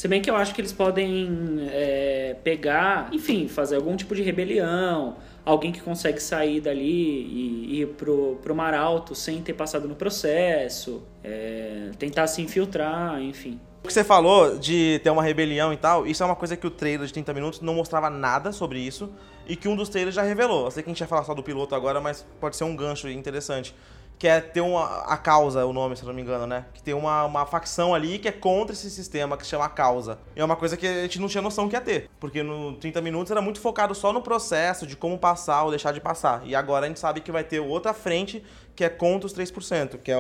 Se 0.03 0.09
bem 0.09 0.21
que 0.21 0.29
eu 0.29 0.35
acho 0.35 0.53
que 0.53 0.61
eles 0.61 0.73
podem 0.73 1.59
é, 1.71 2.35
pegar, 2.43 3.09
enfim, 3.13 3.47
fazer 3.47 3.77
algum 3.77 3.97
tipo 3.97 4.17
de 4.17 4.23
rebelião, 4.23 5.15
alguém 5.45 5.71
que 5.71 5.81
consegue 5.81 6.19
sair 6.21 6.61
dali 6.61 6.83
e 6.83 7.83
ir 7.83 7.87
pro, 7.91 8.37
pro 8.43 8.53
Mar 8.53 8.75
Alto 8.75 9.15
sem 9.15 9.41
ter 9.41 9.53
passado 9.53 9.87
no 9.87 9.95
processo, 9.95 11.05
é, 11.23 11.93
tentar 12.01 12.27
se 12.27 12.43
infiltrar, 12.43 13.23
enfim. 13.23 13.61
O 13.85 13.87
que 13.87 13.93
você 13.93 14.03
falou 14.03 14.59
de 14.59 15.01
ter 15.05 15.11
uma 15.11 15.23
rebelião 15.23 15.73
e 15.73 15.77
tal, 15.77 16.05
isso 16.05 16.21
é 16.21 16.27
uma 16.27 16.35
coisa 16.35 16.57
que 16.57 16.67
o 16.67 16.71
trailer 16.71 17.07
de 17.07 17.13
30 17.13 17.33
minutos 17.33 17.61
não 17.61 17.75
mostrava 17.75 18.11
nada 18.11 18.51
sobre 18.51 18.81
isso 18.81 19.09
e 19.47 19.55
que 19.55 19.69
um 19.69 19.77
dos 19.77 19.89
trailers 19.89 20.17
já 20.17 20.23
revelou. 20.23 20.65
Eu 20.65 20.71
sei 20.73 20.83
que 20.83 20.91
a 20.91 20.93
gente 20.93 20.99
vai 20.99 21.09
falar 21.09 21.23
só 21.23 21.33
do 21.33 21.45
piloto 21.45 21.77
agora, 21.77 22.01
mas 22.01 22.27
pode 22.41 22.57
ser 22.57 22.65
um 22.65 22.75
gancho 22.75 23.09
interessante 23.09 23.73
que 24.19 24.29
é 24.29 24.41
ter 24.41 24.61
uma. 24.61 24.85
A 25.05 25.17
causa, 25.17 25.67
o 25.67 25.73
nome, 25.73 25.97
se 25.97 26.05
não 26.05 26.13
me 26.13 26.23
engano, 26.23 26.47
né? 26.47 26.65
Que 26.73 26.83
tem 26.83 26.95
uma, 26.95 27.25
uma 27.25 27.45
facção 27.45 27.95
ali 27.95 28.19
que 28.19 28.29
é 28.29 28.33
contra 28.33 28.73
esse 28.73 28.89
sistema 28.91 29.37
que 29.37 29.45
se 29.45 29.51
chama 29.51 29.69
causa. 29.69 30.19
E 30.37 30.41
é 30.41 30.45
uma 30.45 30.57
coisa 30.57 30.77
que 30.77 30.87
a 30.87 31.03
gente 31.03 31.21
não 31.21 31.29
tinha 31.29 31.43
noção 31.43 31.69
que 31.69 31.75
ia 31.75 31.81
ter. 31.81 32.09
Porque 32.21 32.43
no 32.43 32.75
30 32.75 33.01
minutos 33.01 33.31
era 33.31 33.43
muito 33.43 33.61
focado 33.61 33.95
só 33.95 34.13
no 34.13 34.23
processo 34.23 34.87
de 34.87 34.97
como 34.97 35.19
passar 35.19 35.65
ou 35.65 35.71
deixar 35.71 35.93
de 35.93 36.01
passar. 36.01 36.43
E 36.45 36.55
agora 36.55 36.87
a 36.87 36.89
gente 36.89 37.01
sabe 37.01 37.21
que 37.21 37.33
vai 37.33 37.43
ter 37.43 37.61
outra 37.61 37.93
frente 37.93 38.45
que 38.75 38.85
é 38.85 38.89
contra 38.89 39.27
os 39.27 39.35
3%, 39.35 39.99
que 39.99 40.11
é, 40.11 40.17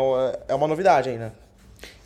é 0.49 0.55
uma 0.55 0.67
novidade 0.67 1.11
né? 1.11 1.33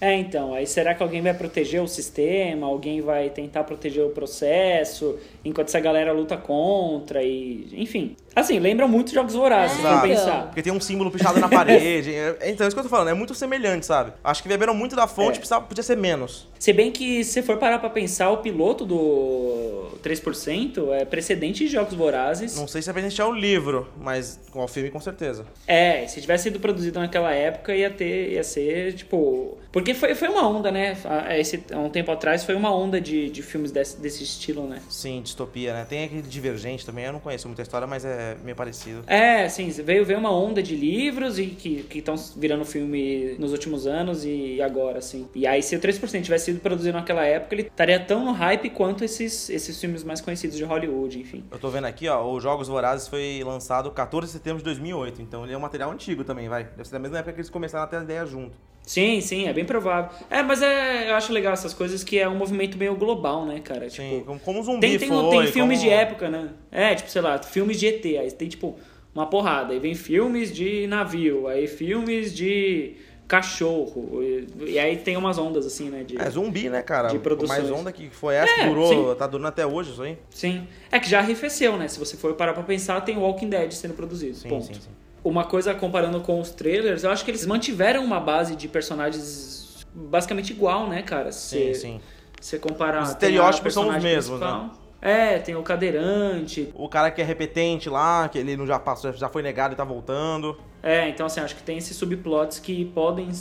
É, 0.01 0.15
então, 0.15 0.55
aí 0.55 0.67
será 0.67 0.95
que 0.95 1.03
alguém 1.03 1.23
vai 1.23 1.33
proteger 1.33 1.83
o 1.83 1.89
sistema? 1.89 2.67
Alguém 2.67 3.01
vai 3.01 3.31
tentar 3.31 3.65
proteger 3.65 4.05
o 4.05 4.11
processo, 4.11 5.19
enquanto 5.45 5.69
essa 5.69 5.81
galera 5.81 6.13
luta 6.13 6.37
contra 6.37 7.23
e. 7.23 7.69
Enfim. 7.73 8.17
Assim, 8.35 8.59
lembra 8.59 8.87
muito 8.87 9.15
Jogos 9.15 9.33
Vorazes, 9.33 9.83
é, 9.83 10.01
pensar. 10.03 10.43
Porque 10.49 10.61
tem 10.61 10.71
um 10.71 10.81
símbolo 10.81 11.11
pichado 11.11 11.41
na 11.41 11.49
parede. 11.49 11.87
É, 12.17 12.51
então, 12.51 12.65
é 12.65 12.69
isso 12.69 12.77
que 12.77 12.81
eu 12.81 12.85
tô 12.85 12.89
falando, 12.89 13.09
é 13.09 13.15
muito 13.15 13.35
semelhante, 13.35 13.87
sabe? 13.87 14.13
Acho 14.23 14.43
que 14.43 14.49
beberam 14.49 14.75
muito 14.75 14.97
da 14.97 15.07
fonte, 15.07 15.41
é. 15.41 15.61
podia 15.61 15.83
ser 15.83 15.97
menos. 15.97 16.49
Se 16.59 16.73
bem 16.73 16.91
que, 16.91 17.25
se 17.25 17.43
for 17.43 17.57
parar 17.57 17.79
pra 17.79 17.91
pensar, 17.91 18.31
o 18.31 18.39
piloto 18.39 18.85
do 18.85 19.89
3% 20.03 20.93
é 20.93 21.05
precedente 21.05 21.65
de 21.65 21.71
Jogos 21.71 21.95
Vorazes. 21.95 22.57
Não 22.57 22.67
sei 22.67 22.83
se 22.83 22.91
é 22.91 22.93
precedente 22.93 23.21
ao 23.21 23.33
livro, 23.33 23.89
mas 23.99 24.41
com 24.51 24.63
o 24.63 24.69
filme 24.69 24.91
com 24.91 25.01
certeza. 25.01 25.47
É, 25.67 26.07
se 26.07 26.21
tivesse 26.21 26.45
sido 26.45 26.61
produzido 26.61 26.99
naquela 26.99 27.33
época, 27.33 27.75
ia 27.75 27.91
ter, 27.91 28.33
ia 28.33 28.45
ser, 28.45 28.95
tipo... 28.95 29.59
Porque 29.71 29.86
foi, 29.95 30.15
foi 30.15 30.29
uma 30.29 30.49
onda, 30.49 30.71
né? 30.71 30.97
Esse, 31.39 31.63
há 31.73 31.79
um 31.79 31.91
tempo 31.91 32.11
atrás 32.11 32.45
foi 32.45 32.55
uma 32.55 32.75
onda 32.75 33.01
de, 33.01 33.31
de 33.31 33.43
filmes 33.43 33.71
desse, 33.71 34.01
desse 34.01 34.23
estilo, 34.23 34.67
né? 34.67 34.81
Sim, 34.89 35.21
distopia, 35.23 35.73
né? 35.73 35.87
Tem 35.89 36.05
aquele 36.05 36.23
Divergente 36.23 36.85
também, 36.85 37.05
eu 37.05 37.13
não 37.13 37.21
conheço 37.21 37.47
muita 37.49 37.63
história, 37.63 37.87
mas 37.87 38.05
é 38.05 38.37
meio 38.43 38.57
parecido. 38.57 39.03
É, 39.07 39.49
sim, 39.49 39.69
veio, 39.71 40.05
veio 40.05 40.19
uma 40.19 40.31
onda 40.31 40.63
de 40.63 40.75
livros 40.75 41.39
e 41.39 41.47
que 41.47 41.87
estão 41.95 42.15
virando 42.37 42.65
filme 42.65 43.37
nos 43.39 43.53
últimos 43.53 43.87
anos 43.87 44.25
e 44.25 44.61
agora, 44.61 44.99
assim. 44.99 45.29
E 45.35 45.47
aí, 45.47 45.63
se 45.63 45.77
o 45.77 45.81
3% 45.81 46.23
tivesse 46.23 46.47
sido 46.47 46.61
produzido 46.61 46.97
naquela 46.97 47.25
época, 47.25 47.55
ele 47.55 47.63
estaria 47.63 47.99
tão 47.99 48.25
no 48.25 48.33
hype 48.33 48.71
quanto 48.71 49.05
esses, 49.05 49.49
esses 49.51 49.81
filmes 49.81 50.03
mais 50.05 50.21
conhecidos 50.21 50.57
de 50.57 50.65
Hollywood, 50.65 51.19
enfim. 51.19 51.45
Eu 51.51 51.59
tô 51.59 51.69
vendo 51.69 51.85
aqui, 51.85 52.09
ó, 52.09 52.25
o 52.25 52.41
Jogos 52.41 52.69
Vorazes 52.69 53.09
foi 53.09 53.43
lançado 53.45 53.91
14 53.91 54.27
de 54.27 54.33
setembro 54.33 54.59
de 54.59 54.65
2008, 54.65 55.23
então 55.23 55.45
ele 55.45 55.53
é 55.55 55.57
um 55.57 55.61
material 55.61 55.91
antigo 55.91 56.25
também, 56.25 56.49
vai. 56.49 56.65
Deve 56.65 56.85
ser 56.85 56.93
da 56.93 56.99
mesma 56.99 57.19
época 57.19 57.33
que 57.33 57.41
eles 57.41 57.51
começaram 57.51 57.85
a 57.85 57.87
ter 57.87 57.97
a 57.97 58.03
ideia 58.03 58.27
junto. 58.27 58.57
Sim, 58.87 59.21
sim, 59.21 59.49
é 59.49 59.53
bem 59.53 59.65
provável. 59.65 60.17
É, 60.31 60.45
mas 60.45 60.63
é, 60.63 61.11
eu 61.11 61.17
acho 61.17 61.33
legal 61.33 61.53
essas 61.53 61.75
coisas 61.75 62.05
que 62.05 62.21
é 62.21 62.29
um 62.29 62.37
movimento 62.37 62.79
meio 62.79 62.95
global, 62.95 63.45
né, 63.45 63.59
cara? 63.59 63.91
Sim, 63.91 64.21
tipo, 64.21 64.39
como 64.45 64.63
zumbi 64.63 64.81
tem, 64.81 64.97
tem, 64.97 65.09
foi, 65.09 65.31
tem 65.31 65.47
filmes 65.49 65.81
como... 65.81 65.91
de 65.91 65.95
época, 65.95 66.31
né? 66.31 66.51
É, 66.71 66.95
tipo, 66.95 67.11
sei 67.11 67.21
lá, 67.21 67.37
filmes 67.43 67.81
de 67.81 67.89
ET, 67.89 68.05
aí 68.05 68.31
tem 68.31 68.49
tipo 68.49 68.79
uma 69.13 69.27
porrada, 69.27 69.73
aí 69.73 69.81
vem 69.81 69.97
filmes 69.97 70.55
de 70.55 70.87
navio, 70.87 71.49
aí 71.49 71.67
filmes 71.67 72.33
de 72.33 72.95
cachorro, 73.27 74.23
e, 74.23 74.47
e 74.67 74.79
aí 74.79 74.97
tem 74.99 75.17
umas 75.17 75.37
ondas 75.37 75.67
assim, 75.67 75.91
né? 75.91 76.05
De, 76.05 76.17
é 76.17 76.31
zumbi, 76.31 76.69
né, 76.69 76.81
cara? 76.81 77.09
De 77.09 77.19
produções. 77.19 77.69
Mais 77.69 77.71
onda 77.73 77.91
que 77.91 78.09
foi 78.09 78.37
essa, 78.37 78.61
é, 78.61 78.69
durou, 78.69 79.11
sim. 79.11 79.19
tá 79.19 79.27
durando 79.27 79.49
até 79.49 79.67
hoje 79.67 79.91
isso 79.91 80.03
aí. 80.03 80.17
Sim. 80.31 80.69
É 80.93 81.01
que 81.01 81.11
já 81.11 81.19
arrefeceu, 81.19 81.77
né? 81.77 81.89
Se 81.89 81.99
você 81.99 82.17
for 82.17 82.35
parar 82.35 82.53
pra 82.55 82.63
pensar, 82.63 83.01
tem 83.01 83.17
Walking 83.17 83.49
Dead 83.49 83.73
sendo 83.73 83.95
produzido. 83.95 84.37
Sim, 84.37 84.49
ponto. 84.49 84.67
sim, 84.67 84.75
sim 84.75 85.06
uma 85.29 85.45
coisa 85.45 85.75
comparando 85.75 86.21
com 86.21 86.41
os 86.41 86.51
trailers, 86.51 87.03
eu 87.03 87.11
acho 87.11 87.25
que 87.25 87.31
eles 87.31 87.45
mantiveram 87.45 88.05
uma 88.05 88.21
base 88.21 88.55
de 88.55 88.69
personagens 88.69 89.85
basicamente 89.93 90.53
igual, 90.53 90.89
né, 90.89 91.03
cara? 91.03 91.33
Se, 91.33 91.75
sim, 91.75 91.75
sim. 91.75 92.01
Você 92.41 92.59
comparar. 92.59 93.03
Os 93.03 93.09
estereótipos 93.11 93.75
são 93.75 93.89
os 93.89 94.03
mesmos, 94.03 94.39
principal. 94.39 94.65
né? 94.65 94.71
É, 95.01 95.39
tem 95.39 95.55
o 95.55 95.63
cadeirante. 95.63 96.73
O 96.75 96.89
cara 96.89 97.11
que 97.11 97.21
é 97.21 97.25
repetente 97.25 97.89
lá, 97.89 98.29
que 98.29 98.39
ele 98.39 98.57
não 98.57 98.67
já 98.67 98.79
passou, 98.79 99.13
já 99.13 99.29
foi 99.29 99.43
negado 99.43 99.75
e 99.75 99.77
tá 99.77 99.85
voltando. 99.85 100.59
É, 100.83 101.09
então 101.09 101.27
assim, 101.27 101.41
acho 101.41 101.57
que 101.57 101.63
tem 101.63 101.79
esses 101.79 101.97
subplots 101.97 102.59
que 102.59 102.85
podem 102.87 103.33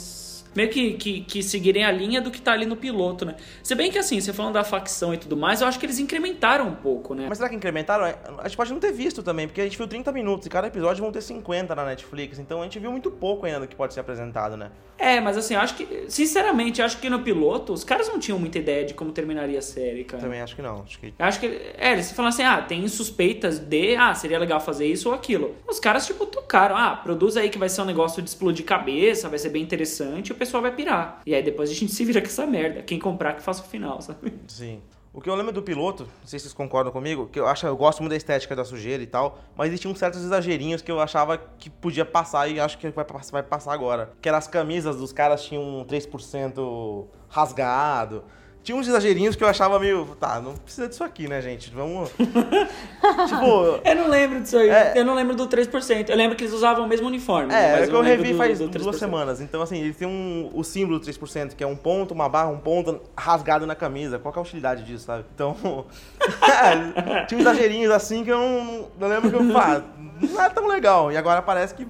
meio 0.56 0.68
que, 0.68 0.94
que, 0.94 1.20
que 1.20 1.42
seguirem 1.42 1.84
a 1.84 1.90
linha 1.90 2.20
do 2.20 2.30
que 2.30 2.40
tá 2.40 2.52
ali 2.52 2.66
no 2.66 2.76
piloto, 2.76 3.24
né? 3.24 3.36
Se 3.62 3.74
bem 3.74 3.90
que 3.90 3.98
assim, 3.98 4.20
você 4.20 4.32
falando 4.32 4.54
da 4.54 4.64
facção 4.64 5.12
e 5.14 5.18
tudo 5.18 5.36
mais, 5.36 5.60
eu 5.60 5.66
acho 5.66 5.78
que 5.78 5.86
eles 5.86 5.98
incrementaram 5.98 6.68
um 6.68 6.74
pouco, 6.74 7.14
né? 7.14 7.26
Mas 7.28 7.38
será 7.38 7.48
que 7.48 7.56
incrementaram? 7.56 8.04
A 8.38 8.48
gente 8.48 8.56
pode 8.56 8.72
não 8.72 8.80
ter 8.80 8.92
visto 8.92 9.22
também, 9.22 9.46
porque 9.46 9.60
a 9.60 9.64
gente 9.64 9.76
viu 9.76 9.86
30 9.86 10.10
minutos 10.12 10.46
e 10.46 10.50
cada 10.50 10.66
episódio 10.66 11.02
vão 11.02 11.12
ter 11.12 11.20
50 11.20 11.74
na 11.74 11.84
Netflix, 11.84 12.38
então 12.38 12.60
a 12.60 12.64
gente 12.64 12.78
viu 12.78 12.90
muito 12.90 13.10
pouco 13.10 13.46
ainda 13.46 13.60
do 13.60 13.68
que 13.68 13.76
pode 13.76 13.94
ser 13.94 14.00
apresentado, 14.00 14.56
né? 14.56 14.70
É, 14.98 15.20
mas 15.20 15.36
assim, 15.36 15.54
eu 15.54 15.60
acho 15.60 15.74
que, 15.74 16.06
sinceramente, 16.08 16.80
eu 16.80 16.86
acho 16.86 16.98
que 16.98 17.10
no 17.10 17.20
piloto 17.20 17.72
os 17.72 17.84
caras 17.84 18.08
não 18.08 18.18
tinham 18.18 18.38
muita 18.38 18.58
ideia 18.58 18.84
de 18.84 18.94
como 18.94 19.12
terminaria 19.12 19.58
a 19.58 19.62
série, 19.62 20.04
cara. 20.04 20.22
Também 20.22 20.40
acho 20.40 20.56
que 20.56 20.62
não. 20.62 20.82
Acho 20.82 20.98
que, 20.98 21.14
acho 21.18 21.40
que 21.40 21.46
é, 21.76 21.92
eles 21.92 22.10
falam 22.12 22.30
assim, 22.30 22.42
ah, 22.42 22.62
tem 22.62 22.86
suspeitas 22.88 23.58
de, 23.58 23.94
ah, 23.96 24.14
seria 24.14 24.38
legal 24.38 24.60
fazer 24.60 24.86
isso 24.86 25.10
ou 25.10 25.14
aquilo. 25.14 25.54
Os 25.68 25.78
caras, 25.78 26.06
tipo, 26.06 26.24
tocaram, 26.24 26.76
ah, 26.76 26.96
produz 26.96 27.36
aí 27.36 27.50
que 27.50 27.58
vai 27.58 27.68
ser 27.68 27.82
um 27.82 27.84
negócio 27.84 28.22
de 28.22 28.28
explodir 28.28 28.64
cabeça, 28.64 29.28
vai 29.28 29.38
ser 29.38 29.50
bem 29.50 29.62
interessante, 29.62 30.32
o 30.32 30.34
pessoal 30.46 30.62
vai 30.62 30.74
pirar. 30.74 31.20
E 31.26 31.34
aí 31.34 31.42
depois 31.42 31.70
a 31.70 31.74
gente 31.74 31.92
se 31.92 32.04
vira 32.04 32.20
com 32.20 32.26
essa 32.26 32.46
merda. 32.46 32.82
Quem 32.82 32.98
comprar 32.98 33.34
que 33.34 33.42
faça 33.42 33.62
o 33.62 33.66
final, 33.66 34.00
sabe? 34.00 34.32
Sim. 34.46 34.80
O 35.12 35.20
que 35.20 35.30
eu 35.30 35.34
lembro 35.34 35.50
do 35.50 35.62
piloto, 35.62 36.02
não 36.02 36.26
sei 36.26 36.38
se 36.38 36.44
vocês 36.44 36.52
concordam 36.52 36.92
comigo, 36.92 37.26
que 37.32 37.40
eu 37.40 37.46
acho, 37.46 37.66
eu 37.66 37.74
gosto 37.74 38.00
muito 38.00 38.10
da 38.10 38.16
estética 38.18 38.54
da 38.54 38.66
sujeira 38.66 39.02
e 39.02 39.06
tal, 39.06 39.38
mas 39.56 39.68
existiam 39.68 39.94
certos 39.94 40.22
exagerinhos 40.22 40.82
que 40.82 40.92
eu 40.92 41.00
achava 41.00 41.38
que 41.38 41.70
podia 41.70 42.04
passar 42.04 42.48
e 42.48 42.60
acho 42.60 42.76
que 42.76 42.90
vai, 42.90 43.06
vai 43.32 43.42
passar 43.42 43.72
agora. 43.72 44.12
Que 44.20 44.28
eram 44.28 44.36
as 44.36 44.46
camisas 44.46 44.96
dos 44.96 45.14
caras 45.14 45.42
tinham 45.42 45.86
3% 45.88 47.06
rasgado. 47.30 48.24
Tinha 48.66 48.76
uns 48.76 48.88
exagerinhos 48.88 49.36
que 49.36 49.44
eu 49.44 49.46
achava 49.46 49.78
meio. 49.78 50.04
Tá, 50.18 50.40
não 50.40 50.56
precisa 50.56 50.88
disso 50.88 51.04
aqui, 51.04 51.28
né, 51.28 51.40
gente? 51.40 51.70
Vamos. 51.70 52.10
tipo. 52.18 53.80
Eu 53.84 53.94
não 53.94 54.08
lembro 54.08 54.40
disso 54.40 54.58
aí. 54.58 54.68
É... 54.68 54.92
Eu 54.96 55.04
não 55.04 55.14
lembro 55.14 55.36
do 55.36 55.46
3%. 55.46 56.10
Eu 56.10 56.16
lembro 56.16 56.36
que 56.36 56.42
eles 56.42 56.52
usavam 56.52 56.84
o 56.84 56.88
mesmo 56.88 57.06
uniforme. 57.06 57.54
É, 57.54 57.84
é 57.84 57.86
que 57.86 57.94
eu, 57.94 58.00
revi 58.00 58.32
do, 58.32 58.36
faz 58.36 58.58
do 58.58 58.66
duas 58.66 58.96
semanas. 58.96 59.40
Então, 59.40 59.62
assim, 59.62 59.78
ele 59.78 59.94
tem 59.94 60.08
um, 60.08 60.50
o 60.52 60.64
símbolo 60.64 60.98
do 60.98 61.06
3%, 61.06 61.54
que 61.54 61.62
é 61.62 61.66
um 61.66 61.76
ponto, 61.76 62.12
uma 62.12 62.28
barra, 62.28 62.48
um 62.48 62.58
ponto 62.58 63.00
rasgado 63.16 63.68
na 63.68 63.76
camisa. 63.76 64.18
Qual 64.18 64.34
é 64.34 64.38
a 64.40 64.42
utilidade 64.42 64.82
disso, 64.82 65.04
sabe? 65.04 65.24
Então. 65.32 65.86
é, 66.42 67.24
tinha 67.26 67.38
uns 67.38 67.46
exagerinhos 67.46 67.92
assim 67.92 68.24
que 68.24 68.32
eu 68.32 68.38
não. 68.40 68.88
Eu 69.00 69.08
lembro 69.08 69.30
que 69.30 69.36
eu. 69.36 69.56
Ah, 69.56 69.80
não 70.20 70.42
é 70.42 70.48
tão 70.48 70.66
legal. 70.66 71.12
E 71.12 71.16
agora 71.16 71.40
parece 71.40 71.72
que 71.72 71.86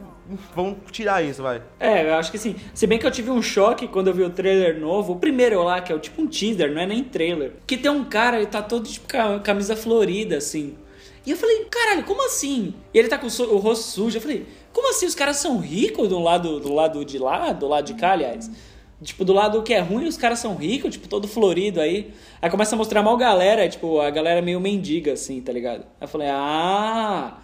vão 0.54 0.76
tirar 0.90 1.22
isso, 1.22 1.42
vai. 1.42 1.62
É, 1.78 2.08
eu 2.08 2.14
acho 2.14 2.30
que 2.30 2.38
sim. 2.38 2.56
Se 2.74 2.86
bem 2.86 2.98
que 2.98 3.06
eu 3.06 3.10
tive 3.10 3.30
um 3.30 3.42
choque 3.42 3.86
quando 3.86 4.08
eu 4.08 4.14
vi 4.14 4.22
o 4.22 4.30
trailer 4.30 4.78
novo, 4.78 5.14
o 5.14 5.16
primeiro 5.16 5.62
lá, 5.62 5.80
que 5.80 5.92
é 5.92 5.94
o 5.94 5.98
tipo 5.98 6.22
um 6.22 6.26
teaser, 6.26 6.72
não 6.72 6.80
é 6.80 6.86
nem 6.86 7.02
trailer. 7.04 7.52
Que 7.66 7.76
tem 7.76 7.90
um 7.90 8.04
cara, 8.04 8.36
ele 8.36 8.46
tá 8.46 8.62
todo 8.62 8.88
tipo 8.88 9.06
camisa 9.42 9.76
florida, 9.76 10.36
assim. 10.36 10.76
E 11.24 11.30
eu 11.32 11.36
falei, 11.36 11.64
caralho, 11.64 12.04
como 12.04 12.24
assim? 12.24 12.72
E 12.94 12.98
ele 12.98 13.08
tá 13.08 13.18
com 13.18 13.26
o 13.26 13.56
rosto 13.56 13.84
sujo. 13.84 14.16
Eu 14.16 14.22
falei, 14.22 14.46
como 14.72 14.90
assim? 14.90 15.06
Os 15.06 15.14
caras 15.14 15.38
são 15.38 15.58
ricos 15.58 16.08
do 16.08 16.20
lado, 16.20 16.60
do 16.60 16.72
lado 16.72 17.04
de 17.04 17.18
lá, 17.18 17.52
do 17.52 17.66
lado 17.66 17.84
de 17.84 17.94
cá, 17.94 18.12
aliás. 18.12 18.50
Tipo, 19.02 19.24
do 19.24 19.32
lado 19.32 19.62
que 19.62 19.74
é 19.74 19.80
ruim, 19.80 20.06
os 20.06 20.16
caras 20.16 20.38
são 20.38 20.54
ricos, 20.54 20.92
tipo, 20.92 21.08
todo 21.08 21.26
florido 21.26 21.80
aí. 21.80 22.14
Aí 22.40 22.48
começa 22.48 22.74
a 22.76 22.78
mostrar 22.78 23.02
mal 23.02 23.16
galera, 23.16 23.68
tipo, 23.68 24.00
a 24.00 24.08
galera 24.10 24.40
meio 24.40 24.60
mendiga, 24.60 25.12
assim, 25.12 25.40
tá 25.40 25.52
ligado? 25.52 25.80
Aí 25.80 26.02
eu 26.02 26.08
falei, 26.08 26.28
ah, 26.30 27.38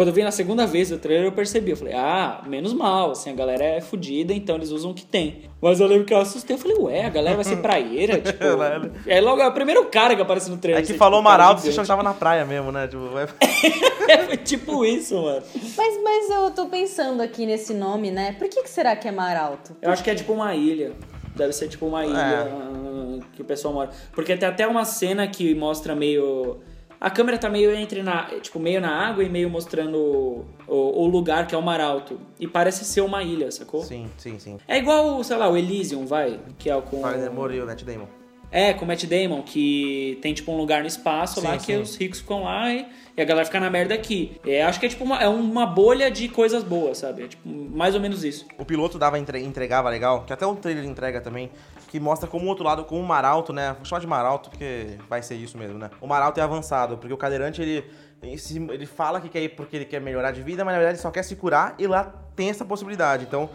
Quando 0.00 0.08
eu 0.08 0.14
vi 0.14 0.22
na 0.24 0.30
segunda 0.30 0.66
vez 0.66 0.90
o 0.90 0.96
trailer, 0.96 1.26
eu 1.26 1.32
percebi. 1.32 1.72
Eu 1.72 1.76
falei, 1.76 1.92
ah, 1.92 2.40
menos 2.46 2.72
mal, 2.72 3.10
assim, 3.10 3.28
a 3.28 3.34
galera 3.34 3.62
é 3.62 3.82
fodida, 3.82 4.32
então 4.32 4.56
eles 4.56 4.70
usam 4.70 4.92
o 4.92 4.94
que 4.94 5.04
tem. 5.04 5.42
Mas 5.60 5.78
eu 5.78 5.86
lembro 5.86 6.06
que 6.06 6.14
eu 6.14 6.16
assustei, 6.16 6.56
eu 6.56 6.58
falei, 6.58 6.74
ué, 6.78 7.04
a 7.04 7.10
galera 7.10 7.34
vai 7.34 7.44
ser 7.44 7.56
praieira, 7.60 8.18
tipo... 8.18 8.42
é 9.06 9.20
logo, 9.20 9.42
é 9.42 9.46
o 9.46 9.52
primeiro 9.52 9.84
cara 9.90 10.16
que 10.16 10.22
aparece 10.22 10.50
no 10.50 10.56
trailer. 10.56 10.82
É 10.82 10.86
que 10.86 10.92
assim, 10.92 10.98
falou 10.98 11.20
tipo, 11.20 11.28
Maralto, 11.28 11.60
você 11.60 11.68
achou 11.68 11.82
que 11.84 11.88
tava 11.88 12.02
na 12.02 12.14
praia 12.14 12.46
mesmo, 12.46 12.72
né? 12.72 12.88
Tipo, 12.88 13.10
vai- 13.10 13.26
Foi 14.26 14.36
tipo 14.38 14.86
isso, 14.86 15.20
mano. 15.20 15.42
Mas, 15.76 16.02
mas 16.02 16.30
eu 16.30 16.50
tô 16.52 16.64
pensando 16.64 17.20
aqui 17.20 17.44
nesse 17.44 17.74
nome, 17.74 18.10
né? 18.10 18.32
Por 18.38 18.48
que, 18.48 18.62
que 18.62 18.70
será 18.70 18.96
que 18.96 19.06
é 19.06 19.12
Mar 19.12 19.36
Alto? 19.36 19.76
Eu 19.82 19.90
acho 19.90 20.02
que 20.02 20.08
é 20.08 20.14
tipo 20.14 20.32
uma 20.32 20.54
ilha. 20.54 20.92
Deve 21.36 21.52
ser 21.52 21.68
tipo 21.68 21.84
uma 21.84 22.06
ilha 22.06 22.16
É. 22.18 23.18
que 23.36 23.42
o 23.42 23.44
pessoal 23.44 23.74
mora. 23.74 23.90
Porque 24.12 24.34
tem 24.34 24.48
até 24.48 24.66
uma 24.66 24.86
cena 24.86 25.26
que 25.28 25.54
mostra 25.54 25.94
meio. 25.94 26.58
A 27.00 27.08
câmera 27.08 27.38
tá 27.38 27.48
meio 27.48 27.74
entre 27.74 28.02
na. 28.02 28.24
Tipo, 28.40 28.58
meio 28.58 28.78
na 28.78 29.08
água 29.08 29.24
e 29.24 29.28
meio 29.28 29.48
mostrando 29.48 30.44
o, 30.68 31.02
o 31.02 31.06
lugar 31.06 31.46
que 31.46 31.54
é 31.54 31.58
o 31.58 31.62
mar 31.62 31.80
alto. 31.80 32.20
E 32.38 32.46
parece 32.46 32.84
ser 32.84 33.00
uma 33.00 33.22
ilha, 33.22 33.50
sacou? 33.50 33.82
Sim, 33.82 34.10
sim, 34.18 34.38
sim. 34.38 34.58
É 34.68 34.76
igual, 34.76 35.24
sei 35.24 35.36
lá, 35.38 35.48
o 35.48 35.56
Elysium, 35.56 36.04
vai. 36.04 36.38
Que 36.58 36.68
é 36.68 36.76
o 36.76 36.82
com. 36.82 37.00
Fala, 37.00 37.30
Morreu, 37.30 37.64
Matt 37.64 37.84
Damon. 37.84 38.19
É, 38.52 38.72
com 38.74 38.84
o 38.84 38.88
Matt 38.88 39.04
Damon, 39.04 39.42
que 39.42 40.18
tem 40.20 40.34
tipo 40.34 40.50
um 40.50 40.56
lugar 40.56 40.80
no 40.80 40.86
espaço 40.88 41.40
Sim, 41.40 41.46
lá 41.46 41.56
que 41.56 41.66
sim. 41.66 41.76
os 41.80 41.96
ricos 41.96 42.18
ficam 42.20 42.42
lá 42.42 42.72
e, 42.72 42.84
e 43.16 43.22
a 43.22 43.24
galera 43.24 43.44
fica 43.46 43.60
na 43.60 43.70
merda 43.70 43.94
aqui. 43.94 44.40
É, 44.44 44.64
acho 44.64 44.80
que 44.80 44.86
é 44.86 44.88
tipo 44.88 45.04
uma, 45.04 45.22
é 45.22 45.28
uma 45.28 45.64
bolha 45.64 46.10
de 46.10 46.28
coisas 46.28 46.64
boas, 46.64 46.98
sabe? 46.98 47.22
É 47.24 47.28
tipo 47.28 47.48
mais 47.48 47.94
ou 47.94 48.00
menos 48.00 48.24
isso. 48.24 48.46
O 48.58 48.64
piloto 48.64 48.98
dava 48.98 49.18
entre- 49.20 49.40
entregava 49.44 49.88
legal, 49.88 50.24
que 50.24 50.32
até 50.32 50.44
o 50.44 50.56
trailer 50.56 50.84
entrega 50.84 51.20
também, 51.20 51.48
que 51.86 52.00
mostra 52.00 52.28
como 52.28 52.46
o 52.46 52.48
outro 52.48 52.64
lado, 52.64 52.84
como 52.84 53.00
o 53.00 53.06
Maralto, 53.06 53.52
né? 53.52 53.74
Vou 53.76 53.84
chamar 53.84 54.00
de 54.00 54.06
Maralto 54.08 54.50
porque 54.50 54.96
vai 55.08 55.22
ser 55.22 55.36
isso 55.36 55.56
mesmo, 55.56 55.78
né? 55.78 55.88
O 56.00 56.06
Maralto 56.08 56.40
é 56.40 56.42
avançado, 56.42 56.98
porque 56.98 57.14
o 57.14 57.16
cadeirante 57.16 57.62
ele 57.62 57.84
ele 58.22 58.84
fala 58.84 59.18
que 59.20 59.28
quer 59.30 59.40
ir 59.42 59.48
porque 59.50 59.76
ele 59.76 59.84
quer 59.86 59.98
melhorar 60.00 60.30
de 60.30 60.42
vida, 60.42 60.62
mas 60.64 60.72
na 60.74 60.78
verdade 60.78 60.96
ele 60.96 61.02
só 61.02 61.10
quer 61.10 61.22
se 61.22 61.34
curar 61.36 61.74
e 61.78 61.86
lá 61.86 62.04
tem 62.36 62.50
essa 62.50 62.64
possibilidade. 62.66 63.24
Então, 63.24 63.48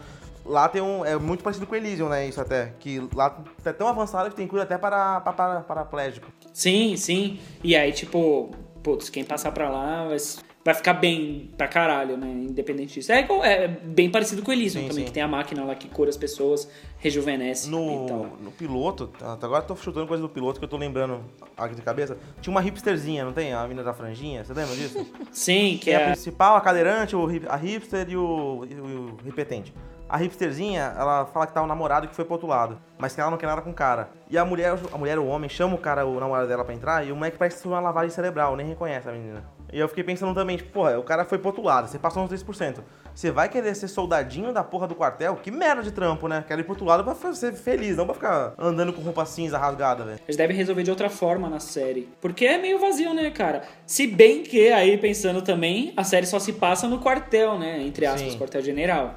lá 0.46 0.68
tem 0.68 0.80
um 0.82 1.04
é 1.04 1.16
muito 1.18 1.42
parecido 1.44 1.66
com 1.66 1.74
o 1.74 1.76
Elysium, 1.76 2.08
né? 2.08 2.26
Isso 2.28 2.40
até, 2.40 2.72
que 2.78 3.00
lá 3.14 3.44
é 3.64 3.72
tão 3.72 3.88
avançado 3.88 4.30
que 4.30 4.36
tem 4.36 4.46
cura 4.46 4.62
até 4.62 4.78
para 4.78 5.20
para, 5.20 5.32
para 5.34 5.60
paraplégico. 5.60 6.28
Sim, 6.52 6.96
sim. 6.96 7.38
E 7.62 7.76
aí, 7.76 7.92
tipo, 7.92 8.50
putz, 8.82 9.08
quem 9.10 9.24
passar 9.24 9.52
pra 9.52 9.68
lá 9.68 10.06
vai, 10.08 10.16
vai 10.64 10.74
ficar 10.74 10.94
bem 10.94 11.50
pra 11.56 11.68
caralho, 11.68 12.16
né? 12.16 12.28
Independente 12.28 12.94
disso. 12.94 13.12
É, 13.12 13.26
é 13.42 13.68
bem 13.68 14.10
parecido 14.10 14.42
com 14.42 14.50
o 14.50 14.54
Elysium 14.54 14.82
Sim, 14.82 14.88
também, 14.88 15.04
sim. 15.04 15.08
que 15.08 15.12
tem 15.12 15.22
a 15.22 15.28
máquina 15.28 15.64
lá 15.64 15.74
que 15.74 15.88
cura 15.88 16.08
as 16.08 16.16
pessoas, 16.16 16.68
rejuvenesce 16.98 17.68
No, 17.68 18.06
tal. 18.06 18.26
no 18.40 18.50
piloto, 18.50 19.10
até 19.20 19.44
agora 19.46 19.62
eu 19.62 19.66
tô 19.68 19.76
chutando 19.76 20.06
coisa 20.06 20.22
do 20.22 20.28
piloto 20.28 20.58
que 20.58 20.64
eu 20.64 20.68
tô 20.68 20.76
lembrando 20.76 21.20
aqui 21.56 21.74
de 21.74 21.82
cabeça. 21.82 22.16
Tinha 22.40 22.50
uma 22.50 22.60
hipsterzinha, 22.60 23.24
não 23.24 23.32
tem? 23.32 23.52
A 23.52 23.62
menina 23.64 23.82
da 23.84 23.92
franjinha, 23.92 24.44
você 24.44 24.52
lembra 24.54 24.74
disso? 24.74 25.06
Sim, 25.30 25.76
que 25.78 25.84
Que 25.86 25.90
é 25.90 25.96
a 25.96 26.00
é. 26.00 26.06
principal, 26.12 26.56
a 26.56 26.60
cadeirante, 26.60 27.14
a 27.48 27.56
hipster 27.56 28.08
e 28.08 28.16
o, 28.16 28.64
e 28.68 28.74
o 28.74 29.16
repetente. 29.24 29.74
A 30.08 30.16
hipsterzinha, 30.18 30.94
ela 30.96 31.26
fala 31.26 31.46
que 31.46 31.52
tá 31.52 31.60
o 31.60 31.66
namorado 31.66 32.06
que 32.06 32.14
foi 32.14 32.24
pro 32.24 32.34
outro 32.34 32.46
lado, 32.46 32.78
mas 32.96 33.14
que 33.14 33.20
ela 33.20 33.30
não 33.30 33.36
quer 33.36 33.46
nada 33.46 33.60
com 33.60 33.70
o 33.70 33.74
cara. 33.74 34.08
E 34.30 34.38
a 34.38 34.44
mulher, 34.44 34.78
a 34.92 34.98
mulher, 34.98 35.18
o 35.18 35.26
homem, 35.26 35.50
chama 35.50 35.74
o 35.74 35.78
cara, 35.78 36.06
o 36.06 36.20
namorado 36.20 36.46
dela 36.46 36.64
pra 36.64 36.74
entrar, 36.74 37.04
e 37.04 37.10
o 37.10 37.16
moleque 37.16 37.36
parece 37.36 37.66
uma 37.66 37.80
lavagem 37.80 38.10
cerebral, 38.10 38.54
nem 38.54 38.66
reconhece 38.66 39.08
a 39.08 39.12
menina. 39.12 39.44
E 39.72 39.80
eu 39.80 39.88
fiquei 39.88 40.04
pensando 40.04 40.32
também, 40.32 40.56
tipo, 40.56 40.70
porra, 40.70 40.96
o 40.96 41.02
cara 41.02 41.24
foi 41.24 41.38
pro 41.38 41.48
outro 41.48 41.62
lado, 41.62 41.88
você 41.88 41.98
passou 41.98 42.22
uns 42.22 42.30
3%. 42.30 42.78
Você 43.12 43.30
vai 43.30 43.48
querer 43.48 43.74
ser 43.74 43.88
soldadinho 43.88 44.52
da 44.52 44.62
porra 44.62 44.86
do 44.86 44.94
quartel? 44.94 45.36
Que 45.36 45.50
merda 45.50 45.82
de 45.82 45.90
trampo, 45.90 46.28
né? 46.28 46.44
Quero 46.46 46.60
ir 46.60 46.64
pro 46.64 46.74
outro 46.74 46.84
lado 46.84 47.02
pra 47.02 47.32
ser 47.32 47.54
feliz, 47.54 47.96
não 47.96 48.04
pra 48.04 48.14
ficar 48.14 48.52
andando 48.58 48.92
com 48.92 49.00
roupa 49.00 49.24
cinza 49.24 49.56
rasgada, 49.56 50.04
velho. 50.04 50.20
Eles 50.26 50.36
devem 50.36 50.54
resolver 50.54 50.82
de 50.82 50.90
outra 50.90 51.08
forma 51.08 51.48
na 51.48 51.58
série. 51.58 52.10
Porque 52.20 52.44
é 52.44 52.58
meio 52.58 52.78
vazio, 52.78 53.14
né, 53.14 53.30
cara? 53.30 53.62
Se 53.86 54.06
bem 54.06 54.42
que, 54.42 54.70
aí 54.70 54.98
pensando 54.98 55.40
também, 55.40 55.94
a 55.96 56.04
série 56.04 56.26
só 56.26 56.38
se 56.38 56.52
passa 56.52 56.86
no 56.86 57.00
quartel, 57.00 57.58
né? 57.58 57.82
Entre 57.82 58.04
aspas, 58.04 58.32
Sim. 58.32 58.38
quartel-general. 58.38 59.14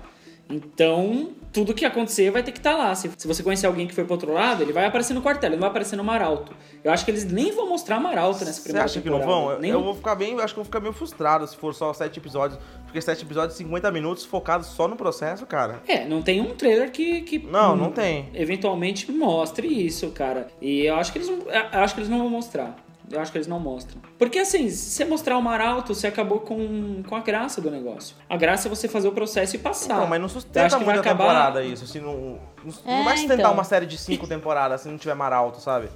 Então, 0.49 1.29
tudo 1.53 1.73
que 1.75 1.85
acontecer 1.85 2.31
vai 2.31 2.41
ter 2.41 2.51
que 2.51 2.57
estar 2.57 2.75
lá. 2.75 2.93
Se, 2.95 3.09
se 3.15 3.27
você 3.27 3.43
conhecer 3.43 3.67
alguém 3.67 3.85
que 3.87 3.93
foi 3.93 4.03
pro 4.03 4.13
outro 4.13 4.33
lado, 4.33 4.63
ele 4.63 4.73
vai 4.73 4.85
aparecer 4.85 5.13
no 5.13 5.21
quartel, 5.21 5.49
ele 5.49 5.55
não 5.55 5.61
vai 5.61 5.69
aparecer 5.69 5.95
no 5.95 6.03
Maralto. 6.03 6.53
Eu 6.83 6.91
acho 6.91 7.05
que 7.05 7.11
eles 7.11 7.23
nem 7.25 7.51
vão 7.51 7.69
mostrar 7.69 7.99
Maralto 7.99 8.39
nessa 8.43 8.53
Você 8.53 8.63
primeira 8.63 8.85
acha 8.85 8.99
que 8.99 9.09
não 9.09 9.19
temporada. 9.19 9.41
vão? 9.45 9.51
Eu, 9.53 9.59
Nem- 9.59 9.71
eu 9.71 9.83
vou 9.83 9.93
ficar 9.95 10.15
bem, 10.15 10.33
eu 10.33 10.41
acho 10.41 10.53
que 10.53 10.59
eu 10.59 10.63
vou 10.63 10.65
ficar 10.65 10.79
meio 10.79 10.93
frustrado 10.93 11.45
se 11.47 11.55
for 11.55 11.73
só 11.75 11.93
sete 11.93 12.17
episódios. 12.19 12.59
Porque 12.85 12.99
sete 13.01 13.23
episódios, 13.23 13.55
50 13.55 13.91
minutos 13.91 14.25
focados 14.25 14.65
só 14.67 14.87
no 14.87 14.95
processo, 14.95 15.45
cara. 15.45 15.79
É, 15.87 16.05
não 16.05 16.23
tem 16.23 16.41
um 16.41 16.55
trailer 16.55 16.91
que, 16.91 17.21
que 17.21 17.37
Não, 17.37 17.75
não 17.75 17.91
tem. 17.91 18.29
eventualmente 18.33 19.11
mostre 19.11 19.67
isso, 19.67 20.09
cara. 20.09 20.47
E 20.59 20.81
eu 20.85 20.95
acho 20.95 21.11
que 21.13 21.19
eles 21.19 21.29
não, 21.29 21.37
acho 21.71 21.93
que 21.93 21.99
eles 21.99 22.09
não 22.09 22.17
vão 22.17 22.29
mostrar. 22.29 22.75
Eu 23.11 23.19
acho 23.19 23.31
que 23.31 23.37
eles 23.37 23.47
não 23.47 23.59
mostram. 23.59 23.99
Porque 24.17 24.37
assim, 24.39 24.69
se 24.69 24.91
você 24.91 25.05
mostrar 25.05 25.37
o 25.37 25.41
Maralto, 25.41 25.95
você 25.95 26.07
acabou 26.07 26.39
com, 26.41 27.01
com 27.07 27.15
a 27.15 27.19
graça 27.21 27.59
do 27.59 27.71
negócio. 27.71 28.15
A 28.29 28.37
graça 28.37 28.67
é 28.67 28.69
você 28.69 28.87
fazer 28.87 29.07
o 29.07 29.11
processo 29.11 29.55
e 29.55 29.59
passar. 29.59 29.97
Não, 29.99 30.07
mas 30.07 30.21
não 30.21 30.29
sustenta 30.29 30.65
acho 30.67 30.77
que 30.77 30.83
vai 30.83 30.97
acabar- 30.97 31.23
temporada 31.25 31.63
isso. 31.63 31.83
Assim, 31.85 31.99
não, 31.99 32.13
não, 32.13 32.39
não 32.85 32.93
É, 32.93 33.03
vai 33.03 33.17
sustentar 33.17 33.39
então. 33.39 33.53
uma 33.53 33.63
série 33.63 33.85
de 33.85 33.97
cinco 33.97 34.25
temporadas 34.29 34.81
se 34.81 34.87
não 34.89 34.97
tiver 34.97 35.15
mar 35.15 35.33
alto, 35.33 35.59
sabe? 35.59 35.89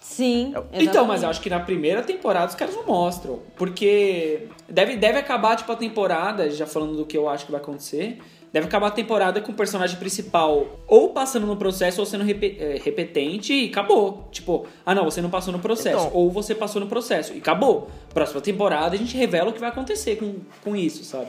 Sim. 0.00 0.48
Então, 0.50 0.62
Então, 0.72 0.80
exatamente. 0.80 1.08
mas 1.08 1.22
eu 1.22 1.28
acho 1.28 1.40
que 1.40 1.50
na 1.50 1.60
primeira 1.60 2.02
temporada 2.02 2.46
os 2.46 2.54
caras 2.54 2.74
não 2.74 2.84
mostram. 2.86 3.40
Porque 3.56 4.48
deve, 4.68 4.96
deve 4.96 5.18
acabar, 5.18 5.56
tipo, 5.56 5.70
a 5.72 5.76
temporada, 5.76 6.48
já 6.50 6.66
falando 6.66 6.96
do 6.96 7.04
que 7.04 7.16
eu 7.16 7.28
acho 7.28 7.44
que 7.46 7.52
vai 7.52 7.60
acontecer. 7.60 8.18
Deve 8.52 8.66
acabar 8.66 8.88
a 8.88 8.90
temporada 8.90 9.40
com 9.40 9.52
o 9.52 9.54
personagem 9.54 9.96
principal 9.96 10.80
ou 10.88 11.10
passando 11.10 11.46
no 11.46 11.56
processo 11.56 12.00
ou 12.00 12.06
sendo 12.06 12.24
repe- 12.24 12.56
é, 12.58 12.80
repetente 12.82 13.52
e 13.52 13.68
acabou. 13.68 14.28
Tipo, 14.32 14.66
ah 14.84 14.94
não, 14.94 15.04
você 15.04 15.20
não 15.20 15.30
passou 15.30 15.52
no 15.52 15.60
processo. 15.60 16.06
Então- 16.06 16.10
ou 16.12 16.30
você 16.30 16.54
passou 16.54 16.80
no 16.80 16.88
processo 16.88 17.32
e 17.32 17.38
acabou. 17.38 17.88
Próxima 18.12 18.40
temporada 18.40 18.94
a 18.96 18.98
gente 18.98 19.16
revela 19.16 19.50
o 19.50 19.52
que 19.52 19.60
vai 19.60 19.68
acontecer 19.68 20.16
com, 20.16 20.34
com 20.64 20.74
isso, 20.74 21.04
sabe? 21.04 21.28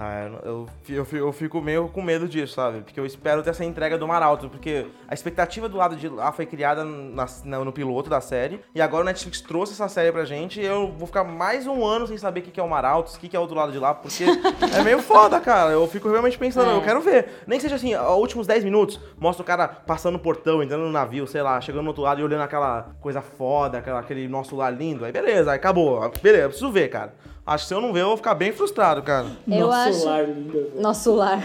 Ah, 0.00 0.28
eu, 0.44 0.68
eu, 0.88 1.06
eu, 1.12 1.32
fico- 1.32 1.60
meio 1.60 1.88
com 1.88 2.00
medo 2.00 2.28
disso, 2.28 2.54
sabe? 2.54 2.82
Porque 2.82 3.00
eu 3.00 3.04
espero 3.04 3.42
ter 3.42 3.50
essa 3.50 3.64
entrega 3.64 3.98
do 3.98 4.06
Mar 4.06 4.22
Alto, 4.22 4.48
porque 4.48 4.86
a 5.08 5.14
expectativa 5.14 5.68
do 5.68 5.76
lado 5.76 5.96
de 5.96 6.08
lá 6.08 6.30
foi 6.30 6.46
criada 6.46 6.84
na- 6.84 7.26
na- 7.44 7.64
no 7.64 7.72
piloto 7.72 8.08
da 8.08 8.20
série, 8.20 8.60
e 8.74 8.80
agora 8.80 9.02
o 9.02 9.06
Netflix 9.06 9.40
trouxe 9.40 9.72
essa 9.72 9.88
série 9.88 10.12
pra 10.12 10.24
gente, 10.24 10.60
e 10.60 10.64
eu 10.64 10.92
vou 10.96 11.06
ficar 11.06 11.24
mais 11.24 11.66
um 11.66 11.84
ano 11.84 12.06
sem 12.06 12.16
saber 12.16 12.40
o 12.40 12.42
que 12.44 12.50
que 12.52 12.60
é 12.60 12.62
o 12.62 12.68
Mar 12.68 12.84
Alto, 12.84 13.12
o 13.12 13.18
que 13.18 13.28
que 13.28 13.34
é 13.34 13.38
o 13.40 13.42
outro 13.42 13.56
lado 13.56 13.72
de 13.72 13.78
lá, 13.78 13.92
porque 13.92 14.24
é 14.78 14.82
meio 14.84 15.02
foda, 15.02 15.40
cara. 15.40 15.72
Eu 15.72 15.86
fico 15.88 16.08
realmente 16.08 16.38
pensando, 16.38 16.70
É. 16.70 16.76
eu 16.76 16.82
quero 16.82 17.00
ver. 17.00 17.42
Nem 17.46 17.58
que 17.58 17.62
seja 17.62 17.74
assim, 17.74 17.94
ó, 17.96 18.14
últimos 18.16 18.46
10 18.46 18.62
minutos, 18.62 19.00
mostra 19.18 19.42
o 19.42 19.46
cara 19.46 19.66
passando 19.66 20.14
o 20.14 20.20
portão, 20.20 20.62
entrando 20.62 20.84
no 20.84 20.92
navio, 20.92 21.26
sei 21.26 21.42
lá, 21.42 21.60
chegando 21.60 21.82
no 21.82 21.88
outro 21.88 22.04
lado 22.04 22.20
e 22.20 22.24
olhando 22.24 22.42
aquela 22.42 22.90
coisa 23.00 23.20
foda, 23.20 23.78
aquela, 23.78 23.98
aquele 23.98 24.28
nosso 24.28 24.54
lar 24.54 24.70
lindo, 24.72 25.04
aí 25.04 25.10
beleza, 25.10 25.50
aí 25.50 25.56
acabou. 25.56 26.08
Beleza, 26.22 26.44
eu 26.44 26.48
preciso 26.50 26.70
ver, 26.70 26.88
cara. 26.88 27.14
Acho 27.48 27.64
que 27.64 27.68
se 27.68 27.74
eu 27.74 27.80
não 27.80 27.92
ver, 27.92 28.02
eu 28.02 28.08
vou 28.08 28.16
ficar 28.16 28.34
bem 28.34 28.52
frustrado, 28.52 29.02
cara. 29.02 29.26
Eu 29.48 29.66
Nosso 29.68 29.88
acho- 29.88 30.04
lar 30.04 30.24
lindo. 30.28 30.52
velho. 30.52 30.72
Nosso 30.80 31.12
lar. 31.14 31.42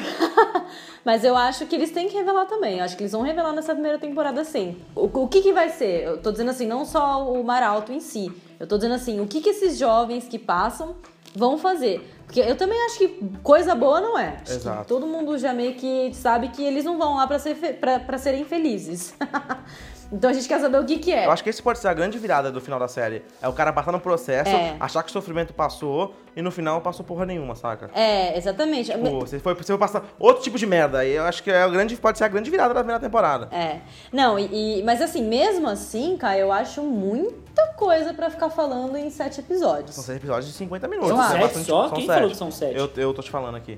Mas 1.06 1.24
eu 1.24 1.36
acho 1.36 1.66
que 1.66 1.76
eles 1.76 1.92
têm 1.92 2.08
que 2.08 2.16
revelar 2.16 2.46
também. 2.46 2.78
Eu 2.80 2.86
acho 2.86 2.96
que 2.96 3.04
eles 3.04 3.12
vão 3.12 3.22
revelar 3.22 3.52
nessa 3.54 3.74
primeira 3.74 3.98
temporada 3.98 4.44
sim. 4.44 4.78
O, 4.96 5.06
o 5.24 5.28
que 5.28 5.42
que 5.42 5.52
vai 5.54 5.70
ser? 5.70 6.04
Eu 6.04 6.22
tô 6.22 6.32
dizendo 6.32 6.52
assim, 6.52 6.66
não 6.68 6.86
só 6.86 7.30
o 7.32 7.44
Mar 7.44 7.62
Alto 7.64 7.92
em 7.92 8.00
si. 8.00 8.32
Eu 8.60 8.68
tô 8.68 8.76
dizendo 8.78 8.96
assim, 8.96 9.20
o 9.20 9.28
que 9.28 9.42
que 9.42 9.50
esses 9.50 9.78
jovens 9.78 10.28
que 10.28 10.40
passam 10.40 10.96
vão 11.36 11.58
fazer? 11.58 12.10
Porque 12.26 12.40
eu 12.40 12.56
também 12.56 12.80
acho 12.86 12.98
que 12.98 13.08
coisa 13.44 13.76
boa 13.76 14.00
não 14.00 14.18
é. 14.18 14.30
Acho 14.30 14.44
que 14.46 14.52
Exato. 14.52 14.88
todo 14.88 15.06
mundo 15.06 15.38
já 15.38 15.54
meio 15.54 15.74
que 15.76 16.12
sabe 16.14 16.48
que 16.50 16.64
eles 16.64 16.86
não 16.86 16.98
vão 16.98 17.16
lá 17.18 17.28
pra, 17.28 17.38
ser 17.38 17.56
fe- 17.56 17.74
pra, 17.74 18.00
pra 18.00 18.18
serem 18.18 18.46
felizes. 18.46 19.14
então 20.14 20.30
a 20.30 20.34
gente 20.34 20.48
quer 20.48 20.60
saber 20.60 20.78
o 20.80 20.86
que 20.86 20.98
que 21.00 21.12
é. 21.12 21.26
Eu 21.26 21.32
acho 21.32 21.44
que 21.44 21.50
esse 21.50 21.62
pode 21.62 21.80
ser 21.80 21.88
a 21.88 21.94
grande 21.94 22.18
virada 22.20 22.52
do 22.52 22.62
final 22.62 22.80
da 22.80 22.88
série. 22.88 23.24
É 23.42 23.48
o 23.48 23.54
cara 23.54 23.74
passar 23.74 23.92
no 23.92 24.00
processo, 24.00 24.50
É. 24.50 24.76
achar 24.80 25.02
que 25.04 25.10
o 25.10 25.12
sofrimento 25.14 25.54
passou 25.54 26.14
e 26.36 26.42
no 26.42 26.52
final 26.52 26.76
não 26.76 26.82
passou 26.82 27.06
porra 27.06 27.26
nenhuma, 27.26 27.56
saca? 27.56 27.90
É, 27.94 28.38
exatamente. 28.38 28.92
Pô, 28.98 29.20
você 29.22 29.40
foi, 29.40 29.54
você 29.56 29.66
foi 29.66 29.78
passar 29.78 30.04
outro 30.20 30.44
tipo 30.44 30.58
de 30.58 30.66
merda. 30.66 31.00
Aí 31.00 31.12
eu 31.16 31.24
acho 31.24 31.42
que 31.44 31.52
é 31.52 31.66
o 31.66 31.72
grande, 31.72 31.96
pode 31.98 32.18
ser 32.18 32.24
a 32.24 32.28
grande 32.28 32.50
virada 32.50 32.74
da 32.74 32.80
primeira 32.82 33.00
temporada. 33.00 33.50
É. 33.52 33.78
Não, 34.12 34.38
e, 34.40 34.80
e- 34.80 34.84
mas 34.84 35.02
assim, 35.02 35.24
mesmo 35.24 35.68
assim, 35.68 36.16
cara, 36.18 36.38
eu 36.38 36.52
acho 36.52 36.82
muita 36.82 37.68
coisa 37.76 38.14
pra 38.14 38.30
ficar 38.30 38.50
falando 38.50 38.96
em 38.98 39.10
sete 39.10 39.40
episódios. 39.40 39.96
São 39.96 40.04
seis 40.04 40.18
episódios 40.18 40.48
de 40.48 40.54
50 40.54 40.88
minutos. 40.88 41.10
São 41.12 41.24
é 41.24 41.28
sete 41.30 41.42
bastante- 41.42 41.66
só? 41.66 41.84
São 41.88 41.98
Quem 41.98 42.06
sete. 42.06 42.16
falou 42.16 42.30
que 42.30 42.38
são 42.38 42.52
sete? 42.52 42.78
Eu, 42.78 42.90
eu 42.98 43.14
tô 43.14 43.22
te 43.22 43.30
falando 43.32 43.56
aqui. 43.56 43.78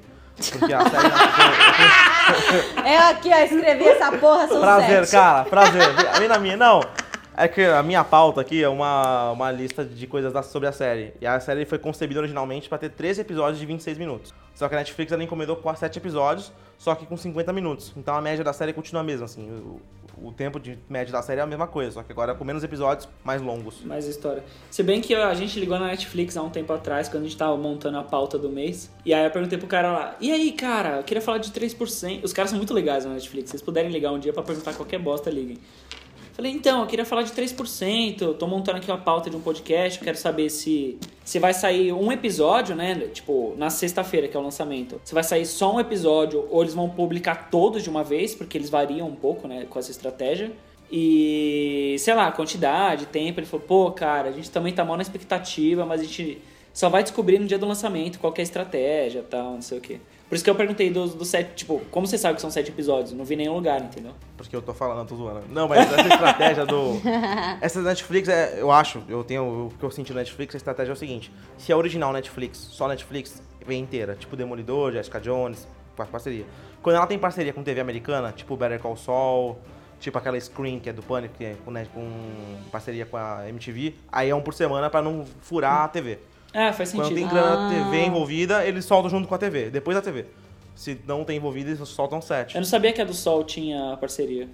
Porque 0.59 0.73
a 0.73 0.81
série... 0.81 1.07
É 2.83 2.97
aqui, 3.09 3.29
ó, 3.31 3.37
escrevi 3.37 3.87
essa 3.87 4.11
porra, 4.17 4.47
são 4.47 4.59
prazer, 4.59 5.05
sete. 5.05 5.11
cara, 5.11 5.45
prazer. 5.45 5.81
Vem 6.25 6.29
na 6.29 6.39
minha, 6.39 6.57
não. 6.57 6.81
É 7.37 7.47
que 7.47 7.61
a 7.63 7.83
minha 7.83 8.03
pauta 8.03 8.41
aqui 8.41 8.63
é 8.63 8.67
uma, 8.67 9.29
uma 9.31 9.51
lista 9.51 9.85
de 9.85 10.07
coisas 10.07 10.33
da- 10.33 10.41
sobre 10.41 10.67
a 10.67 10.71
série. 10.71 11.13
E 11.21 11.27
a 11.27 11.39
série 11.39 11.65
foi 11.65 11.77
concebida 11.77 12.19
originalmente 12.19 12.67
pra 12.67 12.79
ter 12.79 12.89
13 12.89 13.21
episódios 13.21 13.59
de 13.59 13.65
26 13.67 13.95
minutos. 13.99 14.33
Só 14.55 14.67
que 14.67 14.73
a 14.73 14.77
Netflix 14.79 15.11
ela 15.11 15.23
encomendou 15.23 15.55
com 15.57 15.75
7 15.75 15.97
episódios, 15.99 16.51
só 16.79 16.95
que 16.95 17.05
com 17.05 17.15
50 17.15 17.53
minutos. 17.53 17.93
Então 17.95 18.15
a 18.15 18.21
média 18.21 18.43
da 18.43 18.53
série 18.53 18.73
continua 18.73 19.01
a 19.01 19.05
mesma, 19.05 19.25
assim. 19.25 19.47
O, 19.51 20.27
o 20.29 20.31
tempo 20.31 20.59
de 20.59 20.79
média 20.89 21.11
da 21.11 21.21
série 21.21 21.41
é 21.41 21.43
a 21.43 21.45
mesma 21.45 21.67
coisa, 21.67 21.91
só 21.91 22.01
que 22.03 22.11
agora 22.11 22.33
com 22.33 22.43
menos 22.43 22.63
episódios, 22.63 23.07
mais 23.23 23.39
longos. 23.39 23.81
Mais 23.83 24.07
história. 24.07 24.43
Se 24.71 24.81
bem 24.81 24.99
que 24.99 25.13
a 25.13 25.33
gente 25.35 25.59
ligou 25.59 25.77
na 25.77 25.87
Netflix 25.87 26.35
há 26.37 26.41
um 26.41 26.49
tempo 26.49 26.73
atrás, 26.73 27.07
quando 27.07 27.23
a 27.23 27.25
gente 27.27 27.37
tava 27.37 27.55
montando 27.55 27.99
a 27.99 28.03
pauta 28.03 28.39
do 28.39 28.49
mês. 28.49 28.89
E 29.05 29.13
aí 29.13 29.25
eu 29.25 29.29
perguntei 29.29 29.59
pro 29.59 29.67
cara 29.67 29.91
lá, 29.91 30.15
e 30.21 30.31
aí, 30.31 30.53
cara, 30.53 30.97
eu 30.97 31.03
queria 31.03 31.21
falar 31.21 31.37
de 31.37 31.51
3%. 31.51 32.23
Os 32.23 32.31
caras 32.33 32.49
são 32.49 32.57
muito 32.57 32.73
legais 32.73 33.03
na 33.05 33.11
Netflix. 33.13 33.49
Se 33.49 33.51
vocês 33.57 33.61
puderem 33.61 33.91
ligar 33.91 34.11
um 34.13 34.17
dia 34.19 34.31
pra 34.33 34.41
perguntar 34.41 34.73
qualquer 34.73 34.97
bosta, 34.99 35.29
liguem. 35.29 35.57
Falei, 36.35 36.51
então, 36.51 36.81
eu 36.81 36.87
queria 36.87 37.05
falar 37.05 37.21
de 37.21 37.31
3%. 37.31 38.21
Eu 38.21 38.33
tô 38.33 38.45
montando 38.45 38.77
aqui 38.77 38.91
uma 38.91 38.97
pauta 38.97 39.29
de 39.29 39.37
um 39.37 39.39
podcast. 39.39 39.97
Quero 39.99 40.17
saber 40.17 40.49
se, 40.49 40.99
se 41.23 41.39
vai 41.39 41.53
sair 41.53 41.93
um 41.93 42.11
episódio, 42.11 42.75
né? 42.75 42.93
Tipo, 43.13 43.55
na 43.57 43.69
sexta-feira, 43.69 44.27
que 44.27 44.35
é 44.35 44.39
o 44.39 44.43
lançamento. 44.43 44.99
Se 45.05 45.13
vai 45.13 45.23
sair 45.23 45.45
só 45.45 45.73
um 45.73 45.79
episódio 45.79 46.45
ou 46.51 46.61
eles 46.61 46.73
vão 46.73 46.89
publicar 46.89 47.49
todos 47.49 47.83
de 47.83 47.89
uma 47.89 48.03
vez, 48.03 48.35
porque 48.35 48.57
eles 48.57 48.69
variam 48.69 49.07
um 49.07 49.15
pouco, 49.15 49.47
né? 49.47 49.65
Com 49.69 49.79
essa 49.79 49.91
estratégia. 49.91 50.51
E, 50.91 51.95
sei 51.99 52.13
lá, 52.13 52.29
quantidade, 52.33 53.05
tempo. 53.05 53.39
Ele 53.39 53.47
falou, 53.47 53.65
pô, 53.65 53.91
cara, 53.91 54.27
a 54.27 54.31
gente 54.33 54.51
também 54.51 54.73
tá 54.73 54.83
mal 54.83 54.97
na 54.97 55.03
expectativa, 55.03 55.85
mas 55.85 56.01
a 56.01 56.03
gente 56.03 56.41
só 56.73 56.89
vai 56.89 57.01
descobrir 57.01 57.39
no 57.39 57.47
dia 57.47 57.57
do 57.57 57.65
lançamento 57.65 58.19
qual 58.19 58.33
é 58.35 58.41
a 58.41 58.43
estratégia 58.43 59.23
tal, 59.23 59.53
não 59.53 59.61
sei 59.61 59.77
o 59.77 59.81
quê. 59.81 60.01
Por 60.27 60.35
isso 60.35 60.43
que 60.43 60.49
eu 60.49 60.55
perguntei 60.55 60.89
dos 60.89 61.13
do 61.13 61.23
sete, 61.23 61.53
tipo, 61.55 61.79
como 61.91 62.07
você 62.07 62.17
sabe 62.17 62.35
que 62.35 62.41
são 62.41 62.49
sete 62.49 62.71
episódios? 62.71 63.13
Não 63.13 63.23
vi 63.23 63.35
em 63.35 63.37
nenhum 63.37 63.53
lugar, 63.53 63.79
entendeu? 63.79 64.11
Porque 64.35 64.55
eu 64.55 64.61
tô 64.61 64.73
falando, 64.73 65.07
tô 65.07 65.15
zoando. 65.15 65.43
Não, 65.49 65.67
mas 65.67 65.91
essa 65.91 66.07
estratégia 66.07 66.65
do. 66.65 66.99
Essa 67.61 67.81
Netflix, 67.81 68.27
é, 68.27 68.59
eu 68.59 68.71
acho, 68.71 69.03
eu 69.07 69.23
tenho. 69.23 69.67
O 69.67 69.73
que 69.77 69.83
eu 69.83 69.91
senti 69.91 70.11
no 70.11 70.19
Netflix, 70.19 70.55
a 70.55 70.57
estratégia 70.57 70.91
é 70.91 70.93
o 70.93 70.97
seguinte: 70.97 71.31
se 71.57 71.71
é 71.71 71.75
original 71.75 72.11
Netflix, 72.11 72.57
só 72.57 72.87
Netflix, 72.87 73.41
vem 73.65 73.81
inteira. 73.81 74.15
Tipo 74.15 74.35
Demolidor, 74.35 74.93
Jessica 74.93 75.19
Jones, 75.19 75.67
faz 75.95 76.09
parceria. 76.09 76.45
Quando 76.81 76.95
ela 76.95 77.07
tem 77.07 77.17
parceria 77.19 77.53
com 77.53 77.63
TV 77.63 77.81
americana, 77.81 78.31
tipo 78.31 78.57
Better 78.57 78.79
Call 78.79 78.97
Saul, 78.97 79.57
tipo 79.99 80.17
aquela 80.17 80.39
Screen, 80.39 80.79
que 80.79 80.89
é 80.89 80.93
do 80.93 81.01
Pânico, 81.01 81.35
que 81.35 81.45
é 81.45 81.55
com, 81.63 81.71
né, 81.71 81.87
com 81.93 82.07
parceria 82.71 83.05
com 83.05 83.17
a 83.17 83.47
MTV, 83.49 83.95
aí 84.11 84.29
é 84.29 84.35
um 84.35 84.41
por 84.41 84.53
semana 84.53 84.89
pra 84.89 85.01
não 85.01 85.25
furar 85.41 85.83
a 85.83 85.87
TV. 85.87 86.19
É, 86.55 86.71
faz 86.71 86.91
Quando 86.91 87.09
sentido. 87.09 87.17
tem 87.19 87.27
grana 87.27 87.69
TV 87.69 88.05
envolvida, 88.05 88.65
eles 88.65 88.85
soltam 88.85 89.09
junto 89.09 89.27
com 89.27 89.35
a 89.35 89.37
TV, 89.37 89.69
depois 89.69 89.95
da 89.95 90.01
TV. 90.01 90.25
Se 90.73 90.99
não 91.07 91.23
tem 91.25 91.37
envolvida, 91.37 91.69
eles 91.71 91.87
soltam 91.89 92.21
sete. 92.21 92.55
Eu 92.55 92.61
não 92.61 92.65
sabia 92.65 92.91
que 92.93 93.01
a 93.01 93.05
do 93.05 93.13
Sol 93.13 93.43
tinha 93.43 93.97
parceria. 93.99 94.47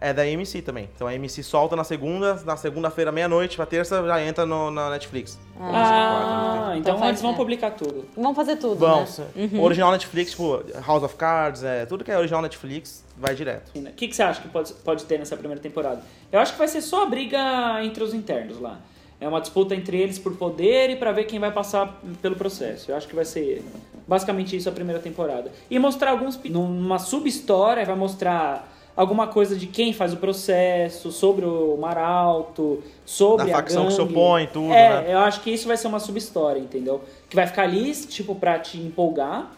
É 0.00 0.12
da 0.12 0.22
AMC 0.22 0.62
também. 0.62 0.88
Então 0.94 1.08
a 1.08 1.10
AMC 1.10 1.42
solta 1.42 1.74
na 1.74 1.82
segunda, 1.82 2.34
na 2.44 2.56
segunda-feira, 2.56 3.10
meia-noite, 3.10 3.56
pra 3.56 3.66
terça 3.66 4.00
já 4.06 4.22
entra 4.22 4.46
no- 4.46 4.70
na 4.70 4.90
Netflix. 4.90 5.36
Ah, 5.60 6.66
então, 6.70 6.78
Então 6.78 6.98
faz- 6.98 7.08
eles 7.10 7.22
vão 7.22 7.32
é. 7.32 7.34
publicar 7.36 7.70
tudo. 7.72 8.04
Vamos 8.16 8.36
fazer 8.36 8.56
tudo, 8.56 8.76
Bom, 8.76 9.00
né? 9.00 9.50
o 9.54 9.62
original 9.62 9.90
Netflix, 9.90 10.30
tipo, 10.32 10.62
House 10.86 11.02
of 11.02 11.16
Cards, 11.16 11.64
é, 11.64 11.84
tudo 11.86 12.04
que 12.04 12.12
é 12.12 12.18
original 12.18 12.42
Netflix, 12.42 13.04
vai 13.16 13.34
direto. 13.34 13.72
O 13.76 13.82
que, 13.92 14.06
que 14.08 14.14
você 14.14 14.22
acha 14.22 14.40
que 14.40 14.48
pode, 14.48 14.72
pode 14.74 15.04
ter 15.04 15.18
nessa 15.18 15.36
primeira 15.36 15.60
temporada? 15.60 16.00
Eu 16.30 16.38
acho 16.38 16.52
que 16.52 16.58
vai 16.58 16.68
ser 16.68 16.80
só 16.80 17.02
a 17.02 17.06
briga 17.06 17.82
entre 17.82 18.04
os 18.04 18.14
internos 18.14 18.60
lá. 18.60 18.78
É 19.20 19.26
uma 19.26 19.40
disputa 19.40 19.74
entre 19.74 19.96
eles 20.00 20.18
por 20.18 20.36
poder 20.36 20.90
e 20.90 20.96
pra 20.96 21.10
ver 21.12 21.24
quem 21.24 21.40
vai 21.40 21.50
passar 21.50 22.00
pelo 22.22 22.36
processo. 22.36 22.90
Eu 22.90 22.96
acho 22.96 23.08
que 23.08 23.16
vai 23.16 23.24
ser 23.24 23.64
basicamente 24.06 24.56
isso 24.56 24.68
a 24.68 24.72
primeira 24.72 25.00
temporada. 25.00 25.50
E 25.68 25.78
mostrar 25.78 26.12
alguns. 26.12 26.38
Numa 26.44 26.98
sub-história, 27.00 27.84
vai 27.84 27.96
mostrar 27.96 28.72
alguma 28.96 29.26
coisa 29.28 29.56
de 29.56 29.66
quem 29.66 29.92
faz 29.92 30.12
o 30.12 30.16
processo, 30.16 31.10
sobre 31.12 31.44
o 31.44 31.76
Maralto, 31.76 32.82
sobre 33.04 33.46
Da 33.46 33.52
a 33.52 33.56
facção 33.56 33.86
que 33.86 33.92
se 33.92 33.98
gangue. 33.98 34.12
opõe, 34.12 34.46
tudo, 34.52 34.72
É, 34.72 35.02
né? 35.02 35.14
eu 35.14 35.18
acho 35.18 35.40
que 35.40 35.50
isso 35.50 35.66
vai 35.68 35.76
ser 35.76 35.86
uma 35.88 36.00
sub-história, 36.00 36.58
entendeu? 36.60 37.00
Que 37.28 37.36
vai 37.36 37.46
ficar 37.46 37.62
ali, 37.62 37.92
tipo, 37.94 38.34
pra 38.34 38.58
te 38.58 38.76
empolgar, 38.78 39.50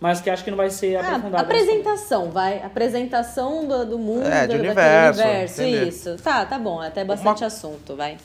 mas 0.00 0.20
que 0.22 0.30
acho 0.30 0.42
que 0.44 0.50
não 0.50 0.56
vai 0.56 0.70
ser 0.70 0.96
Ah, 0.96 1.00
aprofundada. 1.08 1.42
apresentação, 1.42 2.30
vai. 2.30 2.62
Apresentação 2.62 3.66
do, 3.66 3.84
do 3.84 3.98
mundo, 3.98 4.26
É, 4.26 4.42
de 4.42 4.48
daquele 4.48 4.66
universo, 4.68 5.22
universo. 5.22 5.62
Isso. 5.62 6.16
Tá, 6.22 6.44
tá 6.46 6.58
bom. 6.58 6.80
Até 6.80 7.04
bastante 7.04 7.44
assunto, 7.44 7.94
vai. 7.96 8.16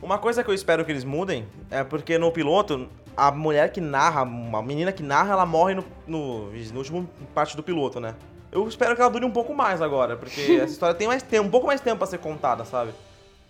Uma 0.00 0.18
coisa 0.18 0.44
que 0.44 0.50
eu 0.50 0.54
espero 0.54 0.84
que 0.84 0.92
eles 0.92 1.04
mudem 1.04 1.46
é 1.70 1.82
porque 1.82 2.18
no 2.18 2.30
piloto, 2.30 2.88
a 3.16 3.30
mulher 3.32 3.70
que 3.72 3.80
narra, 3.80 4.20
a 4.20 4.62
menina 4.62 4.92
que 4.92 5.02
narra, 5.02 5.32
ela 5.32 5.46
morre 5.46 5.74
no, 5.74 5.84
no, 6.06 6.50
no 6.52 6.78
último 6.78 7.08
parte 7.34 7.56
do 7.56 7.62
piloto, 7.62 7.98
né? 7.98 8.14
Eu 8.50 8.66
espero 8.68 8.94
que 8.94 9.00
ela 9.02 9.10
dure 9.10 9.24
um 9.24 9.30
pouco 9.30 9.52
mais 9.54 9.82
agora, 9.82 10.16
porque 10.16 10.40
essa 10.62 10.72
história 10.72 10.94
tem 10.94 11.08
mais 11.08 11.22
tempo, 11.22 11.48
um 11.48 11.50
pouco 11.50 11.66
mais 11.66 11.80
tempo 11.80 11.98
pra 11.98 12.06
ser 12.06 12.18
contada, 12.18 12.64
sabe? 12.64 12.92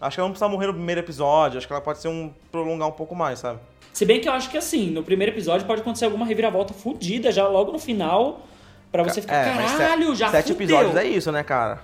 Acho 0.00 0.16
que 0.16 0.20
ela 0.20 0.28
não 0.28 0.32
precisa 0.32 0.48
morrer 0.48 0.68
no 0.68 0.74
primeiro 0.74 1.00
episódio, 1.00 1.58
acho 1.58 1.66
que 1.66 1.72
ela 1.72 1.82
pode 1.82 1.98
ser 1.98 2.08
um 2.08 2.32
prolongar 2.50 2.88
um 2.88 2.92
pouco 2.92 3.14
mais, 3.14 3.40
sabe? 3.40 3.58
Se 3.92 4.06
bem 4.06 4.20
que 4.20 4.28
eu 4.28 4.32
acho 4.32 4.48
que 4.48 4.56
assim, 4.56 4.90
no 4.90 5.02
primeiro 5.02 5.32
episódio 5.32 5.66
pode 5.66 5.80
acontecer 5.80 6.04
alguma 6.04 6.24
reviravolta 6.24 6.72
fodida 6.72 7.30
já 7.32 7.46
logo 7.48 7.72
no 7.72 7.78
final, 7.78 8.40
pra 8.90 9.02
você 9.02 9.20
ficar, 9.20 9.34
É, 9.34 9.76
caralho, 9.76 10.14
já 10.14 10.30
Sete 10.30 10.52
fudeu. 10.52 10.66
episódios 10.78 10.96
é 10.96 11.04
isso, 11.04 11.30
né, 11.32 11.42
cara? 11.42 11.80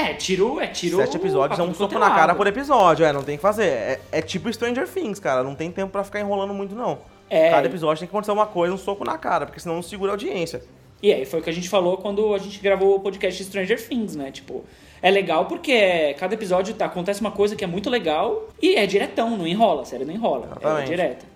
É, 0.00 0.14
tiro, 0.14 0.60
é 0.60 0.66
tiro. 0.66 0.96
Sete 0.96 1.16
episódios 1.16 1.58
é 1.58 1.62
um 1.62 1.66
quanto 1.66 1.76
soco 1.78 1.98
na 1.98 2.10
cara 2.10 2.34
por 2.34 2.46
episódio, 2.46 3.04
é, 3.04 3.12
não 3.12 3.22
tem 3.22 3.36
que 3.36 3.42
fazer. 3.42 3.66
É, 3.66 4.00
é 4.12 4.22
tipo 4.22 4.52
Stranger 4.52 4.88
Things, 4.88 5.18
cara, 5.20 5.42
não 5.42 5.54
tem 5.54 5.70
tempo 5.70 5.92
pra 5.92 6.02
ficar 6.02 6.20
enrolando 6.20 6.54
muito, 6.54 6.74
não. 6.74 6.98
É. 7.28 7.50
Cada 7.50 7.66
episódio 7.66 8.00
tem 8.00 8.08
que 8.08 8.12
acontecer 8.14 8.32
uma 8.32 8.46
coisa, 8.46 8.74
um 8.74 8.78
soco 8.78 9.04
na 9.04 9.18
cara, 9.18 9.46
porque 9.46 9.60
senão 9.60 9.76
não 9.76 9.82
segura 9.82 10.12
a 10.12 10.14
audiência. 10.14 10.62
E 11.02 11.12
aí 11.12 11.24
foi 11.24 11.40
o 11.40 11.42
que 11.42 11.50
a 11.50 11.52
gente 11.52 11.68
falou 11.68 11.96
quando 11.96 12.34
a 12.34 12.38
gente 12.38 12.58
gravou 12.60 12.96
o 12.96 13.00
podcast 13.00 13.42
Stranger 13.44 13.88
Things, 13.88 14.16
né? 14.16 14.30
Tipo, 14.30 14.64
é 15.00 15.10
legal 15.10 15.46
porque 15.46 16.14
cada 16.18 16.34
episódio 16.34 16.74
tá- 16.74 16.86
acontece 16.86 17.20
uma 17.20 17.30
coisa 17.30 17.54
que 17.56 17.64
é 17.64 17.66
muito 17.66 17.88
legal 17.88 18.48
e 18.60 18.74
é 18.74 18.86
diretão, 18.86 19.36
não 19.36 19.46
enrola, 19.46 19.84
sério, 19.84 20.06
não 20.06 20.12
enrola. 20.14 20.46
É 20.46 20.58
Exatamente. 20.58 20.88
direta. 20.88 21.26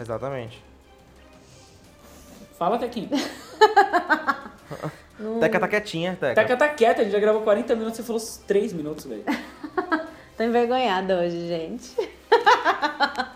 Exatamente. 0.00 0.62
Fala, 2.58 2.78
Tequinho. 2.78 3.08
Teca 5.40 5.60
tá 5.60 5.68
quietinha, 5.68 6.16
Teca. 6.18 6.34
Teca 6.34 6.56
tá 6.56 6.68
quieta, 6.68 7.00
a 7.00 7.04
gente 7.04 7.12
já 7.12 7.18
gravou 7.18 7.42
40 7.42 7.74
minutos, 7.74 7.96
você 7.96 8.02
falou 8.02 8.22
3 8.46 8.72
minutos, 8.72 9.06
velho. 9.06 9.24
Tô 10.36 10.42
envergonhada 10.42 11.18
hoje, 11.20 11.48
gente. 11.48 11.96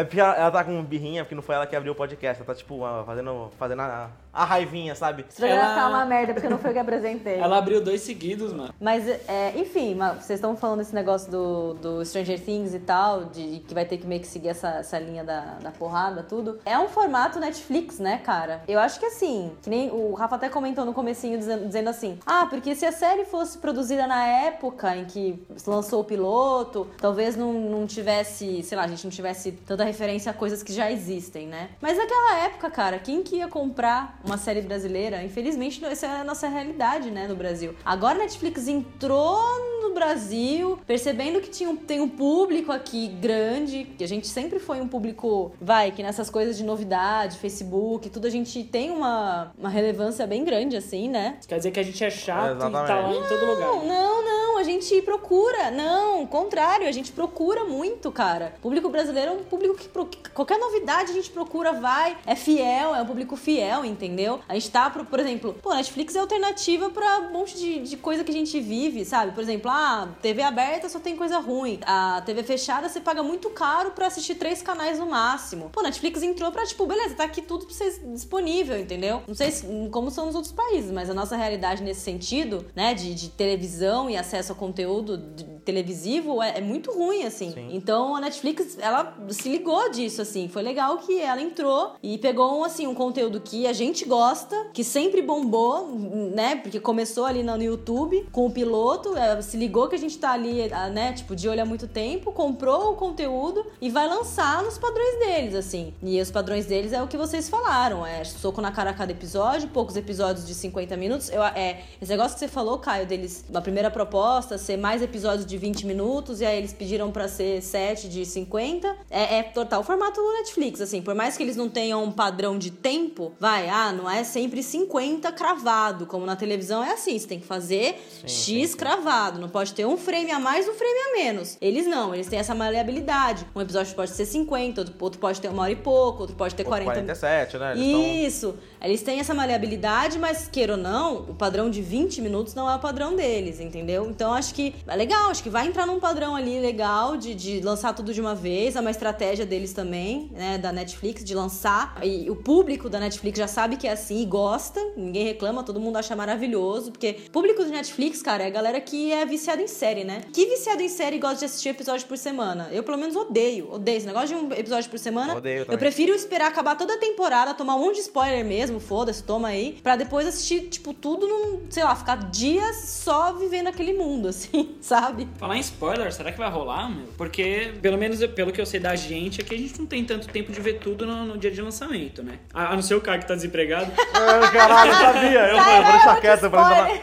É 0.00 0.04
porque 0.04 0.18
ela, 0.20 0.34
ela 0.34 0.50
tá 0.50 0.64
com 0.64 0.82
birrinha, 0.82 1.24
porque 1.24 1.34
não 1.34 1.42
foi 1.42 1.54
ela 1.54 1.66
que 1.66 1.76
abriu 1.76 1.92
o 1.92 1.96
podcast. 1.96 2.40
Ela 2.42 2.46
tá, 2.46 2.54
tipo, 2.54 2.80
fazendo, 3.04 3.50
fazendo 3.58 3.82
a, 3.82 4.10
a 4.32 4.44
raivinha, 4.44 4.94
sabe? 4.94 5.26
Esse 5.28 5.36
programa 5.36 5.62
Ela- 5.62 5.74
tá 5.74 5.88
uma 5.88 6.04
merda, 6.06 6.32
porque 6.32 6.48
não 6.48 6.58
foi 6.58 6.70
eu 6.70 6.74
que 6.74 6.80
apresentei. 6.80 7.38
Ela 7.38 7.58
abriu 7.58 7.82
dois 7.82 8.00
seguidos, 8.00 8.52
mano. 8.52 8.72
Mas, 8.80 9.06
é, 9.06 9.52
enfim, 9.56 9.96
vocês 10.18 10.38
estão 10.38 10.56
falando 10.56 10.80
esse 10.80 10.94
negócio 10.94 11.30
do, 11.30 11.74
do 11.74 12.04
Stranger 12.04 12.40
Things 12.40 12.72
e 12.72 12.78
tal, 12.78 13.24
de 13.24 13.60
que 13.66 13.74
vai 13.74 13.84
ter 13.84 13.98
que 13.98 14.06
meio 14.06 14.20
que 14.22 14.26
seguir 14.26 14.48
essa, 14.48 14.68
essa 14.76 14.98
linha 14.98 15.22
da, 15.22 15.58
da 15.60 15.70
porrada, 15.70 16.22
tudo. 16.22 16.58
É 16.64 16.78
um 16.78 16.88
formato 16.88 17.38
Netflix, 17.38 17.98
né, 17.98 18.18
cara? 18.24 18.62
Eu 18.66 18.80
acho 18.80 18.98
que 18.98 19.06
assim, 19.06 19.52
que 19.62 19.68
nem 19.68 19.90
o 19.90 20.14
Rafa 20.14 20.36
até 20.36 20.48
comentou 20.48 20.84
no 20.86 20.94
comecinho 20.94 21.36
dizendo, 21.36 21.66
dizendo 21.66 21.90
assim, 21.90 22.18
ah, 22.24 22.46
porque 22.48 22.74
se 22.74 22.86
a 22.86 22.92
série 22.92 23.26
fosse 23.26 23.58
produzida 23.58 24.06
na 24.06 24.24
época 24.26 24.96
em 24.96 25.04
que 25.04 25.44
lançou 25.66 26.00
o 26.00 26.04
piloto, 26.04 26.86
talvez 26.98 27.36
não, 27.36 27.52
não 27.52 27.86
tivesse, 27.86 28.62
sei 28.62 28.78
lá, 28.78 28.84
a 28.84 28.88
gente 28.88 29.04
não 29.04 29.10
tivesse 29.10 29.52
tanta 29.52 29.84
referência 29.90 30.30
a 30.30 30.34
coisas 30.34 30.62
que 30.62 30.72
já 30.72 30.90
existem, 30.90 31.46
né? 31.46 31.70
Mas 31.80 31.98
naquela 31.98 32.38
época, 32.44 32.70
cara, 32.70 32.98
quem 32.98 33.22
que 33.22 33.36
ia 33.36 33.48
comprar 33.48 34.18
uma 34.24 34.38
série 34.38 34.62
brasileira? 34.62 35.22
Infelizmente, 35.22 35.84
essa 35.84 36.06
é 36.06 36.20
a 36.20 36.24
nossa 36.24 36.48
realidade, 36.48 37.10
né, 37.10 37.26
no 37.26 37.36
Brasil. 37.36 37.74
Agora 37.84 38.16
a 38.16 38.22
Netflix 38.22 38.68
entrou 38.68 39.40
no 39.82 39.94
Brasil, 39.94 40.78
percebendo 40.86 41.40
que 41.40 41.50
tinha 41.50 41.68
um, 41.68 41.76
tem 41.76 42.00
um 42.00 42.08
público 42.08 42.70
aqui 42.70 43.08
grande, 43.08 43.84
que 43.98 44.04
a 44.04 44.08
gente 44.08 44.28
sempre 44.28 44.58
foi 44.58 44.80
um 44.80 44.88
público, 44.88 45.52
vai, 45.60 45.90
que 45.90 46.02
nessas 46.02 46.30
coisas 46.30 46.56
de 46.56 46.64
novidade, 46.64 47.38
Facebook, 47.38 48.08
tudo, 48.10 48.26
a 48.26 48.30
gente 48.30 48.62
tem 48.64 48.90
uma, 48.90 49.52
uma 49.58 49.68
relevância 49.68 50.26
bem 50.26 50.44
grande, 50.44 50.76
assim, 50.76 51.08
né? 51.08 51.38
Quer 51.46 51.56
dizer 51.56 51.70
que 51.70 51.80
a 51.80 51.82
gente 51.82 52.02
é 52.04 52.10
chato 52.10 52.56
e 52.56 52.58
tá 52.58 52.68
lá 52.68 53.10
em 53.10 53.28
todo 53.28 53.46
lugar. 53.46 53.68
Não, 53.68 53.82
né? 53.82 53.88
não, 53.88 54.24
não, 54.24 54.58
a 54.58 54.62
gente 54.80 55.02
procura. 55.02 55.70
Não, 55.70 56.26
contrário, 56.26 56.86
a 56.88 56.92
gente 56.92 57.12
procura 57.12 57.64
muito, 57.64 58.10
cara. 58.10 58.54
O 58.58 58.60
público 58.62 58.88
brasileiro 58.88 59.32
é 59.32 59.34
um 59.34 59.42
público 59.44 59.74
que 59.74 59.88
pro- 59.88 60.06
que 60.06 60.30
qualquer 60.30 60.58
novidade 60.58 61.10
a 61.10 61.14
gente 61.14 61.30
procura, 61.30 61.72
vai, 61.72 62.16
é 62.26 62.34
fiel, 62.34 62.94
é 62.94 63.02
um 63.02 63.06
público 63.06 63.36
fiel, 63.36 63.84
entendeu? 63.84 64.40
A 64.48 64.54
gente 64.54 64.70
tá, 64.70 64.88
por, 64.90 65.04
por 65.06 65.18
exemplo, 65.20 65.54
pô, 65.62 65.74
Netflix 65.74 66.14
é 66.14 66.18
alternativa 66.20 66.90
pra 66.90 67.18
um 67.20 67.32
monte 67.32 67.56
de, 67.56 67.80
de 67.80 67.96
coisa 67.96 68.24
que 68.24 68.30
a 68.30 68.34
gente 68.34 68.58
vive, 68.60 69.04
sabe? 69.04 69.32
Por 69.32 69.42
exemplo, 69.42 69.70
ah, 69.70 70.08
TV 70.22 70.42
aberta 70.42 70.88
só 70.88 70.98
tem 70.98 71.16
coisa 71.16 71.38
ruim. 71.38 71.78
A 71.84 72.22
TV 72.24 72.42
fechada 72.42 72.88
você 72.88 73.00
paga 73.00 73.22
muito 73.22 73.50
caro 73.50 73.90
pra 73.92 74.06
assistir 74.06 74.34
três 74.36 74.62
canais 74.62 74.98
no 74.98 75.06
máximo. 75.06 75.70
Pô, 75.70 75.82
Netflix 75.82 76.22
entrou 76.22 76.50
pra, 76.52 76.64
tipo, 76.66 76.86
beleza, 76.86 77.14
tá 77.14 77.24
aqui 77.24 77.42
tudo 77.42 77.66
pra 77.66 77.74
vocês 77.74 78.00
disponível, 78.12 78.78
entendeu? 78.78 79.22
Não 79.26 79.34
sei 79.34 79.50
se- 79.50 79.66
como 79.90 80.10
são 80.10 80.26
nos 80.26 80.34
outros 80.34 80.52
países, 80.52 80.90
mas 80.90 81.10
a 81.10 81.14
nossa 81.14 81.36
realidade 81.36 81.82
nesse 81.82 82.00
sentido, 82.00 82.66
né, 82.74 82.94
de, 82.94 83.14
de 83.14 83.28
televisão 83.30 84.08
e 84.08 84.16
acesso 84.16 84.52
a 84.52 84.54
conteúdo 84.54 84.69
de- 84.72 85.60
televisivo 85.64 86.42
é, 86.42 86.58
é 86.58 86.60
muito 86.60 86.92
ruim, 86.92 87.24
assim. 87.24 87.52
Sim. 87.52 87.68
Então 87.72 88.16
a 88.16 88.20
Netflix, 88.20 88.76
ela 88.80 89.16
se 89.28 89.48
ligou 89.48 89.90
disso, 89.90 90.20
assim. 90.22 90.48
Foi 90.48 90.62
legal 90.62 90.98
que 90.98 91.20
ela 91.20 91.40
entrou 91.40 91.92
e 92.02 92.18
pegou, 92.18 92.58
um, 92.60 92.64
assim, 92.64 92.86
um 92.86 92.94
conteúdo 92.94 93.40
que 93.40 93.66
a 93.66 93.72
gente 93.72 94.04
gosta, 94.04 94.56
que 94.72 94.82
sempre 94.82 95.22
bombou, 95.22 95.86
né, 96.34 96.56
porque 96.56 96.80
começou 96.80 97.24
ali 97.24 97.42
no 97.42 97.60
YouTube 97.62 98.26
com 98.32 98.46
o 98.46 98.50
piloto, 98.50 99.16
ela 99.16 99.42
se 99.42 99.56
ligou 99.56 99.88
que 99.88 99.94
a 99.94 99.98
gente 99.98 100.18
tá 100.18 100.32
ali, 100.32 100.72
ah, 100.72 100.88
né, 100.88 101.12
tipo, 101.12 101.36
de 101.36 101.48
olho 101.48 101.62
há 101.62 101.64
muito 101.64 101.86
tempo, 101.86 102.32
comprou 102.32 102.92
o 102.92 102.96
conteúdo 102.96 103.64
e 103.80 103.90
vai 103.90 104.08
lançar 104.08 104.62
nos 104.62 104.78
padrões 104.78 105.18
deles, 105.18 105.54
assim. 105.54 105.94
E 106.02 106.20
os 106.20 106.30
padrões 106.30 106.66
deles 106.66 106.92
é 106.92 107.02
o 107.02 107.06
que 107.06 107.16
vocês 107.16 107.48
falaram, 107.48 108.04
é 108.04 108.24
soco 108.24 108.60
na 108.60 108.72
cara 108.72 108.90
a 108.90 108.94
cada 108.94 109.12
episódio, 109.12 109.68
poucos 109.68 109.96
episódios 109.96 110.46
de 110.46 110.54
50 110.54 110.96
minutos. 110.96 111.30
Eu, 111.30 111.42
é, 111.44 111.82
esse 112.00 112.10
negócio 112.10 112.34
que 112.34 112.40
você 112.40 112.48
falou, 112.48 112.78
Caio, 112.78 113.06
deles, 113.06 113.44
na 113.50 113.60
primeira 113.60 113.90
proposta, 113.90 114.56
ser 114.60 114.76
mais 114.76 115.02
episódios 115.02 115.44
de 115.44 115.56
20 115.58 115.86
minutos 115.86 116.40
e 116.40 116.46
aí 116.46 116.56
eles 116.58 116.72
pediram 116.72 117.10
pra 117.10 117.26
ser 117.26 117.60
7 117.62 118.08
de 118.08 118.24
50. 118.24 118.96
É, 119.10 119.38
é 119.38 119.42
total 119.42 119.82
formato 119.82 120.20
Netflix, 120.38 120.80
assim. 120.80 121.02
Por 121.02 121.14
mais 121.14 121.36
que 121.36 121.42
eles 121.42 121.56
não 121.56 121.68
tenham 121.68 122.04
um 122.04 122.12
padrão 122.12 122.56
de 122.58 122.70
tempo, 122.70 123.32
vai, 123.40 123.68
ah, 123.68 123.92
não 123.92 124.08
é 124.08 124.22
sempre 124.24 124.62
50 124.62 125.32
cravado, 125.32 126.06
como 126.06 126.24
na 126.24 126.36
televisão 126.36 126.84
é 126.84 126.92
assim. 126.92 127.18
Você 127.18 127.26
tem 127.26 127.40
que 127.40 127.46
fazer 127.46 128.00
X 128.26 128.74
cravado. 128.74 129.40
Não 129.40 129.48
pode 129.48 129.74
ter 129.74 129.86
um 129.86 129.96
frame 129.96 130.30
a 130.30 130.38
mais, 130.38 130.68
um 130.68 130.74
frame 130.74 130.98
a 131.10 131.12
menos. 131.24 131.56
Eles 131.60 131.86
não, 131.86 132.14
eles 132.14 132.26
têm 132.28 132.38
essa 132.38 132.54
maleabilidade. 132.54 133.46
Um 133.54 133.60
episódio 133.60 133.94
pode 133.94 134.10
ser 134.12 134.26
50, 134.26 134.80
outro, 134.82 134.94
outro 135.00 135.20
pode 135.20 135.40
ter 135.40 135.48
uma 135.48 135.62
hora 135.62 135.72
e 135.72 135.76
pouco, 135.76 136.20
outro 136.22 136.36
pode 136.36 136.54
ter 136.54 136.62
Ou 136.62 136.68
40 136.68 136.90
47, 136.92 137.58
né? 137.58 137.72
Eles 137.76 137.92
tão- 137.92 138.26
isso. 138.26 138.54
Eles 138.82 139.02
têm 139.02 139.20
essa 139.20 139.34
maleabilidade, 139.34 140.18
mas 140.18 140.48
queira 140.48 140.72
ou 140.72 140.78
não, 140.78 141.18
o 141.30 141.34
padrão 141.34 141.70
de 141.70 141.82
20 141.82 142.20
minutos 142.20 142.54
não 142.54 142.70
é 142.70 142.74
o 142.74 142.78
padrão 142.78 143.14
deles, 143.14 143.60
entendeu? 143.60 144.06
Então 144.08 144.32
acho 144.32 144.49
que 144.54 144.74
é 144.86 144.96
legal, 144.96 145.30
acho 145.30 145.42
que 145.42 145.50
vai 145.50 145.66
entrar 145.66 145.86
num 145.86 146.00
padrão 146.00 146.34
ali 146.34 146.60
legal 146.60 147.16
de, 147.16 147.34
de 147.34 147.60
lançar 147.60 147.94
tudo 147.94 148.12
de 148.12 148.20
uma 148.20 148.34
vez. 148.34 148.76
É 148.76 148.80
uma 148.80 148.90
estratégia 148.90 149.46
deles 149.46 149.72
também, 149.72 150.30
né, 150.32 150.58
da 150.58 150.72
Netflix, 150.72 151.24
de 151.24 151.34
lançar. 151.34 151.98
E 152.02 152.30
o 152.30 152.36
público 152.36 152.88
da 152.88 152.98
Netflix 153.00 153.38
já 153.38 153.48
sabe 153.48 153.76
que 153.76 153.86
é 153.86 153.92
assim 153.92 154.22
e 154.22 154.26
gosta, 154.26 154.80
ninguém 154.96 155.24
reclama, 155.24 155.62
todo 155.62 155.80
mundo 155.80 155.96
acha 155.96 156.14
maravilhoso, 156.16 156.90
porque 156.92 157.14
público 157.32 157.64
de 157.64 157.70
Netflix, 157.70 158.22
cara, 158.22 158.44
é 158.44 158.46
a 158.46 158.50
galera 158.50 158.80
que 158.80 159.12
é 159.12 159.24
viciada 159.24 159.62
em 159.62 159.68
série, 159.68 160.04
né? 160.04 160.22
Que 160.32 160.46
viciado 160.46 160.82
em 160.82 160.88
série 160.88 161.18
gosta 161.18 161.38
de 161.38 161.44
assistir 161.46 161.70
episódio 161.70 162.06
por 162.06 162.18
semana? 162.18 162.68
Eu, 162.72 162.82
pelo 162.82 162.98
menos, 162.98 163.16
odeio, 163.16 163.72
odeio 163.72 163.98
esse 163.98 164.06
negócio 164.06 164.28
de 164.28 164.34
um 164.34 164.52
episódio 164.52 164.90
por 164.90 164.98
semana. 164.98 165.36
Odeio 165.36 165.66
Eu 165.68 165.78
prefiro 165.78 166.14
esperar 166.14 166.48
acabar 166.48 166.76
toda 166.76 166.94
a 166.94 166.98
temporada, 166.98 167.54
tomar 167.54 167.76
um 167.76 167.80
monte 167.80 167.96
de 167.96 168.00
spoiler 168.02 168.44
mesmo, 168.44 168.80
foda-se, 168.80 169.22
toma 169.22 169.48
aí, 169.48 169.78
pra 169.82 169.96
depois 169.96 170.26
assistir, 170.26 170.68
tipo, 170.68 170.92
tudo 170.92 171.26
num, 171.26 171.60
sei 171.70 171.84
lá, 171.84 171.94
ficar 171.94 172.30
dias 172.30 172.76
só 172.76 173.32
vivendo 173.32 173.68
aquele 173.68 173.92
mundo, 173.92 174.28
assim, 174.28 174.39
sabe? 174.80 175.28
Falar 175.38 175.56
em 175.56 175.60
spoiler, 175.60 176.12
será 176.12 176.30
que 176.32 176.38
vai 176.38 176.50
rolar, 176.50 176.88
meu? 176.88 177.06
Porque, 177.16 177.72
pelo 177.82 177.98
menos 177.98 178.20
eu- 178.20 178.28
pelo 178.30 178.52
que 178.52 178.60
eu 178.60 178.66
sei 178.66 178.80
da 178.80 178.94
gente, 178.96 179.40
é 179.40 179.44
que 179.44 179.54
a 179.54 179.58
gente 179.58 179.78
não 179.78 179.86
tem 179.86 180.04
tanto 180.04 180.28
tempo 180.28 180.52
de 180.52 180.60
ver 180.60 180.74
tudo 180.74 181.06
no, 181.06 181.24
no 181.26 181.38
dia 181.38 181.50
de 181.50 181.60
lançamento, 181.60 182.22
né? 182.22 182.38
A, 182.54 182.72
a 182.72 182.74
não 182.74 182.82
ser 182.82 182.94
o 182.94 183.00
cara 183.00 183.18
que 183.18 183.26
tá 183.26 183.34
desempregado. 183.34 183.90
Caralho, 184.52 184.90
eu 184.90 184.96
sabia. 184.96 185.40
Eu, 185.48 185.56
falei, 185.58 185.78
eu 185.78 185.82
vou 185.82 185.92
deixar 185.92 186.20
quieto. 186.20 186.42
Eu, 186.44 186.50
falei, 186.50 187.00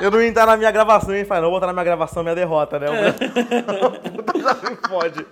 eu 0.00 0.10
não 0.10 0.20
ia 0.22 0.28
entrar 0.28 0.46
na 0.46 0.56
minha 0.56 0.70
gravação 0.70 1.14
e 1.14 1.24
falei, 1.24 1.42
não, 1.42 1.50
vou 1.50 1.58
botar 1.58 1.66
na 1.66 1.72
minha 1.72 1.84
gravação 1.84 2.22
minha 2.22 2.34
derrota, 2.34 2.78
né? 2.78 2.86
Puta, 4.14 4.38
já 4.38 4.54
me 4.70 4.76
fode. 4.88 5.26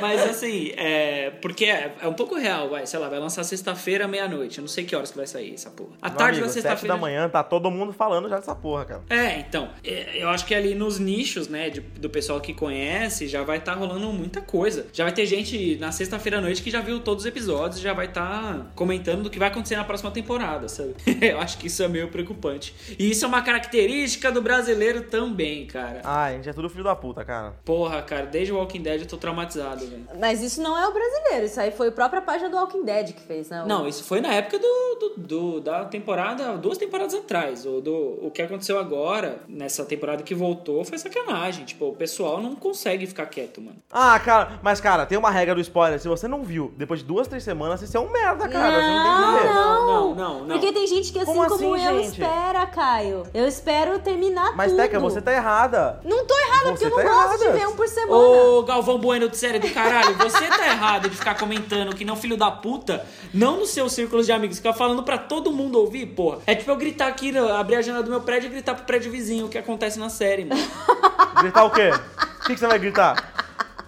Mas 0.00 0.22
assim, 0.22 0.72
é. 0.76 1.30
Porque 1.42 1.66
é, 1.66 1.94
é 2.00 2.08
um 2.08 2.14
pouco 2.14 2.34
real, 2.36 2.70
vai, 2.70 2.86
sei 2.86 2.98
lá, 2.98 3.08
vai 3.08 3.18
lançar 3.18 3.44
sexta-feira, 3.44 4.08
meia-noite. 4.08 4.58
Eu 4.58 4.62
não 4.62 4.68
sei 4.68 4.84
que 4.84 4.94
horas 4.96 5.10
que 5.10 5.16
vai 5.16 5.26
sair 5.26 5.54
essa 5.54 5.70
porra. 5.70 5.90
À 6.00 6.08
Meu 6.08 6.16
tarde 6.18 6.38
amigo, 6.38 6.52
sete 6.52 6.62
sexta-feira. 6.62 6.94
da 6.94 7.00
manhã, 7.00 7.28
tá 7.28 7.42
todo 7.42 7.70
mundo 7.70 7.92
falando 7.92 8.28
já 8.28 8.36
dessa 8.36 8.54
porra, 8.54 8.84
cara. 8.84 9.02
É, 9.10 9.38
então, 9.40 9.68
é, 9.84 10.10
eu 10.22 10.28
acho 10.28 10.46
que 10.46 10.54
ali 10.54 10.74
nos 10.74 10.98
nichos, 10.98 11.48
né, 11.48 11.70
de- 11.70 11.80
do 11.80 12.08
pessoal 12.08 12.40
que 12.40 12.54
conhece, 12.54 13.28
já 13.28 13.42
vai 13.42 13.58
estar 13.58 13.74
rolando 13.74 14.06
muita 14.12 14.40
coisa. 14.40 14.86
Já 14.92 15.04
vai 15.04 15.12
ter 15.12 15.26
gente 15.26 15.76
na 15.76 15.92
sexta-feira 15.92 16.38
à 16.38 16.40
noite 16.40 16.62
que 16.62 16.70
já 16.70 16.80
viu 16.80 17.00
todos 17.00 17.24
os 17.24 17.28
episódios 17.28 17.78
e 17.80 17.82
já 17.82 17.92
vai 17.92 18.06
estar 18.06 18.72
comentando 18.74 19.22
do 19.24 19.30
que 19.30 19.38
vai 19.38 19.48
acontecer 19.48 19.76
na 19.76 19.84
próxima 19.84 20.10
temporada, 20.10 20.68
sabe? 20.68 20.94
eu 21.20 21.40
acho 21.40 21.58
que 21.58 21.66
isso 21.66 21.82
é 21.82 21.88
meio 21.88 22.08
preocupante. 22.08 22.74
E 22.98 23.10
isso 23.10 23.24
é 23.24 23.28
uma 23.28 23.42
característica 23.42 24.30
do 24.32 24.40
brasileiro 24.40 25.02
também, 25.02 25.66
cara. 25.66 26.00
Ah, 26.04 26.24
a 26.24 26.32
gente 26.32 26.48
é 26.48 26.52
tudo 26.52 26.68
filho 26.70 26.84
da 26.84 26.94
puta, 26.96 27.24
cara. 27.24 27.54
Porra, 27.64 28.00
cara, 28.02 28.26
desde 28.26 28.52
o 28.52 28.56
Walking 28.56 28.82
Dead 28.82 29.00
eu 29.02 29.06
tô 29.06 29.16
traumatizado, 29.16 29.86
velho. 29.86 30.06
Mas 30.18 30.42
isso 30.42 30.62
não 30.62 30.76
é 30.76 30.86
o 30.86 30.92
brasileiro, 30.92 31.46
isso 31.46 31.60
aí 31.60 31.70
foi 31.70 31.88
a 31.88 31.92
própria 31.92 32.20
página 32.22 32.48
do 32.48 32.56
Walking 32.56 32.84
Dead 32.84 33.12
que 33.12 33.22
fez, 33.22 33.48
né? 33.50 33.64
Não, 33.66 33.86
isso 33.86 34.04
foi 34.04 34.20
na 34.20 34.32
época 34.32 34.58
do, 34.58 34.66
do, 35.00 35.14
do- 35.16 35.60
da 35.60 35.84
temporada, 35.84 36.56
duas 36.56 36.78
temporadas 36.78 37.14
atrás. 37.14 37.64
O, 37.66 37.80
do, 37.80 38.18
o 38.26 38.30
que 38.30 38.42
aconteceu 38.42 38.78
agora, 38.78 39.40
nessa 39.48 39.84
temporada 39.84 40.22
que 40.22 40.34
voltou, 40.34 40.84
foi 40.84 40.98
sacanagem. 40.98 41.64
Tipo, 41.64 41.86
o 41.88 41.94
pessoal 41.96 42.40
não 42.40 42.54
consegue 42.54 43.06
ficar 43.06 43.26
quieto, 43.26 43.60
mano. 43.60 43.76
Ah, 43.90 44.18
cara, 44.20 44.58
mas 44.62 44.80
cara, 44.80 45.06
tem 45.06 45.18
uma 45.18 45.30
regra 45.30 45.54
do 45.54 45.60
spoiler. 45.60 45.98
Se 46.00 46.08
você 46.08 46.26
não 46.28 46.42
viu 46.42 46.72
depois 46.76 47.00
de 47.00 47.06
duas, 47.06 47.26
três 47.28 47.42
semanas, 47.42 47.80
você 47.80 47.96
é 47.96 48.00
um 48.00 48.10
merda, 48.10 48.48
cara. 48.48 48.80
você 48.80 48.90
não 48.90 49.02
tem 49.02 49.12
que 49.12 49.42
ver. 49.42 49.54
Não, 49.54 49.86
não, 49.86 50.14
não, 50.14 50.44
não. 50.46 50.58
Porque 50.58 50.72
tem 50.72 50.86
gente 50.86 51.12
que 51.12 51.18
assim 51.18 51.26
Como 51.26 51.48
como, 51.48 51.74
assim, 51.74 51.86
eu 51.86 52.02
gente? 52.02 52.12
espera, 52.22 52.66
Caio. 52.76 53.22
Eu 53.32 53.48
espero 53.48 53.98
terminar 54.00 54.54
Mas, 54.54 54.70
tudo. 54.70 54.82
Teca, 54.82 55.00
você 55.00 55.22
tá 55.22 55.32
errada. 55.32 55.98
Não 56.04 56.26
tô 56.26 56.38
errada, 56.38 56.64
Você 56.64 56.70
porque 56.72 56.84
eu 56.84 56.90
não 56.90 56.96
tá 56.98 57.02
gosto 57.04 57.42
errada. 57.42 57.52
de 57.52 57.58
ver 57.58 57.68
um 57.68 57.74
por 57.74 57.88
semana. 57.88 58.14
Ô, 58.14 58.62
Galvão 58.64 58.98
Bueno 58.98 59.30
de 59.30 59.36
série 59.38 59.58
do 59.58 59.70
caralho, 59.70 60.14
você 60.16 60.46
tá 60.46 60.66
errado 60.66 61.08
de 61.08 61.16
ficar 61.16 61.38
comentando 61.38 61.96
que 61.96 62.04
não 62.04 62.14
filho 62.16 62.36
da 62.36 62.50
puta, 62.50 63.02
não 63.32 63.56
nos 63.60 63.70
seus 63.70 63.94
círculos 63.94 64.26
de 64.26 64.32
amigos, 64.32 64.58
ficar 64.58 64.74
falando 64.74 65.02
pra 65.02 65.16
todo 65.16 65.50
mundo 65.50 65.80
ouvir, 65.80 66.04
porra. 66.04 66.40
É 66.46 66.54
tipo 66.54 66.70
eu 66.70 66.76
gritar 66.76 67.06
aqui, 67.06 67.32
abrir 67.38 67.76
a 67.76 67.82
janela 67.82 68.04
do 68.04 68.10
meu 68.10 68.20
prédio 68.20 68.48
e 68.48 68.50
gritar 68.50 68.74
pro 68.74 68.84
prédio 68.84 69.10
vizinho 69.10 69.46
o 69.46 69.48
que 69.48 69.56
acontece 69.56 69.98
na 69.98 70.10
série, 70.10 70.44
mano. 70.44 70.60
Gritar 71.40 71.64
o 71.64 71.70
quê? 71.70 71.90
O 71.90 72.46
que, 72.46 72.54
que 72.54 72.60
você 72.60 72.66
vai 72.66 72.78
gritar? 72.78 73.32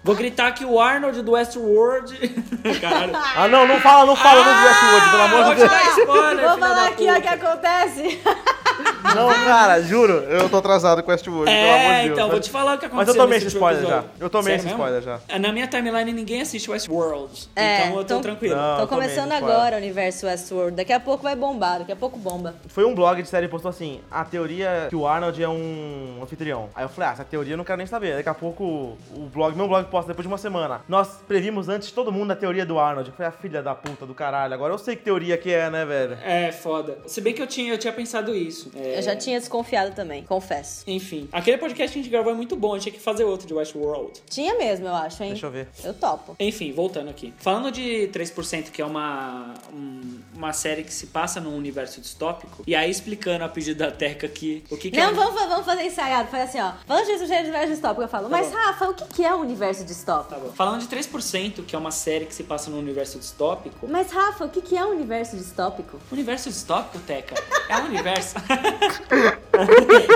Vou 0.03 0.15
gritar 0.15 0.51
que 0.53 0.63
o 0.65 0.79
Arnold 0.79 1.21
do 1.21 1.33
Westworld. 1.33 2.17
Caralho. 2.81 3.11
Ah, 3.15 3.47
não, 3.47 3.67
não 3.67 3.79
fala, 3.81 4.05
não 4.05 4.15
fala 4.15 4.43
no 4.43 4.67
Westworld, 4.67 5.09
pelo 5.11 5.23
amor 5.23 5.43
vou 5.45 5.53
de 5.55 5.59
Deus. 5.59 5.97
spoiler, 5.97 6.49
Vou 6.49 6.57
falar 6.57 6.87
aqui 6.87 7.11
o 7.11 7.21
que 7.21 7.27
acontece. 7.27 8.21
Não, 9.15 9.27
cara, 9.45 9.81
juro. 9.81 10.13
Eu 10.13 10.49
tô 10.49 10.57
atrasado 10.57 11.01
com 11.03 11.11
Westworld, 11.11 11.45
pelo 11.51 11.57
amor 11.73 11.79
de 11.79 11.85
É, 11.85 12.03
Deus. 12.03 12.11
então, 12.17 12.29
vou 12.29 12.39
te 12.39 12.49
falar 12.49 12.75
o 12.75 12.77
que 12.77 12.85
Mas 12.87 12.93
aconteceu. 12.93 13.13
eu 13.15 13.21
tomei 13.25 13.35
nesse 13.39 13.47
esse 13.47 13.55
último 13.57 13.69
spoiler 13.71 13.89
já. 13.89 13.97
episódio. 13.99 14.23
Eu 14.23 14.29
tomei 14.29 14.43
Sério 14.43 14.57
esse 14.57 14.65
mesmo? 14.67 14.79
spoiler 14.99 15.01
já. 15.29 15.39
Na 15.39 15.51
minha 15.51 15.67
timeline 15.67 16.13
ninguém 16.13 16.41
assiste 16.41 16.69
Westworld. 16.69 17.49
É, 17.55 17.77
então 17.85 17.87
eu 17.89 17.95
tô 17.95 18.01
então- 18.01 18.21
tranquilo. 18.21 18.55
Não. 18.55 18.77
Tô 18.81 18.87
começando 18.87 19.31
agora 19.31 19.75
o 19.75 19.79
universo 19.79 20.25
Westworld. 20.25 20.75
Daqui 20.75 20.93
a 20.93 20.99
pouco 20.99 21.23
vai 21.23 21.35
bombar, 21.35 21.79
daqui 21.79 21.91
a 21.91 21.95
pouco 21.95 22.17
bomba. 22.19 22.55
Foi 22.67 22.85
um 22.85 22.93
blog 22.93 23.21
de 23.21 23.27
série 23.27 23.47
que 23.47 23.51
postou 23.51 23.69
assim, 23.69 23.99
a 24.11 24.23
teoria 24.23 24.87
que 24.89 24.95
o 24.95 25.07
Arnold 25.07 25.41
é 25.41 25.49
um 25.49 26.19
anfitrião. 26.21 26.69
Aí 26.75 26.83
eu 26.83 26.89
falei, 26.89 27.09
ah, 27.09 27.13
essa 27.13 27.23
teoria 27.25 27.53
eu 27.53 27.57
não 27.57 27.63
quero 27.63 27.77
nem 27.77 27.87
saber. 27.87 28.15
Daqui 28.17 28.29
a 28.29 28.33
pouco 28.33 28.63
o 28.63 29.29
blog, 29.33 29.55
meu 29.55 29.67
blog 29.67 29.85
posta 29.89 30.09
depois 30.09 30.23
de 30.23 30.27
uma 30.31 30.37
semana. 30.37 30.81
Nós 30.87 31.19
previmos 31.27 31.69
antes 31.69 31.87
de 31.87 31.93
todo 31.93 32.11
mundo 32.11 32.31
a 32.31 32.35
teoria 32.35 32.65
do 32.65 32.77
Arnold. 32.79 33.09
Eu 33.09 33.15
falei, 33.15 33.29
a 33.29 33.31
filha 33.31 33.61
da 33.63 33.73
puta 33.73 34.05
do 34.05 34.13
caralho. 34.13 34.53
Agora 34.53 34.73
eu 34.73 34.77
sei 34.77 34.95
que 34.95 35.03
teoria 35.03 35.37
que 35.37 35.51
é, 35.51 35.69
né, 35.69 35.85
velho? 35.85 36.17
É, 36.23 36.51
foda. 36.51 36.97
Se 37.07 37.21
bem 37.21 37.33
que 37.33 37.41
eu 37.41 37.47
tinha, 37.47 37.73
eu 37.73 37.77
tinha 37.77 37.93
pensado 37.93 38.35
isso. 38.35 38.68
É, 38.75 38.97
Eu 38.97 39.01
já 39.01 39.15
tinha 39.15 39.39
desconfiado 39.39 39.95
também, 39.95 40.23
confesso. 40.23 40.83
Enfim, 40.87 41.27
aquele 41.31 41.57
podcast 41.57 41.91
que 41.93 41.99
a 41.99 42.03
gente 42.03 42.11
gravou 42.11 42.31
é 42.31 42.35
muito 42.35 42.55
bom, 42.55 42.71
a 42.73 42.75
gente 42.75 42.83
tinha 42.83 42.93
que 42.93 42.99
fazer 42.99 43.23
outro 43.23 43.47
de 43.47 43.53
Westworld. 43.53 44.21
Tinha 44.29 44.55
mesmo, 44.57 44.87
eu 44.87 44.95
acho, 44.95 45.21
hein? 45.23 45.29
Deixa 45.31 45.45
eu 45.47 45.51
ver. 45.51 45.67
Eu 45.83 45.93
topo. 45.93 46.35
Enfim, 46.39 46.71
voltando 46.71 47.09
aqui. 47.09 47.33
Falando 47.37 47.71
de 47.71 48.09
3%, 48.13 48.71
que 48.71 48.81
é 48.81 48.85
uma, 48.85 49.53
um- 49.73 50.19
uma 50.35 50.53
série 50.53 50.83
que 50.83 50.93
se 50.93 51.07
passa 51.07 51.39
num 51.41 51.55
universo 51.55 51.99
distópico, 52.01 52.63
e 52.65 52.75
aí 52.75 52.89
explicando 52.89 53.43
a 53.43 53.49
pedido 53.49 53.77
da 53.79 53.91
Teca 53.91 54.25
aqui 54.27 54.63
o 54.69 54.77
que, 54.77 54.91
que 54.91 54.99
é 54.99 55.03
Não, 55.05 55.11
um- 55.13 55.15
vamos, 55.15 55.41
vamos 55.41 55.65
fazer 55.65 55.83
ensaiado. 55.83 56.29
Faz 56.29 56.49
assim, 56.49 56.59
ó. 56.61 56.71
Vamos 56.87 57.07
de 57.07 57.13
universo 57.13 57.71
distópico. 57.73 58.01
Eu 58.01 58.07
falo, 58.07 58.29
mas 58.29 58.47
bom. 58.47 58.55
Rafa, 58.55 58.89
o 58.89 58.93
que 58.93 59.05
que 59.05 59.25
é 59.25 59.33
o 59.33 59.37
universo 59.39 59.83
distópico? 59.83 60.29
Tá 60.35 60.39
bom. 60.39 60.51
Falando 60.53 60.81
de 60.81 60.87
3%, 60.87 61.63
que 61.65 61.75
é 61.75 61.79
uma 61.79 61.91
série 61.91 62.25
que 62.25 62.33
se 62.33 62.43
passa 62.43 62.69
num 62.69 62.79
universo 62.79 63.17
distópico. 63.19 63.87
Mas 63.87 64.11
Rafa, 64.11 64.45
o 64.45 64.49
que 64.49 64.61
que 64.61 64.77
é 64.77 64.85
o 64.85 64.89
universo 64.89 65.35
distópico? 65.35 65.99
Universo 66.11 66.49
distópico, 66.49 66.99
Teca? 66.99 67.35
É 67.67 67.77
um 67.77 67.85
universo. 67.85 68.35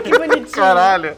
Que 0.03 0.17
bonitinho. 0.17 0.51
Caralho. 0.51 1.17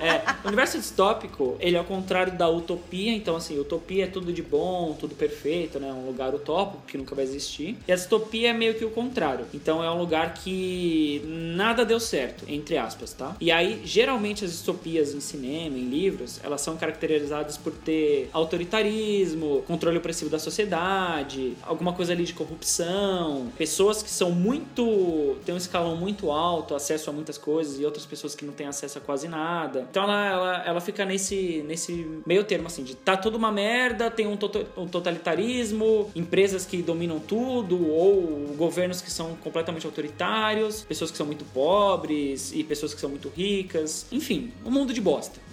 É, 0.00 0.22
o 0.44 0.48
universo 0.48 0.78
distópico, 0.78 1.56
ele 1.60 1.76
é 1.76 1.78
ao 1.78 1.84
contrário 1.84 2.32
da 2.32 2.48
utopia, 2.48 3.12
então 3.12 3.36
assim, 3.36 3.58
utopia 3.58 4.04
é 4.04 4.06
tudo 4.06 4.32
de 4.32 4.42
bom, 4.42 4.96
tudo 4.98 5.14
perfeito, 5.14 5.78
né? 5.78 5.92
Um 5.92 6.06
lugar 6.06 6.34
utópico 6.34 6.82
que 6.86 6.98
nunca 6.98 7.14
vai 7.14 7.24
existir. 7.24 7.76
E 7.86 7.92
a 7.92 7.94
distopia 7.94 8.50
é 8.50 8.52
meio 8.52 8.74
que 8.74 8.84
o 8.84 8.90
contrário. 8.90 9.46
Então 9.52 9.84
é 9.84 9.90
um 9.90 9.98
lugar 9.98 10.34
que 10.34 11.22
nada 11.26 11.84
deu 11.84 12.00
certo, 12.00 12.44
entre 12.48 12.76
aspas, 12.76 13.12
tá? 13.12 13.36
E 13.40 13.50
aí, 13.52 13.82
geralmente 13.84 14.44
as 14.44 14.50
distopias 14.50 15.14
em 15.14 15.20
cinema, 15.20 15.76
em 15.76 15.88
livros, 15.88 16.40
elas 16.42 16.60
são 16.60 16.76
caracterizadas 16.76 17.56
por 17.56 17.72
ter 17.72 18.28
autoritarismo, 18.32 19.62
controle 19.66 19.98
opressivo 19.98 20.30
da 20.30 20.38
sociedade, 20.38 21.54
alguma 21.62 21.92
coisa 21.92 22.12
ali 22.12 22.24
de 22.24 22.32
corrupção, 22.32 23.52
pessoas 23.56 24.02
que 24.02 24.10
são 24.10 24.30
muito. 24.30 25.36
têm 25.44 25.54
um 25.54 25.58
escalão 25.58 25.96
muito 25.96 26.30
alto, 26.30 26.49
acesso 26.74 27.10
a 27.10 27.12
muitas 27.12 27.36
coisas, 27.38 27.78
e 27.80 27.84
outras 27.84 28.04
pessoas 28.06 28.34
que 28.34 28.44
não 28.44 28.52
têm 28.52 28.66
acesso 28.66 28.98
a 28.98 29.00
quase 29.00 29.28
nada. 29.28 29.86
Então 29.90 30.02
ela, 30.04 30.26
ela, 30.26 30.62
ela 30.66 30.80
fica 30.80 31.04
nesse, 31.04 31.64
nesse 31.66 31.92
meio 32.26 32.44
termo, 32.44 32.66
assim, 32.66 32.82
de 32.82 32.94
tá 32.94 33.16
tudo 33.16 33.36
uma 33.36 33.50
merda, 33.52 34.10
tem 34.10 34.26
um, 34.26 34.36
toto- 34.36 34.66
um 34.76 34.86
totalitarismo, 34.86 36.10
empresas 36.14 36.64
que 36.66 36.82
dominam 36.82 37.18
tudo, 37.18 37.88
ou 37.90 38.54
governos 38.56 39.00
que 39.00 39.10
são 39.10 39.34
completamente 39.36 39.86
autoritários, 39.86 40.82
pessoas 40.82 41.10
que 41.10 41.16
são 41.16 41.26
muito 41.26 41.44
pobres 41.46 42.52
e 42.52 42.64
pessoas 42.64 42.94
que 42.94 43.00
são 43.00 43.10
muito 43.10 43.28
ricas. 43.28 44.06
Enfim, 44.10 44.52
um 44.64 44.70
mundo 44.70 44.92
de 44.92 45.00
bosta, 45.00 45.38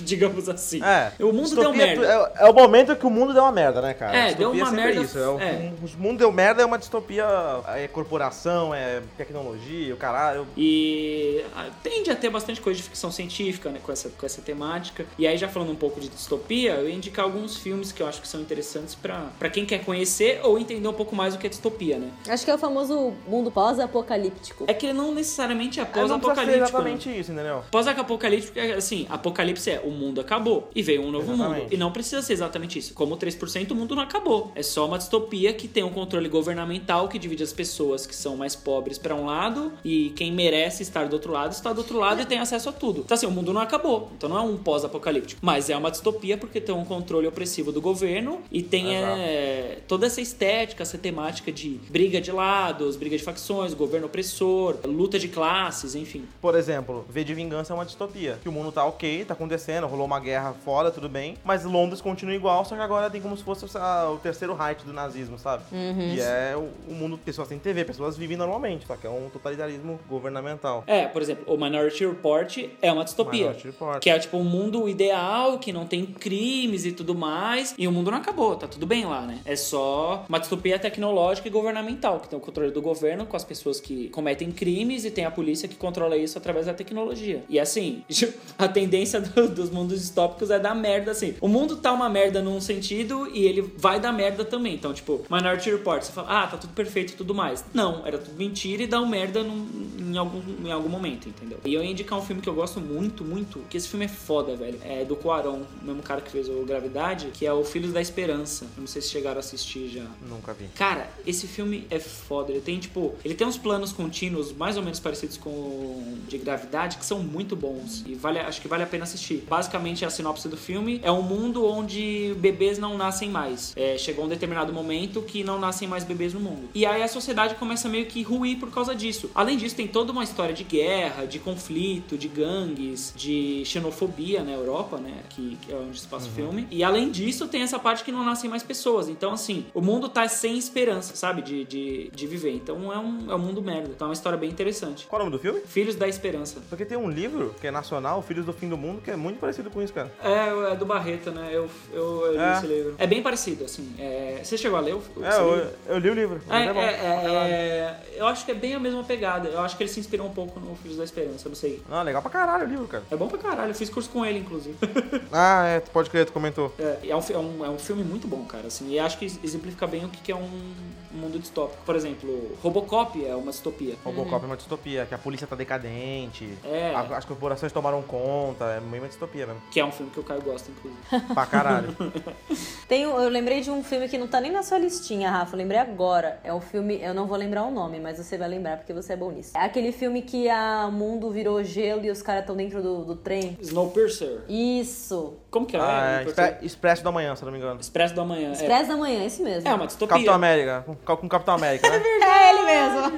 digamos 0.00 0.48
assim. 0.48 0.82
É. 0.82 1.12
O 1.20 1.26
mundo 1.32 1.44
Distopia 1.44 1.64
deu 1.70 1.72
merda. 2.04 2.32
É, 2.36 2.46
é 2.46 2.50
o 2.50 2.54
momento 2.54 2.96
que 2.96 3.06
o 3.06 3.10
mundo 3.10 3.32
deu 3.32 3.42
uma 3.42 3.52
merda, 3.52 3.80
né, 3.80 3.94
cara? 3.94 4.16
É, 4.16 4.34
deu 4.34 4.50
uma 4.52 4.66
sempre 4.66 4.84
merda, 4.84 5.00
Isso. 5.02 5.18
É, 5.18 5.28
o- 5.28 5.40
é. 5.40 5.72
O 5.96 6.02
mundo 6.02 6.18
deu 6.18 6.32
merda 6.32 6.62
é 6.62 6.64
uma 6.66 6.78
distopia. 6.78 7.24
É 7.68 7.88
corporação, 7.88 8.74
é 8.74 9.02
tecnologia, 9.16 9.94
o 9.94 9.96
caralho. 9.96 10.33
E 10.56 11.42
ah, 11.54 11.70
tende 11.82 12.10
a 12.10 12.16
ter 12.16 12.30
bastante 12.30 12.60
coisa 12.60 12.76
de 12.76 12.82
ficção 12.82 13.10
científica 13.12 13.70
né, 13.70 13.80
com, 13.82 13.92
essa, 13.92 14.08
com 14.10 14.26
essa 14.26 14.40
temática. 14.42 15.06
E 15.18 15.26
aí, 15.26 15.36
já 15.36 15.48
falando 15.48 15.72
um 15.72 15.76
pouco 15.76 16.00
de 16.00 16.08
distopia, 16.08 16.74
eu 16.74 16.88
ia 16.88 16.94
indicar 16.94 17.24
alguns 17.24 17.56
filmes 17.56 17.92
que 17.92 18.02
eu 18.02 18.06
acho 18.06 18.20
que 18.20 18.28
são 18.28 18.40
interessantes 18.40 18.94
pra 18.94 19.24
pra 19.38 19.48
quem 19.50 19.64
quer 19.66 19.84
conhecer 19.84 20.40
ou 20.42 20.58
entender 20.58 20.86
um 20.88 20.92
pouco 20.92 21.14
mais 21.14 21.34
o 21.34 21.38
que 21.38 21.46
é 21.46 21.50
distopia, 21.50 21.98
né? 21.98 22.10
Acho 22.28 22.44
que 22.44 22.50
é 22.50 22.54
o 22.54 22.58
famoso 22.58 23.12
mundo 23.28 23.50
pós-apocalíptico. 23.50 24.64
É 24.66 24.74
que 24.74 24.86
ele 24.86 24.92
não 24.92 25.14
necessariamente 25.14 25.78
é 25.80 25.82
É, 25.82 25.86
pós-apocalíptico. 25.86 26.46
né? 26.58 26.64
exatamente 26.64 27.20
isso, 27.20 27.32
entendeu? 27.32 27.62
Pós-apocalíptico 27.70 28.58
é 28.58 28.72
assim, 28.74 29.06
apocalipse 29.08 29.70
é 29.70 29.80
o 29.84 29.90
mundo 29.90 30.20
acabou 30.20 30.68
e 30.74 30.82
veio 30.82 31.02
um 31.02 31.10
novo 31.10 31.32
Exatamente. 31.32 31.62
mundo. 31.62 31.72
E 31.74 31.76
não 31.76 31.92
precisa 31.92 32.22
ser 32.22 32.32
exatamente 32.32 32.78
isso. 32.78 32.94
Como 32.94 33.16
3%, 33.16 33.70
o 33.70 33.74
mundo 33.74 33.94
não 33.94 34.02
acabou. 34.02 34.52
É 34.54 34.62
só 34.62 34.86
uma 34.86 34.98
distopia 34.98 35.52
que 35.52 35.68
tem 35.68 35.82
um 35.82 35.90
controle 35.90 36.28
governamental 36.28 37.08
que 37.08 37.18
divide 37.18 37.42
as 37.42 37.52
pessoas 37.52 38.06
que 38.06 38.14
são 38.14 38.36
mais 38.36 38.54
pobres 38.56 38.98
pra 38.98 39.14
um 39.14 39.26
lado 39.26 39.72
e 39.84 40.10
quem 40.10 40.23
merece 40.32 40.82
estar 40.82 41.08
do 41.08 41.14
outro 41.14 41.32
lado 41.32 41.52
está 41.52 41.72
do 41.72 41.78
outro 41.78 41.98
lado 41.98 42.20
e 42.20 42.24
tem 42.24 42.38
acesso 42.38 42.68
a 42.68 42.72
tudo. 42.72 43.00
Então 43.00 43.14
assim, 43.14 43.26
o 43.26 43.30
mundo 43.30 43.52
não 43.52 43.60
acabou. 43.60 44.10
Então 44.16 44.28
não 44.28 44.38
é 44.38 44.40
um 44.40 44.56
pós-apocalíptico. 44.56 45.40
Mas 45.42 45.70
é 45.70 45.76
uma 45.76 45.90
distopia 45.90 46.36
porque 46.36 46.60
tem 46.60 46.74
um 46.74 46.84
controle 46.84 47.26
opressivo 47.26 47.72
do 47.72 47.80
governo 47.80 48.40
e 48.50 48.62
tem 48.62 48.96
é, 48.96 49.78
toda 49.86 50.06
essa 50.06 50.20
estética, 50.20 50.82
essa 50.82 50.98
temática 50.98 51.52
de 51.52 51.80
briga 51.88 52.20
de 52.20 52.32
lados, 52.32 52.96
briga 52.96 53.16
de 53.16 53.22
facções, 53.22 53.74
governo 53.74 54.06
opressor, 54.06 54.76
luta 54.84 55.18
de 55.18 55.28
classes, 55.28 55.94
enfim. 55.94 56.24
Por 56.40 56.54
exemplo, 56.54 57.04
V 57.08 57.24
de 57.24 57.34
Vingança 57.34 57.72
é 57.72 57.74
uma 57.74 57.84
distopia. 57.84 58.38
Que 58.42 58.48
o 58.48 58.52
mundo 58.52 58.72
tá 58.72 58.84
ok, 58.84 59.24
tá 59.24 59.34
acontecendo, 59.34 59.86
rolou 59.86 60.06
uma 60.06 60.20
guerra 60.20 60.54
fora, 60.64 60.90
tudo 60.90 61.08
bem. 61.08 61.36
Mas 61.44 61.64
Londres 61.64 62.00
continua 62.00 62.34
igual, 62.34 62.64
só 62.64 62.74
que 62.74 62.82
agora 62.82 63.10
tem 63.10 63.20
como 63.20 63.36
se 63.36 63.42
fosse 63.42 63.64
ah, 63.76 64.10
o 64.12 64.18
terceiro 64.18 64.54
Reich 64.54 64.84
do 64.84 64.92
nazismo, 64.92 65.38
sabe? 65.38 65.64
E 65.72 66.20
é 66.20 66.54
o, 66.56 66.68
o 66.90 66.94
mundo, 66.94 67.18
pessoas 67.18 67.48
têm 67.48 67.58
TV, 67.58 67.84
pessoas 67.84 68.16
vivem 68.16 68.36
normalmente, 68.36 68.86
só 68.86 68.96
que 68.96 69.06
é 69.06 69.10
um 69.10 69.28
totalitarismo 69.30 69.98
governamental. 70.14 70.84
É, 70.86 71.06
por 71.06 71.20
exemplo, 71.22 71.44
o 71.52 71.56
Minority 71.56 72.06
Report 72.06 72.58
é 72.80 72.92
uma 72.92 73.04
distopia. 73.04 73.40
Minority 73.46 73.66
Report. 73.68 74.00
Que 74.02 74.10
é 74.10 74.18
tipo 74.18 74.36
um 74.36 74.44
mundo 74.44 74.88
ideal, 74.88 75.58
que 75.58 75.72
não 75.72 75.86
tem 75.86 76.06
crimes 76.06 76.84
e 76.84 76.92
tudo 76.92 77.14
mais. 77.14 77.74
E 77.76 77.86
o 77.88 77.92
mundo 77.92 78.10
não 78.10 78.18
acabou, 78.18 78.56
tá 78.56 78.66
tudo 78.66 78.86
bem 78.86 79.04
lá, 79.04 79.22
né? 79.22 79.38
É 79.44 79.56
só 79.56 80.24
uma 80.28 80.38
distopia 80.38 80.78
tecnológica 80.78 81.48
e 81.48 81.50
governamental, 81.50 82.20
que 82.20 82.28
tem 82.28 82.38
o 82.38 82.42
controle 82.42 82.70
do 82.70 82.80
governo 82.82 83.26
com 83.26 83.36
as 83.36 83.44
pessoas 83.44 83.80
que 83.80 84.08
cometem 84.10 84.50
crimes 84.52 85.04
e 85.04 85.10
tem 85.10 85.24
a 85.24 85.30
polícia 85.30 85.68
que 85.68 85.76
controla 85.76 86.16
isso 86.16 86.38
através 86.38 86.66
da 86.66 86.74
tecnologia. 86.74 87.42
E 87.48 87.58
assim, 87.60 88.02
a 88.58 88.68
tendência 88.68 89.20
do- 89.20 89.48
dos 89.48 89.70
mundos 89.70 90.00
distópicos 90.00 90.50
é 90.50 90.58
dar 90.58 90.74
merda 90.74 91.10
assim. 91.10 91.34
O 91.40 91.48
mundo 91.48 91.76
tá 91.76 91.92
uma 91.92 92.08
merda 92.08 92.40
num 92.42 92.60
sentido 92.60 93.28
e 93.32 93.44
ele 93.46 93.62
vai 93.76 93.98
dar 94.00 94.12
merda 94.12 94.44
também. 94.44 94.74
Então, 94.74 94.92
tipo, 94.92 95.24
Minority 95.30 95.70
Report, 95.70 96.02
você 96.02 96.12
fala, 96.12 96.42
ah, 96.42 96.46
tá 96.46 96.56
tudo 96.56 96.72
perfeito 96.74 97.12
e 97.12 97.16
tudo 97.16 97.34
mais. 97.34 97.64
Não, 97.74 98.06
era 98.06 98.18
tudo 98.18 98.36
mentira 98.36 98.82
e 98.82 98.86
dá 98.86 99.00
um 99.00 99.06
merda 99.08 99.42
num- 99.42 99.66
em, 100.10 100.16
algum, 100.16 100.40
em 100.64 100.72
algum 100.72 100.88
momento, 100.88 101.28
entendeu? 101.28 101.58
E 101.64 101.74
eu 101.74 101.82
ia 101.82 101.90
indicar 101.90 102.18
um 102.18 102.22
filme 102.22 102.40
que 102.42 102.48
eu 102.48 102.54
gosto 102.54 102.80
muito, 102.80 103.24
muito, 103.24 103.60
que 103.70 103.76
esse 103.76 103.88
filme 103.88 104.04
é 104.04 104.08
foda, 104.08 104.56
velho. 104.56 104.78
É 104.84 105.04
do 105.04 105.16
Cuarón, 105.16 105.62
o 105.82 105.84
mesmo 105.84 106.02
cara 106.02 106.20
que 106.20 106.30
fez 106.30 106.48
o 106.48 106.64
Gravidade, 106.64 107.28
que 107.32 107.46
é 107.46 107.52
o 107.52 107.64
Filhos 107.64 107.92
da 107.92 108.00
Esperança. 108.00 108.64
Eu 108.76 108.80
não 108.80 108.86
sei 108.86 109.02
se 109.02 109.08
chegaram 109.08 109.36
a 109.36 109.40
assistir 109.40 109.88
já. 109.88 110.06
Nunca 110.28 110.52
vi. 110.52 110.66
Cara, 110.74 111.08
esse 111.26 111.46
filme 111.46 111.86
é 111.90 111.98
foda. 111.98 112.52
Ele 112.52 112.60
tem, 112.60 112.78
tipo, 112.78 113.14
ele 113.24 113.34
tem 113.34 113.46
uns 113.46 113.58
planos 113.58 113.92
contínuos 113.92 114.52
mais 114.52 114.76
ou 114.76 114.82
menos 114.82 115.00
parecidos 115.00 115.36
com 115.36 115.50
o 115.50 116.18
de 116.28 116.38
gravidade 116.38 116.96
que 116.96 117.04
são 117.04 117.20
muito 117.20 117.56
bons. 117.56 118.04
E 118.06 118.14
vale, 118.14 118.38
acho 118.38 118.60
que 118.60 118.68
vale 118.68 118.82
a 118.82 118.86
pena 118.86 119.04
assistir. 119.04 119.44
Basicamente, 119.48 120.04
a 120.04 120.10
sinopse 120.10 120.48
do 120.48 120.56
filme 120.56 121.00
é 121.02 121.10
um 121.10 121.22
mundo 121.22 121.66
onde 121.66 122.34
bebês 122.38 122.78
não 122.78 122.96
nascem 122.96 123.28
mais. 123.28 123.72
É, 123.76 123.96
chegou 123.98 124.24
um 124.24 124.28
determinado 124.28 124.72
momento 124.72 125.22
que 125.22 125.44
não 125.44 125.58
nascem 125.58 125.86
mais 125.88 126.04
bebês 126.04 126.34
no 126.34 126.40
mundo. 126.40 126.68
E 126.74 126.84
aí 126.84 127.02
a 127.02 127.08
sociedade 127.08 127.54
começa 127.54 127.88
meio 127.88 128.06
que 128.06 128.22
ruir 128.22 128.58
por 128.58 128.70
causa 128.70 128.94
disso. 128.94 129.30
Além 129.34 129.56
disso, 129.56 129.76
tem 129.76 129.86
toda 129.94 130.10
uma 130.10 130.24
história 130.24 130.52
de 130.52 130.64
guerra, 130.64 131.24
de 131.24 131.38
conflito, 131.38 132.18
de 132.18 132.26
gangues, 132.26 133.12
de 133.16 133.62
xenofobia 133.64 134.42
na 134.42 134.50
Europa, 134.50 134.96
né? 134.98 135.22
Que, 135.30 135.56
que 135.62 135.72
é 135.72 135.76
onde 135.76 136.00
se 136.00 136.06
passa 136.08 136.26
o 136.26 136.30
filme. 136.32 136.66
E 136.68 136.82
além 136.82 137.10
disso, 137.12 137.46
tem 137.46 137.62
essa 137.62 137.78
parte 137.78 138.02
que 138.02 138.10
não 138.10 138.24
nascem 138.24 138.50
mais 138.50 138.64
pessoas. 138.64 139.08
Então, 139.08 139.32
assim, 139.32 139.64
o 139.72 139.80
mundo 139.80 140.08
tá 140.08 140.26
sem 140.26 140.58
esperança, 140.58 141.14
sabe? 141.14 141.42
De, 141.42 141.64
de, 141.64 142.10
de 142.12 142.26
viver. 142.26 142.50
Então 142.54 142.92
é 142.92 142.98
um, 142.98 143.30
é 143.30 143.34
um 143.36 143.38
mundo 143.38 143.62
merda. 143.62 143.90
Então 143.94 144.06
é 144.06 144.08
uma 144.08 144.14
história 144.14 144.36
bem 144.36 144.50
interessante. 144.50 145.06
Qual 145.06 145.20
é 145.20 145.22
o 145.22 145.26
nome 145.26 145.36
do 145.38 145.40
filme? 145.40 145.60
Filhos 145.60 145.94
da 145.94 146.08
Esperança. 146.08 146.60
Porque 146.68 146.84
tem 146.84 146.98
um 146.98 147.08
livro 147.08 147.54
que 147.60 147.66
é 147.68 147.70
nacional, 147.70 148.20
Filhos 148.20 148.44
do 148.44 148.52
Fim 148.52 148.68
do 148.68 148.76
Mundo, 148.76 149.00
que 149.00 149.12
é 149.12 149.16
muito 149.16 149.38
parecido 149.38 149.70
com 149.70 149.80
isso, 149.80 149.92
cara. 149.92 150.12
É, 150.22 150.72
é 150.72 150.76
do 150.76 150.84
Barreto, 150.84 151.30
né? 151.30 151.50
Eu, 151.52 151.70
eu, 151.92 152.26
eu 152.26 152.32
li 152.32 152.38
É. 152.38 152.52
esse 152.58 152.66
livro. 152.66 152.94
É 152.98 153.06
bem 153.06 153.22
parecido, 153.22 153.64
assim. 153.64 153.94
É, 153.98 154.40
Você 154.42 154.58
chegou 154.58 154.76
a 154.76 154.80
ler 154.80 154.94
o, 154.96 155.02
o 155.16 155.24
É, 155.24 155.30
livro? 155.30 155.70
eu, 155.86 155.94
eu 155.94 155.98
li 155.98 156.10
o 156.10 156.14
livro. 156.14 156.40
É, 156.50 156.64
é 156.64 156.72
bom. 156.72 156.80
é, 156.80 156.92
pra 156.92 156.98
caralho. 156.98 157.28
é, 157.54 158.00
eu 158.16 158.26
acho 158.26 158.44
que 158.44 158.50
é 158.50 158.54
bem 158.54 158.74
a 158.74 158.80
mesma 158.80 159.04
pegada. 159.04 159.48
Eu 159.48 159.60
acho 159.60 159.76
que 159.76 159.83
ele 159.84 159.92
se 159.92 160.00
inspirou 160.00 160.26
um 160.26 160.32
pouco 160.32 160.58
no 160.58 160.74
Filhos 160.76 160.96
da 160.96 161.04
Esperança, 161.04 161.48
não 161.48 161.56
sei. 161.56 161.82
Não, 161.88 162.02
legal 162.02 162.22
pra 162.22 162.30
caralho 162.30 162.66
o 162.66 162.68
livro, 162.68 162.86
cara. 162.86 163.04
É 163.10 163.16
bom 163.16 163.28
pra 163.28 163.38
caralho, 163.38 163.70
eu 163.70 163.74
fiz 163.74 163.88
curso 163.88 164.08
com 164.10 164.24
ele, 164.24 164.38
inclusive. 164.38 164.76
Ah, 165.32 165.66
é, 165.66 165.80
tu 165.80 165.90
pode 165.90 166.10
crer, 166.10 166.26
tu 166.26 166.32
comentou. 166.32 166.72
É, 166.78 167.08
é, 167.08 167.16
um, 167.16 167.20
é, 167.20 167.38
um, 167.38 167.64
é 167.64 167.70
um 167.70 167.78
filme 167.78 168.04
muito 168.04 168.26
bom, 168.28 168.44
cara, 168.44 168.68
assim, 168.68 168.90
e 168.90 168.98
acho 168.98 169.18
que 169.18 169.24
exemplifica 169.42 169.86
bem 169.86 170.04
o 170.04 170.08
que 170.08 170.20
que 170.20 170.32
é 170.32 170.36
um 170.36 170.72
mundo 171.14 171.38
distópico. 171.38 171.82
Por 171.84 171.96
exemplo, 171.96 172.56
Robocop 172.62 173.24
é 173.24 173.34
uma 173.34 173.50
distopia. 173.50 173.94
Robocop 174.04 174.42
é 174.42 174.46
uma 174.46 174.56
distopia, 174.56 175.06
que 175.06 175.14
a 175.14 175.18
polícia 175.18 175.46
tá 175.46 175.56
decadente, 175.56 176.48
É. 176.64 176.92
a- 176.94 177.16
as 177.16 177.24
corporações 177.24 177.72
tomaram 177.72 178.02
conta, 178.02 178.64
é 178.66 178.80
meio 178.80 179.02
uma 179.02 179.08
distopia 179.08 179.46
mesmo. 179.46 179.62
Que 179.70 179.80
é 179.80 179.84
um 179.84 179.92
filme 179.92 180.10
que 180.10 180.20
o 180.20 180.22
Caio 180.22 180.42
gosta, 180.42 180.70
inclusive. 180.70 181.00
Pra 181.34 181.46
caralho. 181.46 181.94
Tem, 182.88 183.02
eu 183.02 183.28
lembrei 183.28 183.60
de 183.60 183.70
um 183.70 183.82
filme 183.82 184.08
que 184.08 184.18
não 184.18 184.26
tá 184.26 184.40
nem 184.40 184.50
na 184.52 184.62
sua 184.62 184.78
listinha, 184.78 185.30
Rafa. 185.30 185.54
Eu 185.54 185.58
lembrei 185.58 185.78
agora. 185.80 186.38
É 186.44 186.52
um 186.52 186.60
filme, 186.60 187.00
eu 187.00 187.14
não 187.14 187.26
vou 187.26 187.36
lembrar 187.36 187.64
o 187.64 187.70
nome, 187.70 187.98
mas 188.00 188.18
você 188.18 188.36
vai 188.36 188.48
lembrar 188.48 188.76
porque 188.78 188.92
você 188.92 189.12
é 189.14 189.16
bom 189.16 189.30
nisso. 189.30 189.56
É 189.56 189.60
aquele 189.64 189.92
filme 189.92 190.22
que 190.22 190.48
a- 190.48 190.86
o 190.88 190.92
mundo 190.92 191.30
virou 191.30 191.62
gelo 191.64 192.04
e 192.04 192.10
os 192.10 192.20
caras 192.22 192.42
estão 192.42 192.56
dentro 192.56 192.82
do, 192.82 193.04
do 193.04 193.16
trem. 193.16 193.56
Snowpiercer. 193.60 194.42
Isso. 194.48 195.34
Como 195.50 195.66
que 195.66 195.76
é? 195.76 195.80
ah, 195.80 196.24
é, 196.60 196.64
Expresso 196.64 197.02
da 197.04 197.12
Manhã, 197.12 197.34
se 197.36 197.42
eu 197.42 197.46
não 197.46 197.52
me 197.52 197.58
engano. 197.58 197.80
Expresso 197.80 198.14
da 198.14 198.24
Manhã. 198.24 198.48
É. 198.50 198.52
Expresso 198.52 198.88
da 198.88 198.96
Manhã, 198.96 199.24
esse 199.24 199.42
mesmo. 199.42 199.68
É 199.68 199.74
uma 199.74 199.86
distopia. 199.86 200.08
Capitão 200.14 200.34
América, 200.34 200.84
com, 201.04 201.16
com 201.16 201.28
Capitão 201.28 201.54
América, 201.54 201.88
né? 201.88 201.96
É 201.96 202.50
ele 202.50 202.62
mesmo. 202.62 203.16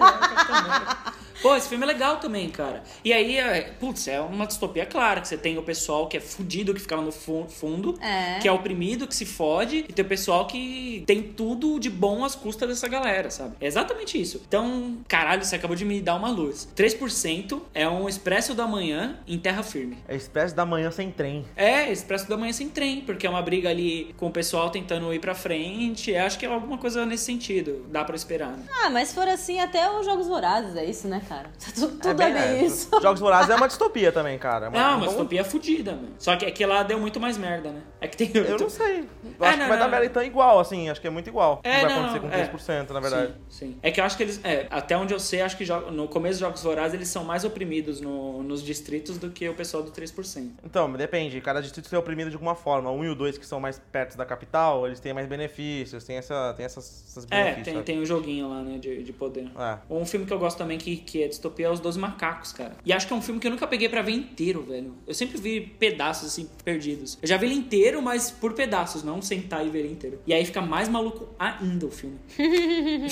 Pô, 1.46 1.54
esse 1.56 1.68
filme 1.68 1.84
é 1.84 1.86
legal 1.86 2.16
também, 2.16 2.48
cara. 2.48 2.82
E 3.04 3.12
aí, 3.12 3.36
é, 3.38 3.70
putz, 3.78 4.08
é 4.08 4.20
uma 4.20 4.46
distopia 4.46 4.84
clara, 4.84 5.20
que 5.20 5.28
você 5.28 5.36
tem 5.36 5.56
o 5.58 5.62
pessoal 5.62 6.06
que 6.08 6.16
é 6.16 6.20
fudido, 6.20 6.74
que 6.74 6.80
fica 6.80 6.96
lá 6.96 7.02
no 7.02 7.12
fu- 7.12 7.46
fundo, 7.48 7.96
É. 8.00 8.38
que 8.40 8.48
é 8.48 8.52
oprimido, 8.52 9.06
que 9.06 9.14
se 9.14 9.24
fode, 9.24 9.78
e 9.88 9.92
tem 9.92 10.04
o 10.04 10.08
pessoal 10.08 10.46
que 10.46 11.04
tem 11.06 11.22
tudo 11.22 11.78
de 11.78 11.88
bom 11.88 12.24
às 12.24 12.34
custas 12.34 12.68
dessa 12.68 12.88
galera, 12.88 13.30
sabe? 13.30 13.54
É 13.60 13.66
exatamente 13.66 14.20
isso. 14.20 14.42
Então, 14.48 14.98
caralho, 15.06 15.44
você 15.44 15.56
acabou 15.56 15.76
de 15.76 15.84
me 15.84 16.00
dar 16.00 16.16
uma 16.16 16.30
luz. 16.30 16.68
3% 16.74 17.60
é 17.74 17.88
um 17.88 18.08
expresso 18.08 18.54
da 18.54 18.66
manhã 18.66 19.18
em 19.26 19.38
terra 19.38 19.62
firme. 19.62 19.98
É 20.08 20.16
Expresso 20.16 20.54
da 20.56 20.66
Manhã 20.66 20.90
sem 20.90 21.10
trem. 21.12 21.44
É, 21.56 21.92
expresso 21.92 22.28
da 22.28 22.36
manhã 22.36 22.52
sem 22.52 22.68
trem, 22.68 23.02
porque 23.02 23.26
é 23.26 23.30
uma 23.30 23.42
briga 23.42 23.68
ali 23.70 24.12
com 24.16 24.26
o 24.26 24.30
pessoal 24.30 24.70
tentando 24.70 25.12
ir 25.14 25.20
pra 25.20 25.34
frente. 25.34 26.10
Eu 26.10 26.22
acho 26.24 26.38
que 26.38 26.44
é 26.46 26.48
alguma 26.48 26.78
coisa 26.78 27.06
nesse 27.06 27.24
sentido. 27.24 27.86
Dá 27.90 28.02
pra 28.04 28.16
esperar, 28.16 28.50
né? 28.56 28.64
Ah, 28.82 28.90
mas 28.90 29.08
se 29.08 29.14
for 29.14 29.28
assim, 29.28 29.60
até 29.60 29.88
os 29.90 30.04
Jogos 30.04 30.26
Vorazes 30.26 30.74
é 30.76 30.84
isso, 30.84 31.06
né, 31.06 31.22
cara? 31.28 31.35
Tudo, 31.74 31.88
tudo 31.98 32.08
é 32.10 32.14
bem- 32.14 32.32
bem 32.32 32.42
é, 32.42 32.64
isso. 32.64 32.88
Jogos 33.00 33.20
Vorazes 33.20 33.50
é 33.50 33.54
uma 33.56 33.66
distopia 33.68 34.10
também, 34.12 34.38
cara. 34.38 34.70
Não, 34.70 34.72
mas 34.72 34.94
então, 34.96 35.06
distopia 35.08 35.40
é 35.40 35.44
fudida, 35.44 35.92
mano. 35.92 36.08
Só 36.18 36.36
que 36.36 36.44
é 36.44 36.50
que 36.50 36.64
lá 36.66 36.82
deu 36.82 36.98
muito 36.98 37.18
mais 37.20 37.36
merda, 37.38 37.70
né? 37.70 37.82
É 38.00 38.08
que 38.08 38.16
tem. 38.16 38.30
Eu 38.34 38.58
não 38.58 38.68
sei. 38.70 39.00
Eu 39.38 39.44
É, 39.44 39.48
acho 39.48 39.58
não, 39.58 39.64
que 39.64 39.68
vai 39.68 39.68
não. 39.68 39.78
dar 39.78 39.88
merda 39.88 40.06
então 40.06 40.22
igual, 40.22 40.58
assim. 40.60 40.88
Acho 40.88 41.00
que 41.00 41.06
é 41.06 41.10
muito 41.10 41.28
igual. 41.28 41.60
É, 41.64 41.78
o 41.78 41.80
vai 41.82 41.82
não, 41.84 41.98
acontecer 42.06 42.20
não, 42.22 42.28
com 42.30 42.36
é. 42.36 42.84
3%, 42.84 42.90
na 42.90 43.00
verdade. 43.00 43.32
Sim, 43.48 43.66
sim. 43.72 43.78
É 43.82 43.90
que 43.90 44.00
eu 44.00 44.04
acho 44.04 44.16
que 44.16 44.22
eles. 44.22 44.40
é, 44.44 44.66
até 44.70 44.96
onde 44.96 45.12
eu 45.14 45.20
sei, 45.20 45.42
acho 45.42 45.56
que 45.56 45.64
no 45.92 46.08
começo 46.08 46.34
dos 46.34 46.40
Jogos 46.40 46.62
Vorazes 46.62 46.94
eles 46.94 47.08
são 47.08 47.24
mais 47.24 47.44
oprimidos 47.44 48.00
no- 48.00 48.42
nos 48.42 48.62
distritos 48.62 49.18
do 49.18 49.30
que 49.30 49.48
o 49.48 49.54
pessoal 49.54 49.82
do 49.82 49.90
3%. 49.90 50.50
Então, 50.64 50.90
depende. 50.92 51.40
Cada 51.40 51.60
distrito 51.60 51.94
é 51.94 51.98
oprimido 51.98 52.30
de 52.30 52.36
alguma 52.36 52.54
forma. 52.54 52.90
O 52.90 52.96
1 52.98 53.04
e 53.04 53.08
o 53.10 53.14
2, 53.14 53.38
que 53.38 53.46
são 53.46 53.58
mais 53.60 53.78
perto 53.92 54.16
da 54.16 54.24
capital, 54.24 54.86
eles 54.86 55.00
têm 55.00 55.12
mais 55.12 55.26
benefícios, 55.26 56.04
tem, 56.04 56.16
essa, 56.16 56.54
tem 56.56 56.64
essas, 56.66 57.04
essas 57.08 57.24
É, 57.24 57.28
benefícios. 57.28 57.64
tem, 57.64 57.74
sabe? 57.74 57.86
tem 57.86 58.00
um 58.00 58.06
joguinho 58.06 58.48
lá, 58.48 58.62
né, 58.62 58.78
de, 58.78 59.02
de 59.02 59.12
poder. 59.12 59.48
É. 59.58 59.78
Um 59.90 60.04
filme 60.04 60.26
que 60.26 60.32
eu 60.32 60.38
gosto 60.38 60.56
também 60.58 60.78
que, 60.78 60.96
que 60.96 61.15
é 61.22 61.28
distopia 61.28 61.66
é 61.66 61.70
Os 61.70 61.80
Doze 61.80 61.98
Macacos, 61.98 62.52
cara. 62.52 62.76
E 62.84 62.92
acho 62.92 63.06
que 63.06 63.12
é 63.12 63.16
um 63.16 63.22
filme 63.22 63.40
que 63.40 63.46
eu 63.46 63.50
nunca 63.50 63.66
peguei 63.66 63.88
pra 63.88 64.02
ver 64.02 64.12
inteiro, 64.12 64.62
velho. 64.62 64.94
Eu 65.06 65.14
sempre 65.14 65.38
vi 65.38 65.60
pedaços, 65.60 66.28
assim, 66.28 66.48
perdidos. 66.64 67.18
Eu 67.20 67.28
já 67.28 67.36
vi 67.36 67.46
ele 67.46 67.54
inteiro, 67.54 68.00
mas 68.02 68.30
por 68.30 68.52
pedaços, 68.52 69.02
não 69.02 69.20
sentar 69.20 69.66
e 69.66 69.70
ver 69.70 69.80
ele 69.80 69.92
inteiro. 69.92 70.20
E 70.26 70.32
aí 70.32 70.44
fica 70.44 70.60
mais 70.60 70.88
maluco 70.88 71.28
ainda 71.38 71.86
o 71.86 71.90
filme. 71.90 72.18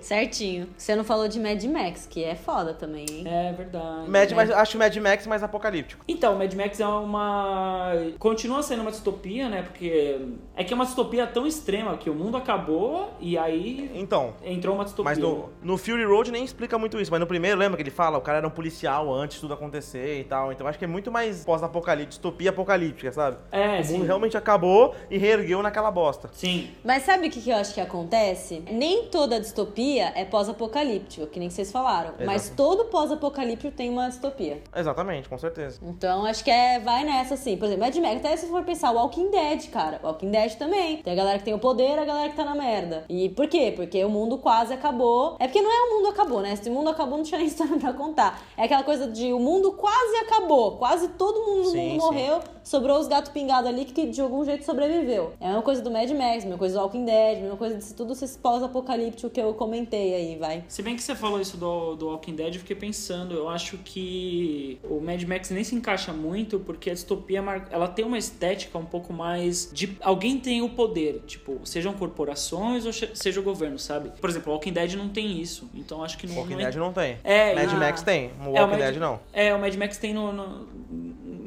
Certinho. 0.00 0.68
Você 0.76 0.94
não 0.94 1.04
falou 1.04 1.28
de 1.28 1.40
Mad 1.40 1.62
Max, 1.64 2.06
que 2.06 2.22
é 2.22 2.34
foda 2.34 2.74
também, 2.74 3.06
hein? 3.10 3.24
É 3.26 3.52
verdade. 3.52 4.08
Mad, 4.08 4.30
né? 4.30 4.36
mas, 4.36 4.50
acho 4.50 4.78
Mad 4.78 4.94
Max 4.96 5.26
mais 5.26 5.42
apocalíptico. 5.42 6.04
Então, 6.06 6.38
Mad 6.38 6.52
Max 6.54 6.80
é 6.80 6.86
uma. 6.86 7.92
Continua 8.18 8.62
sendo 8.62 8.82
uma 8.82 8.90
distopia, 8.90 9.48
né? 9.48 9.62
Porque 9.62 10.18
é 10.56 10.64
que 10.64 10.72
é 10.72 10.76
uma 10.76 10.84
distopia 10.84 11.26
tão 11.26 11.46
extrema 11.46 11.96
que 11.96 12.10
o 12.10 12.14
mundo 12.14 12.36
acabou 12.36 13.12
e 13.20 13.38
aí 13.38 13.90
Então, 13.94 14.34
entrou 14.44 14.74
uma 14.74 14.84
distopia. 14.84 15.10
mas 15.10 15.18
no, 15.18 15.50
no 15.62 15.78
Fury 15.78 16.01
Fury 16.02 16.04
Road 16.04 16.32
nem 16.32 16.44
explica 16.44 16.78
muito 16.78 17.00
isso, 17.00 17.10
mas 17.10 17.20
no 17.20 17.26
primeiro, 17.26 17.58
lembra 17.58 17.76
que 17.76 17.82
ele 17.82 17.90
fala, 17.90 18.18
o 18.18 18.20
cara 18.20 18.38
era 18.38 18.46
um 18.46 18.50
policial 18.50 19.12
antes 19.12 19.36
de 19.36 19.40
tudo 19.40 19.54
acontecer 19.54 20.20
e 20.20 20.24
tal. 20.24 20.52
Então 20.52 20.66
acho 20.66 20.78
que 20.78 20.84
é 20.84 20.88
muito 20.88 21.10
mais 21.10 21.44
pós-apocalíptico, 21.44 22.10
distopia 22.10 22.50
apocalíptica, 22.50 23.12
sabe? 23.12 23.38
É, 23.50 23.80
o 23.80 23.84
sim. 23.84 23.92
mundo 23.92 24.06
realmente 24.06 24.36
acabou 24.36 24.94
e 25.10 25.16
reergueu 25.16 25.62
naquela 25.62 25.90
bosta. 25.90 26.28
Sim. 26.32 26.70
Mas 26.84 27.04
sabe 27.04 27.28
o 27.28 27.30
que, 27.30 27.40
que 27.40 27.50
eu 27.50 27.56
acho 27.56 27.74
que 27.74 27.80
acontece? 27.80 28.62
Nem 28.70 29.06
toda 29.06 29.40
distopia 29.40 30.12
é 30.14 30.24
pós-apocalíptico, 30.24 31.26
que 31.26 31.38
nem 31.38 31.50
vocês 31.50 31.70
falaram. 31.70 32.14
Mas 32.24 32.46
Exato. 32.46 32.56
todo 32.56 32.84
pós-apocalíptico 32.86 33.72
tem 33.72 33.88
uma 33.88 34.08
distopia. 34.08 34.62
Exatamente, 34.74 35.28
com 35.28 35.38
certeza. 35.38 35.78
Então 35.82 36.24
acho 36.26 36.42
que 36.42 36.50
é, 36.50 36.80
vai 36.80 37.04
nessa 37.04 37.34
assim. 37.34 37.56
Por 37.56 37.66
exemplo, 37.66 37.84
Mad 37.84 37.96
Max, 37.96 38.16
até 38.16 38.36
se 38.36 38.46
for 38.48 38.64
pensar, 38.64 38.90
Walking 38.90 39.30
Dead, 39.30 39.70
cara. 39.70 40.00
Walking 40.02 40.30
Dead 40.30 40.54
também. 40.56 41.02
Tem 41.02 41.12
a 41.12 41.16
galera 41.16 41.38
que 41.38 41.44
tem 41.44 41.54
o 41.54 41.58
poder, 41.58 41.98
a 41.98 42.04
galera 42.04 42.30
que 42.30 42.36
tá 42.36 42.44
na 42.44 42.54
merda. 42.54 43.04
E 43.08 43.28
por 43.28 43.46
quê? 43.46 43.72
Porque 43.74 44.04
o 44.04 44.08
mundo 44.08 44.38
quase 44.38 44.72
acabou. 44.72 45.36
É 45.38 45.46
porque 45.46 45.62
não 45.62 45.70
é 45.70 45.91
o 45.92 45.96
mundo 45.96 46.08
acabou, 46.08 46.40
né? 46.40 46.56
Se 46.56 46.68
o 46.68 46.72
mundo 46.72 46.90
acabou, 46.90 47.18
não 47.18 47.24
tinha 47.24 47.38
nem 47.38 47.46
história 47.46 47.76
pra 47.78 47.92
contar. 47.92 48.42
É 48.56 48.64
aquela 48.64 48.82
coisa 48.82 49.06
de 49.06 49.32
o 49.32 49.38
mundo 49.38 49.72
quase 49.72 50.16
acabou. 50.16 50.76
Quase 50.78 51.08
todo 51.08 51.40
mundo 51.40 51.70
Sim, 51.70 51.90
mundo 51.92 52.00
morreu. 52.00 52.40
Sobrou 52.64 52.98
os 52.98 53.08
gatos 53.08 53.32
pingados 53.32 53.68
ali 53.68 53.84
que 53.84 54.06
de 54.06 54.20
algum 54.20 54.44
jeito 54.44 54.64
sobreviveu. 54.64 55.32
É 55.40 55.46
a 55.46 55.48
mesma 55.48 55.62
coisa 55.62 55.82
do 55.82 55.90
Mad 55.90 56.08
Max, 56.10 56.44
a 56.44 56.46
mesma 56.46 56.58
coisa 56.58 56.74
do 56.78 56.80
Walking 56.80 57.04
Dead, 57.04 57.38
a 57.38 57.40
mesma 57.40 57.56
coisa 57.56 57.76
de 57.76 57.94
tudo 57.94 58.12
esses 58.12 58.36
pós-apocalíptico 58.36 59.30
que 59.30 59.40
eu 59.40 59.52
comentei 59.54 60.14
aí, 60.14 60.36
vai. 60.36 60.64
Se 60.68 60.82
bem 60.82 60.94
que 60.94 61.02
você 61.02 61.14
falou 61.14 61.40
isso 61.40 61.56
do, 61.56 61.96
do 61.96 62.06
Walking 62.06 62.34
Dead, 62.34 62.54
eu 62.54 62.60
fiquei 62.60 62.76
pensando, 62.76 63.34
eu 63.34 63.48
acho 63.48 63.78
que 63.78 64.78
o 64.88 65.00
Mad 65.00 65.22
Max 65.24 65.50
nem 65.50 65.64
se 65.64 65.74
encaixa 65.74 66.12
muito, 66.12 66.60
porque 66.60 66.90
a 66.90 66.94
distopia 66.94 67.42
ela 67.70 67.88
tem 67.88 68.04
uma 68.04 68.18
estética 68.18 68.78
um 68.78 68.84
pouco 68.84 69.12
mais 69.12 69.68
de 69.72 69.96
alguém 70.00 70.38
tem 70.38 70.62
o 70.62 70.68
poder, 70.68 71.22
tipo, 71.26 71.60
sejam 71.64 71.92
corporações 71.92 72.86
ou 72.86 72.92
seja 72.92 73.40
o 73.40 73.42
governo, 73.42 73.78
sabe? 73.78 74.12
Por 74.20 74.30
exemplo, 74.30 74.50
o 74.52 74.54
Walking 74.54 74.72
Dead 74.72 74.94
não 74.94 75.08
tem 75.08 75.40
isso, 75.40 75.68
então 75.84 76.02
acho 76.02 76.16
que 76.18 76.26
não, 76.26 76.36
Walking 76.36 76.54
não 76.54 76.60
é- 76.60 76.64
Dead 76.64 76.76
não 76.76 76.92
tem. 76.92 77.18
É, 77.24 77.54
Mad 77.54 77.72
e- 77.72 77.76
Max 77.76 78.02
tem, 78.02 78.30
o 78.40 78.56
É, 78.56 78.60
Walking 78.60 78.70
Mad- 78.70 78.78
Dead 78.80 78.96
não. 78.96 79.20
É, 79.32 79.54
o 79.54 79.58
Mad 79.58 79.74
Max 79.76 79.98
tem 79.98 80.14
no, 80.14 80.32
no- 80.32 80.66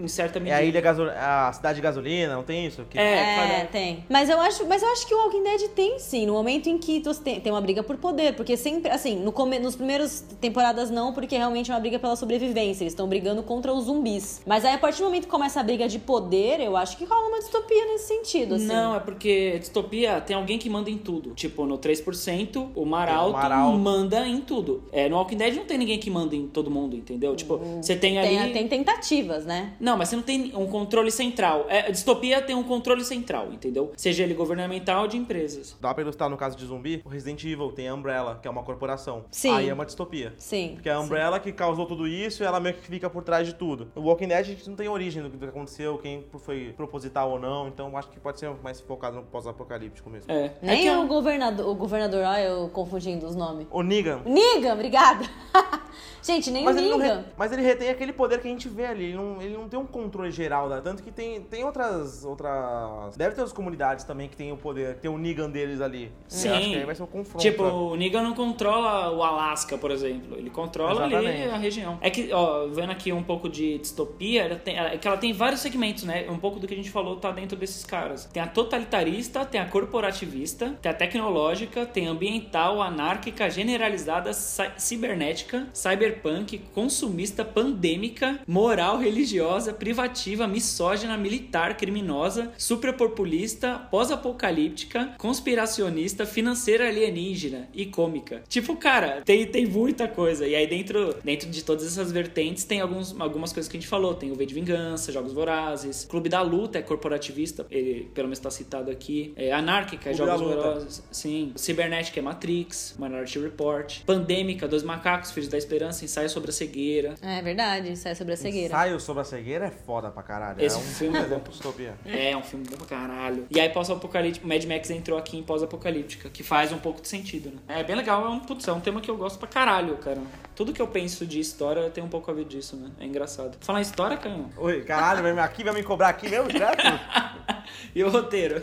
em 0.05 0.07
certa 0.07 0.37
É 0.39 0.41
medida. 0.41 0.57
a 0.57 0.63
ilha 0.63 0.81
gaso... 0.81 1.03
a 1.03 1.51
cidade 1.53 1.75
de 1.75 1.81
gasolina, 1.81 2.33
não 2.35 2.43
tem 2.43 2.65
isso? 2.65 2.83
Que- 2.89 2.97
É, 2.97 3.61
É, 3.61 3.65
tem. 3.65 4.05
Mas 4.09 4.29
eu 4.29 4.39
acho, 4.39 4.65
mas 4.65 4.81
eu 4.81 4.89
acho 4.89 5.05
que 5.07 5.13
o 5.13 5.17
Walking 5.17 5.43
Dead 5.43 5.69
tem 5.69 5.99
sim, 5.99 6.25
no 6.25 6.33
momento 6.33 6.67
em 6.69 6.77
que 6.77 6.99
tu 7.01 7.13
tem, 7.15 7.39
tem 7.39 7.51
uma 7.51 7.61
briga 7.61 7.83
por 7.83 7.97
poder, 7.97 8.33
porque 8.35 8.55
sempre, 8.57 8.91
assim, 8.91 9.17
no 9.17 9.31
come, 9.31 9.59
nos 9.59 9.75
primeiros 9.75 10.21
temporadas 10.39 10.89
não, 10.89 11.13
porque 11.13 11.35
realmente 11.37 11.71
é 11.71 11.73
uma 11.73 11.79
briga 11.79 11.99
pela 11.99 12.15
sobrevivência, 12.15 12.83
eles 12.83 12.93
estão 12.93 13.07
brigando 13.07 13.43
contra 13.43 13.73
os 13.73 13.85
zumbis. 13.85 14.41
Mas 14.45 14.63
aí 14.65 14.73
a 14.73 14.77
partir 14.77 14.99
do 14.99 15.05
momento 15.05 15.23
que 15.23 15.29
começa 15.31 15.59
a 15.59 15.63
briga 15.63 15.87
de 15.87 15.99
poder, 15.99 16.59
eu 16.59 16.75
acho 16.77 16.97
que 16.97 17.05
rola 17.05 17.27
uma 17.27 17.39
distopia 17.39 17.85
nesse 17.85 18.07
sentido, 18.07 18.55
assim. 18.55 18.65
Não, 18.67 18.95
é 18.95 18.99
porque 18.99 19.57
distopia 19.59 20.21
tem 20.21 20.35
alguém 20.35 20.57
que 20.57 20.69
manda 20.69 20.89
em 20.89 20.97
tudo. 20.97 21.31
Tipo, 21.33 21.65
no 21.65 21.77
3%, 21.77 22.69
o 22.75 22.85
Mar 22.85 23.07
Tem 23.07 23.15
o 23.15 23.19
Alto 23.19 23.33
Mar 23.33 23.51
Alto. 23.51 23.77
manda 23.79 24.27
em 24.27 24.41
tudo. 24.41 24.83
É, 24.91 25.09
no 25.09 25.15
Walking 25.17 25.37
Dead 25.37 25.55
não 25.55 25.65
tem 25.65 25.77
ninguém 25.77 25.99
que 25.99 26.09
manda 26.09 26.35
em 26.35 26.47
todo 26.47 26.69
mundo, 26.69 26.95
entendeu? 26.95 27.35
Tipo, 27.35 27.57
você 27.81 27.95
tem 27.95 28.17
ali... 28.19 28.37
tem, 28.53 28.53
tem 28.53 28.67
tentativas, 28.67 29.45
né? 29.45 29.73
Não, 29.79 29.94
mas 29.97 30.09
você 30.09 30.15
não 30.15 30.23
tem 30.23 30.51
um 30.55 30.67
controle 30.67 31.11
central. 31.11 31.65
É, 31.69 31.87
a 31.87 31.89
distopia 31.89 32.41
tem 32.41 32.55
um 32.55 32.63
controle 32.63 33.03
central, 33.03 33.51
entendeu? 33.51 33.91
Seja 33.95 34.23
ele 34.23 34.33
governamental 34.33 35.03
ou 35.03 35.07
de 35.07 35.17
empresas. 35.17 35.77
Dá 35.79 35.93
pra 35.93 36.03
ilustrar 36.03 36.29
no 36.29 36.37
caso 36.37 36.57
de 36.57 36.65
zumbi, 36.65 37.01
o 37.05 37.09
Resident 37.09 37.43
Evil 37.43 37.71
tem 37.71 37.87
a 37.87 37.93
Umbrella, 37.93 38.39
que 38.41 38.47
é 38.47 38.51
uma 38.51 38.63
corporação. 38.63 39.25
Sim. 39.31 39.51
Aí 39.51 39.69
é 39.69 39.73
uma 39.73 39.85
distopia. 39.85 40.33
Sim. 40.37 40.71
Porque 40.75 40.89
é 40.89 40.93
a 40.93 40.99
Umbrella 40.99 41.39
que 41.39 41.51
causou 41.51 41.85
tudo 41.85 42.07
isso 42.07 42.43
e 42.43 42.45
ela 42.45 42.59
meio 42.59 42.75
que 42.75 42.81
fica 42.87 43.09
por 43.09 43.23
trás 43.23 43.47
de 43.47 43.53
tudo. 43.53 43.87
O 43.95 44.01
Walking 44.01 44.27
Dead 44.27 44.39
a 44.39 44.43
gente 44.43 44.67
não 44.69 44.75
tem 44.75 44.87
origem 44.87 45.23
do 45.23 45.29
que 45.29 45.45
aconteceu, 45.45 45.97
quem 45.97 46.25
foi 46.39 46.73
proposital 46.75 47.31
ou 47.31 47.39
não, 47.39 47.67
então 47.67 47.95
acho 47.97 48.09
que 48.09 48.19
pode 48.19 48.39
ser 48.39 48.49
mais 48.63 48.79
focado 48.81 49.17
no 49.17 49.23
pós-apocalíptico 49.23 50.09
mesmo. 50.09 50.31
É. 50.31 50.51
Nem 50.61 50.87
é 50.87 50.91
que 50.91 50.97
o 50.97 51.07
governador, 51.07 51.67
o 51.69 51.75
governador, 51.75 52.23
ó, 52.25 52.35
eu 52.37 52.69
confundindo 52.69 53.25
os 53.25 53.35
nomes. 53.35 53.67
O 53.71 53.81
Negan. 53.81 54.21
Negan, 54.25 54.73
obrigada. 54.73 55.25
Gente, 56.21 56.49
nem 56.49 56.63
Mas 56.63 56.75
o 56.75 56.79
ele, 56.79 56.89
não 56.89 56.97
Negan. 56.97 57.17
re- 57.19 57.25
mas 57.37 57.51
ele 57.51 57.61
retém 57.61 57.89
aquele 57.89 58.11
poder 58.11 58.41
que 58.41 58.47
a 58.47 58.51
gente 58.51 58.67
vê 58.67 58.85
ali. 58.85 59.05
Ele 59.05 59.13
não, 59.15 59.41
ele 59.41 59.53
não 59.55 59.69
tem 59.75 59.81
um 59.81 59.85
controle 59.85 60.31
geral, 60.31 60.69
né? 60.69 60.79
tanto 60.81 61.03
que 61.03 61.11
tem, 61.11 61.41
tem 61.41 61.65
outras, 61.65 62.23
outras. 62.23 63.17
Deve 63.17 63.35
ter 63.35 63.41
outras 63.41 63.51
comunidades 63.51 64.05
também 64.05 64.29
que 64.29 64.37
tem 64.37 64.51
o 64.51 64.57
poder, 64.57 64.95
tem 64.95 65.11
o 65.11 65.17
Negan 65.17 65.49
deles 65.49 65.81
ali. 65.81 66.11
Sim. 66.29 66.47
Eu 66.47 66.55
acho 66.55 66.69
que 66.69 66.75
aí 66.77 66.85
vai 66.85 66.95
ser 66.95 67.03
um 67.03 67.07
confronto. 67.07 67.41
Tipo, 67.41 67.63
sabe? 67.63 67.75
o 67.75 67.95
Negan 67.95 68.21
não 68.23 68.33
controla 68.33 69.11
o 69.11 69.21
Alasca, 69.21 69.77
por 69.77 69.91
exemplo. 69.91 70.37
Ele 70.37 70.49
controla 70.49 71.03
ali 71.03 71.15
Exatamente. 71.15 71.49
a 71.49 71.57
região. 71.57 71.97
É 72.01 72.09
que, 72.09 72.31
ó, 72.31 72.67
vendo 72.67 72.91
aqui 72.91 73.11
um 73.11 73.23
pouco 73.23 73.49
de 73.49 73.77
distopia, 73.79 74.43
ela 74.43 74.55
tem, 74.55 74.77
é 74.79 74.97
que 74.97 75.05
ela 75.07 75.17
tem 75.17 75.33
vários 75.33 75.59
segmentos, 75.59 76.03
né? 76.05 76.25
Um 76.29 76.37
pouco 76.37 76.57
do 76.59 76.67
que 76.67 76.73
a 76.73 76.77
gente 76.77 76.89
falou 76.89 77.17
tá 77.17 77.31
dentro 77.31 77.57
desses 77.57 77.83
caras. 77.83 78.25
Tem 78.31 78.41
a 78.41 78.47
totalitarista, 78.47 79.45
tem 79.45 79.59
a 79.59 79.65
corporativista, 79.65 80.77
tem 80.81 80.89
a 80.91 80.95
tecnológica, 80.95 81.85
tem 81.85 82.07
a 82.07 82.11
ambiental, 82.11 82.81
anárquica, 82.81 83.49
generalizada, 83.49 84.31
ci- 84.31 84.71
cibernética, 84.77 85.67
cyberpunk, 85.73 86.59
consumista, 86.73 87.43
pandêmica, 87.43 88.39
moral, 88.47 88.97
religiosa, 88.97 89.64
privativa, 89.73 90.47
misógina, 90.47 91.17
militar, 91.17 91.77
criminosa, 91.77 92.51
suprapopulista, 92.57 93.79
pós-apocalíptica, 93.91 95.15
conspiracionista, 95.17 96.25
financeira 96.25 96.87
alienígena 96.87 97.67
e 97.73 97.85
cômica. 97.85 98.43
Tipo, 98.47 98.75
cara, 98.75 99.21
tem, 99.23 99.45
tem 99.45 99.65
muita 99.65 100.07
coisa. 100.07 100.47
E 100.47 100.55
aí 100.55 100.67
dentro, 100.67 101.15
dentro 101.23 101.49
de 101.49 101.63
todas 101.63 101.85
essas 101.85 102.11
vertentes 102.11 102.63
tem 102.63 102.81
alguns, 102.81 103.19
algumas 103.19 103.51
coisas 103.53 103.69
que 103.69 103.77
a 103.77 103.79
gente 103.79 103.89
falou. 103.89 104.13
Tem 104.13 104.31
o 104.31 104.35
V 104.35 104.45
de 104.45 104.53
Vingança, 104.53 105.11
Jogos 105.11 105.33
Vorazes, 105.33 106.05
Clube 106.05 106.29
da 106.29 106.41
Luta 106.41 106.77
é 106.77 106.81
corporativista, 106.81 107.65
ele 107.69 108.09
pelo 108.13 108.27
menos 108.27 108.39
está 108.39 108.51
citado 108.51 108.91
aqui. 108.91 109.33
É 109.35 109.51
anárquica, 109.51 110.09
é 110.09 110.13
Clube 110.13 110.31
Jogos. 110.31 110.55
Vorazes. 110.55 111.03
Sim. 111.11 111.51
Cibernética 111.55 112.19
é 112.19 112.23
Matrix, 112.23 112.95
Minority 112.99 113.39
Report. 113.39 114.03
Pandêmica, 114.05 114.67
Dois 114.67 114.83
Macacos, 114.83 115.31
Filhos 115.31 115.49
da 115.49 115.57
Esperança, 115.57 116.03
Ensaio 116.05 116.29
sobre 116.29 116.49
a 116.49 116.53
Cegueira. 116.53 117.15
É 117.21 117.41
verdade, 117.41 117.89
é 118.03 118.15
sobre 118.15 118.33
a 118.33 118.37
cegueira. 118.37 118.67
Ensaio 118.67 118.99
sobre 118.99 119.21
a 119.21 119.25
cegueira 119.25 119.54
é 119.63 119.71
foda 119.71 120.09
pra 120.11 120.21
caralho. 120.21 120.61
Esse 120.61 120.75
é 120.75 120.79
um 120.79 120.81
filme 120.81 121.17
é 121.17 121.23
bom. 121.23 121.41
distopia. 121.49 121.95
É, 122.05 122.35
um 122.35 122.43
filme 122.43 122.65
bom 122.69 122.75
pra 122.75 122.87
caralho. 122.87 123.45
E 123.49 123.59
aí, 123.59 123.69
pós-apocalíptico, 123.69 124.47
Mad 124.47 124.63
Max 124.65 124.89
entrou 124.89 125.17
aqui 125.17 125.37
em 125.37 125.43
pós-apocalíptica, 125.43 126.29
que 126.29 126.43
faz 126.43 126.71
um 126.71 126.77
pouco 126.77 127.01
de 127.01 127.07
sentido, 127.07 127.49
né? 127.49 127.79
É 127.79 127.83
bem 127.83 127.95
legal, 127.95 128.25
é 128.25 128.29
um, 128.29 128.39
putz, 128.39 128.67
é 128.67 128.73
um 128.73 128.81
tema 128.81 128.99
que 128.99 129.09
eu 129.09 129.15
gosto 129.15 129.39
pra 129.39 129.47
caralho, 129.47 129.95
cara. 129.97 130.21
Tudo 130.55 130.73
que 130.73 130.81
eu 130.81 130.87
penso 130.87 131.25
de 131.25 131.39
história 131.39 131.89
tem 131.89 132.03
um 132.03 132.09
pouco 132.09 132.29
a 132.29 132.33
ver 132.33 132.45
disso, 132.45 132.75
né? 132.75 132.91
É 132.99 133.05
engraçado. 133.05 133.57
Falar 133.61 133.79
em 133.79 133.83
história, 133.83 134.17
cara. 134.17 134.45
Oi, 134.57 134.83
caralho, 134.83 135.39
aqui 135.39 135.63
vai 135.63 135.73
me 135.73 135.83
cobrar 135.83 136.09
aqui 136.09 136.27
mesmo, 136.27 136.49
direto? 136.49 136.83
E 137.95 138.03
o 138.03 138.09
roteiro? 138.09 138.61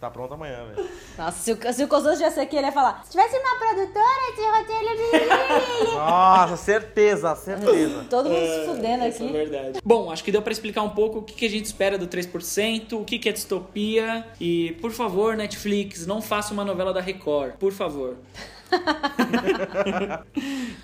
Tá 0.00 0.10
pronto 0.10 0.34
amanhã, 0.34 0.64
velho. 0.66 0.88
Nossa, 1.16 1.38
se 1.38 1.52
o, 1.52 1.72
se 1.72 1.84
o 1.84 2.16
já 2.16 2.30
ser 2.30 2.40
aqui, 2.40 2.56
ele 2.56 2.66
ia 2.66 2.72
falar: 2.72 3.02
se 3.04 3.10
tivesse 3.10 3.36
uma 3.36 3.56
produtora, 3.58 4.18
esse 4.32 4.42
roteiro. 4.46 5.94
Nossa, 5.94 6.56
certeza, 6.56 7.34
certeza. 7.36 8.06
Todo 8.08 8.30
mundo 8.30 8.46
se 8.46 8.66
fudendo 8.66 9.04
é 9.04 9.08
aqui. 9.08 9.32
verdade. 9.32 9.80
Bom, 9.84 10.10
acho 10.10 10.22
que 10.22 10.32
deu 10.32 10.42
pra 10.42 10.52
explicar 10.52 10.82
um 10.82 10.90
pouco 10.90 11.18
o 11.18 11.22
que, 11.22 11.34
que 11.34 11.46
a 11.46 11.50
gente 11.50 11.66
espera 11.66 11.98
do 11.98 12.06
3%, 12.06 12.92
o 12.92 13.04
que, 13.04 13.18
que 13.18 13.28
é 13.28 13.32
distopia. 13.32 14.26
E, 14.40 14.72
por 14.80 14.92
favor, 14.92 15.36
Netflix, 15.36 16.06
não 16.06 16.22
faça 16.22 16.52
uma 16.52 16.64
novela 16.64 16.92
da 16.92 17.00
Record. 17.00 17.54
Por 17.54 17.72
favor. 17.72 18.16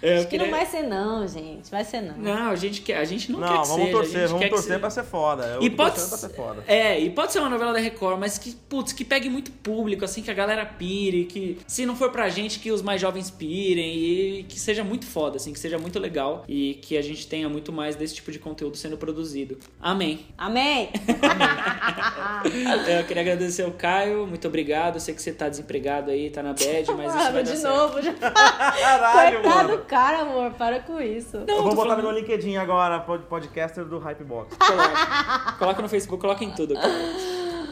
É, 0.02 0.18
Acho 0.18 0.28
que 0.28 0.38
não 0.38 0.50
vai 0.50 0.66
ser, 0.66 0.82
não, 0.82 1.26
gente. 1.26 1.70
Vai 1.70 1.84
ser, 1.84 2.00
não. 2.02 2.16
Não, 2.16 2.50
a 2.50 2.56
gente, 2.56 2.82
quer, 2.82 2.98
a 2.98 3.04
gente 3.04 3.30
não, 3.32 3.40
quer 3.40 3.46
Não, 3.46 3.62
que 3.62 3.68
vamos 3.68 3.84
seja, 3.86 3.92
torcer, 3.92 4.26
vamos 4.28 4.42
quer 4.42 4.48
que 4.48 4.54
torcer 4.54 4.68
seja. 4.68 4.80
pra 4.80 4.90
ser 4.90 5.04
foda. 5.04 5.44
Eu 5.46 5.62
E 5.62 5.70
tô 5.70 5.76
pode, 5.76 5.94
torcendo 5.94 6.08
pra 6.10 6.18
ser 6.18 6.28
foda. 6.34 6.64
é, 6.66 7.00
e 7.00 7.10
pode 7.10 7.32
ser 7.32 7.38
uma 7.40 7.48
novela 7.48 7.72
da 7.72 7.78
Record, 7.78 8.18
mas 8.18 8.38
que, 8.38 8.54
putz, 8.68 8.92
que 8.92 9.04
pegue 9.04 9.28
muito 9.30 9.50
público, 9.52 10.04
assim, 10.04 10.22
que 10.22 10.30
a 10.30 10.34
galera 10.34 10.64
pire, 10.66 11.24
que 11.24 11.58
se 11.66 11.86
não 11.86 11.96
for 11.96 12.10
pra 12.10 12.28
gente, 12.28 12.58
que 12.58 12.70
os 12.70 12.82
mais 12.82 13.00
jovens 13.00 13.30
pirem 13.30 13.94
e 13.96 14.46
que 14.48 14.58
seja 14.58 14.84
muito 14.84 15.06
foda, 15.06 15.36
assim, 15.36 15.52
que 15.52 15.58
seja 15.58 15.78
muito 15.78 15.98
legal 15.98 16.44
e 16.48 16.74
que 16.82 16.96
a 16.96 17.02
gente 17.02 17.26
tenha 17.26 17.48
muito 17.48 17.72
mais 17.72 17.96
desse 17.96 18.14
tipo 18.16 18.30
de 18.32 18.38
conteúdo 18.38 18.76
sendo 18.76 18.96
produzido. 18.96 19.58
Amém. 19.80 20.26
Amém? 20.36 20.90
Eu 22.98 23.04
queria 23.04 23.22
agradecer 23.22 23.62
ao 23.62 23.70
Caio, 23.72 24.26
muito 24.26 24.46
obrigado. 24.48 24.96
Eu 24.96 25.00
sei 25.00 25.14
que 25.14 25.22
você 25.22 25.32
tá 25.32 25.48
desempregado 25.48 26.10
aí, 26.10 26.30
tá 26.30 26.42
na 26.42 26.52
bad, 26.52 26.92
mas 26.96 27.14
isso 27.14 27.32
vai 27.32 27.32
dar 27.32 27.42
de 27.42 27.56
certo. 27.58 27.73
Novo. 27.74 28.02
Já... 28.02 28.12
Caralho, 28.20 29.40
Coitado 29.42 29.56
mano. 29.68 29.76
do 29.76 29.84
cara, 29.84 30.20
amor. 30.20 30.50
Para 30.52 30.80
com 30.80 31.00
isso. 31.00 31.36
Eu 31.38 31.46
Não, 31.46 31.62
vou 31.62 31.70
tô 31.70 31.76
botar 31.76 31.96
no 31.96 31.96
falando- 31.96 32.02
meu 32.02 32.10
LinkedIn 32.12 32.56
agora, 32.56 33.00
pod- 33.00 33.24
podcaster 33.26 33.84
do 33.84 33.98
Hypebox. 33.98 34.56
Coloca. 34.58 35.52
Coloca 35.58 35.82
no 35.82 35.88
Facebook, 35.88 36.20
coloca 36.20 36.44
em 36.44 36.50
tudo, 36.50 36.74
cara. 36.74 36.92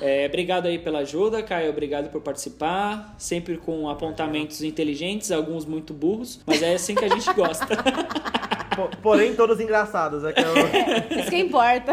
É, 0.00 0.26
obrigado 0.26 0.66
aí 0.66 0.78
pela 0.80 0.98
ajuda, 1.00 1.42
Caio. 1.44 1.70
Obrigado 1.70 2.10
por 2.10 2.20
participar. 2.20 3.14
Sempre 3.16 3.56
com 3.56 3.88
apontamentos 3.88 4.60
inteligentes, 4.62 5.30
alguns 5.30 5.64
muito 5.64 5.94
burros, 5.94 6.40
mas 6.44 6.60
é 6.62 6.74
assim 6.74 6.94
que 6.94 7.04
a 7.04 7.08
gente 7.08 7.32
gosta. 7.32 7.66
Po- 8.74 8.88
Porém, 9.02 9.34
todos 9.36 9.60
engraçados. 9.60 10.24
É 10.24 10.32
que 10.32 10.40
eu... 10.40 11.18
Isso 11.20 11.30
que 11.30 11.36
importa. 11.38 11.92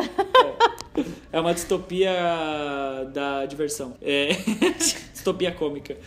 É 1.32 1.40
uma 1.40 1.54
distopia 1.54 2.12
da 3.14 3.46
diversão. 3.46 3.96
É. 4.02 4.30
distopia 5.14 5.52
cômica. 5.52 5.98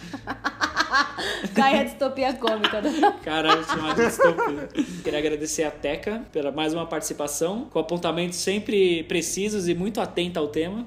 Cai 1.55 1.81
a 1.81 1.85
distopia 1.85 2.33
cômica. 2.35 2.81
né? 2.81 2.91
Caralho, 3.25 3.65
chamado 3.65 3.97
de 3.97 4.07
distopia. 4.07 4.69
Queria 5.03 5.19
agradecer 5.19 5.65
a 5.65 5.71
Teca 5.71 6.23
pela 6.33 6.51
mais 6.51 6.73
uma 6.75 6.87
participação, 6.87 7.67
com 7.71 7.79
apontamentos 7.79 8.39
sempre 8.39 9.03
precisos 9.05 9.69
e 9.69 9.75
muito 9.75 10.01
atenta 10.01 10.41
ao 10.41 10.49
tema. 10.49 10.87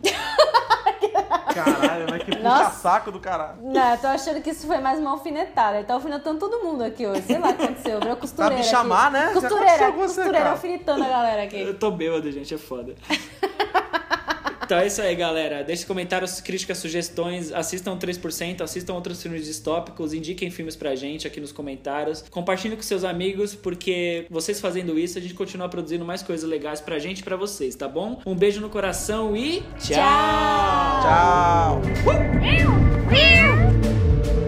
Caralho, 1.54 2.06
mas 2.10 2.24
que 2.24 2.36
Nossa. 2.38 2.66
puxa-saco 2.66 3.12
do 3.12 3.20
caralho. 3.20 3.60
Não, 3.62 3.92
eu 3.92 3.98
tô 3.98 4.08
achando 4.08 4.42
que 4.42 4.50
isso 4.50 4.68
foi 4.68 4.80
mais 4.80 5.00
uma 5.00 5.12
alfinetada. 5.12 5.78
Ele 5.78 5.86
tá 5.86 5.94
alfinetando 5.94 6.38
todo 6.38 6.62
mundo 6.64 6.84
aqui 6.84 7.08
hoje. 7.08 7.22
Sei 7.22 7.38
lá 7.38 7.50
o 7.52 7.54
que 7.54 7.64
aconteceu. 7.64 8.00
Virou 8.00 8.18
costureira. 8.18 8.56
Pra 8.56 8.64
me 8.64 8.70
chamar, 8.70 9.04
aqui. 9.08 9.14
né? 9.14 9.34
Costureira, 9.34 9.78
você, 9.78 9.92
costureira 9.94 10.38
cara? 10.38 10.50
alfinetando 10.52 11.04
a 11.04 11.08
galera 11.08 11.44
aqui. 11.44 11.62
Eu 11.62 11.74
tô 11.80 11.92
bêbado, 11.92 12.30
gente, 12.30 12.54
é 12.54 12.58
foda. 12.58 12.94
Então 14.66 14.80
é 14.80 14.88
isso 14.88 15.00
aí, 15.00 15.16
galera. 15.16 15.64
Deixe 15.64 15.86
comentários, 15.86 16.42
críticas, 16.42 16.80
sugestões. 16.80 17.52
Assistam 17.52 17.96
3%, 17.96 18.62
assistam 18.62 18.94
outros 18.94 19.22
filmes 19.22 19.46
distópicos, 19.46 20.12
indiquem 20.12 20.50
filmes 20.50 20.76
pra 20.76 20.96
gente 20.96 21.28
aqui 21.28 21.40
nos 21.40 21.52
comentários. 21.52 22.24
Compartilhem 22.32 22.76
com 22.76 22.82
seus 22.82 23.04
amigos, 23.04 23.54
porque 23.54 24.26
vocês 24.30 24.60
fazendo 24.60 24.98
isso, 24.98 25.20
a 25.20 25.22
gente 25.22 25.36
continua 25.36 25.70
produzindo 25.70 26.04
mais 26.04 26.24
coisas 26.24 26.50
legais 26.50 26.82
pra 26.82 26.98
gente 26.98 27.20
e 27.20 27.24
pra 27.24 27.36
vocês, 27.36 27.76
tá 27.76 27.88
bom? 27.88 28.20
Um 28.26 28.34
beijo 28.34 28.60
no 28.60 28.70
coração 28.70 29.38
e 29.38 29.62
tchau! 29.80 29.96
Tchau. 31.04 31.82
Meow. 33.12 34.45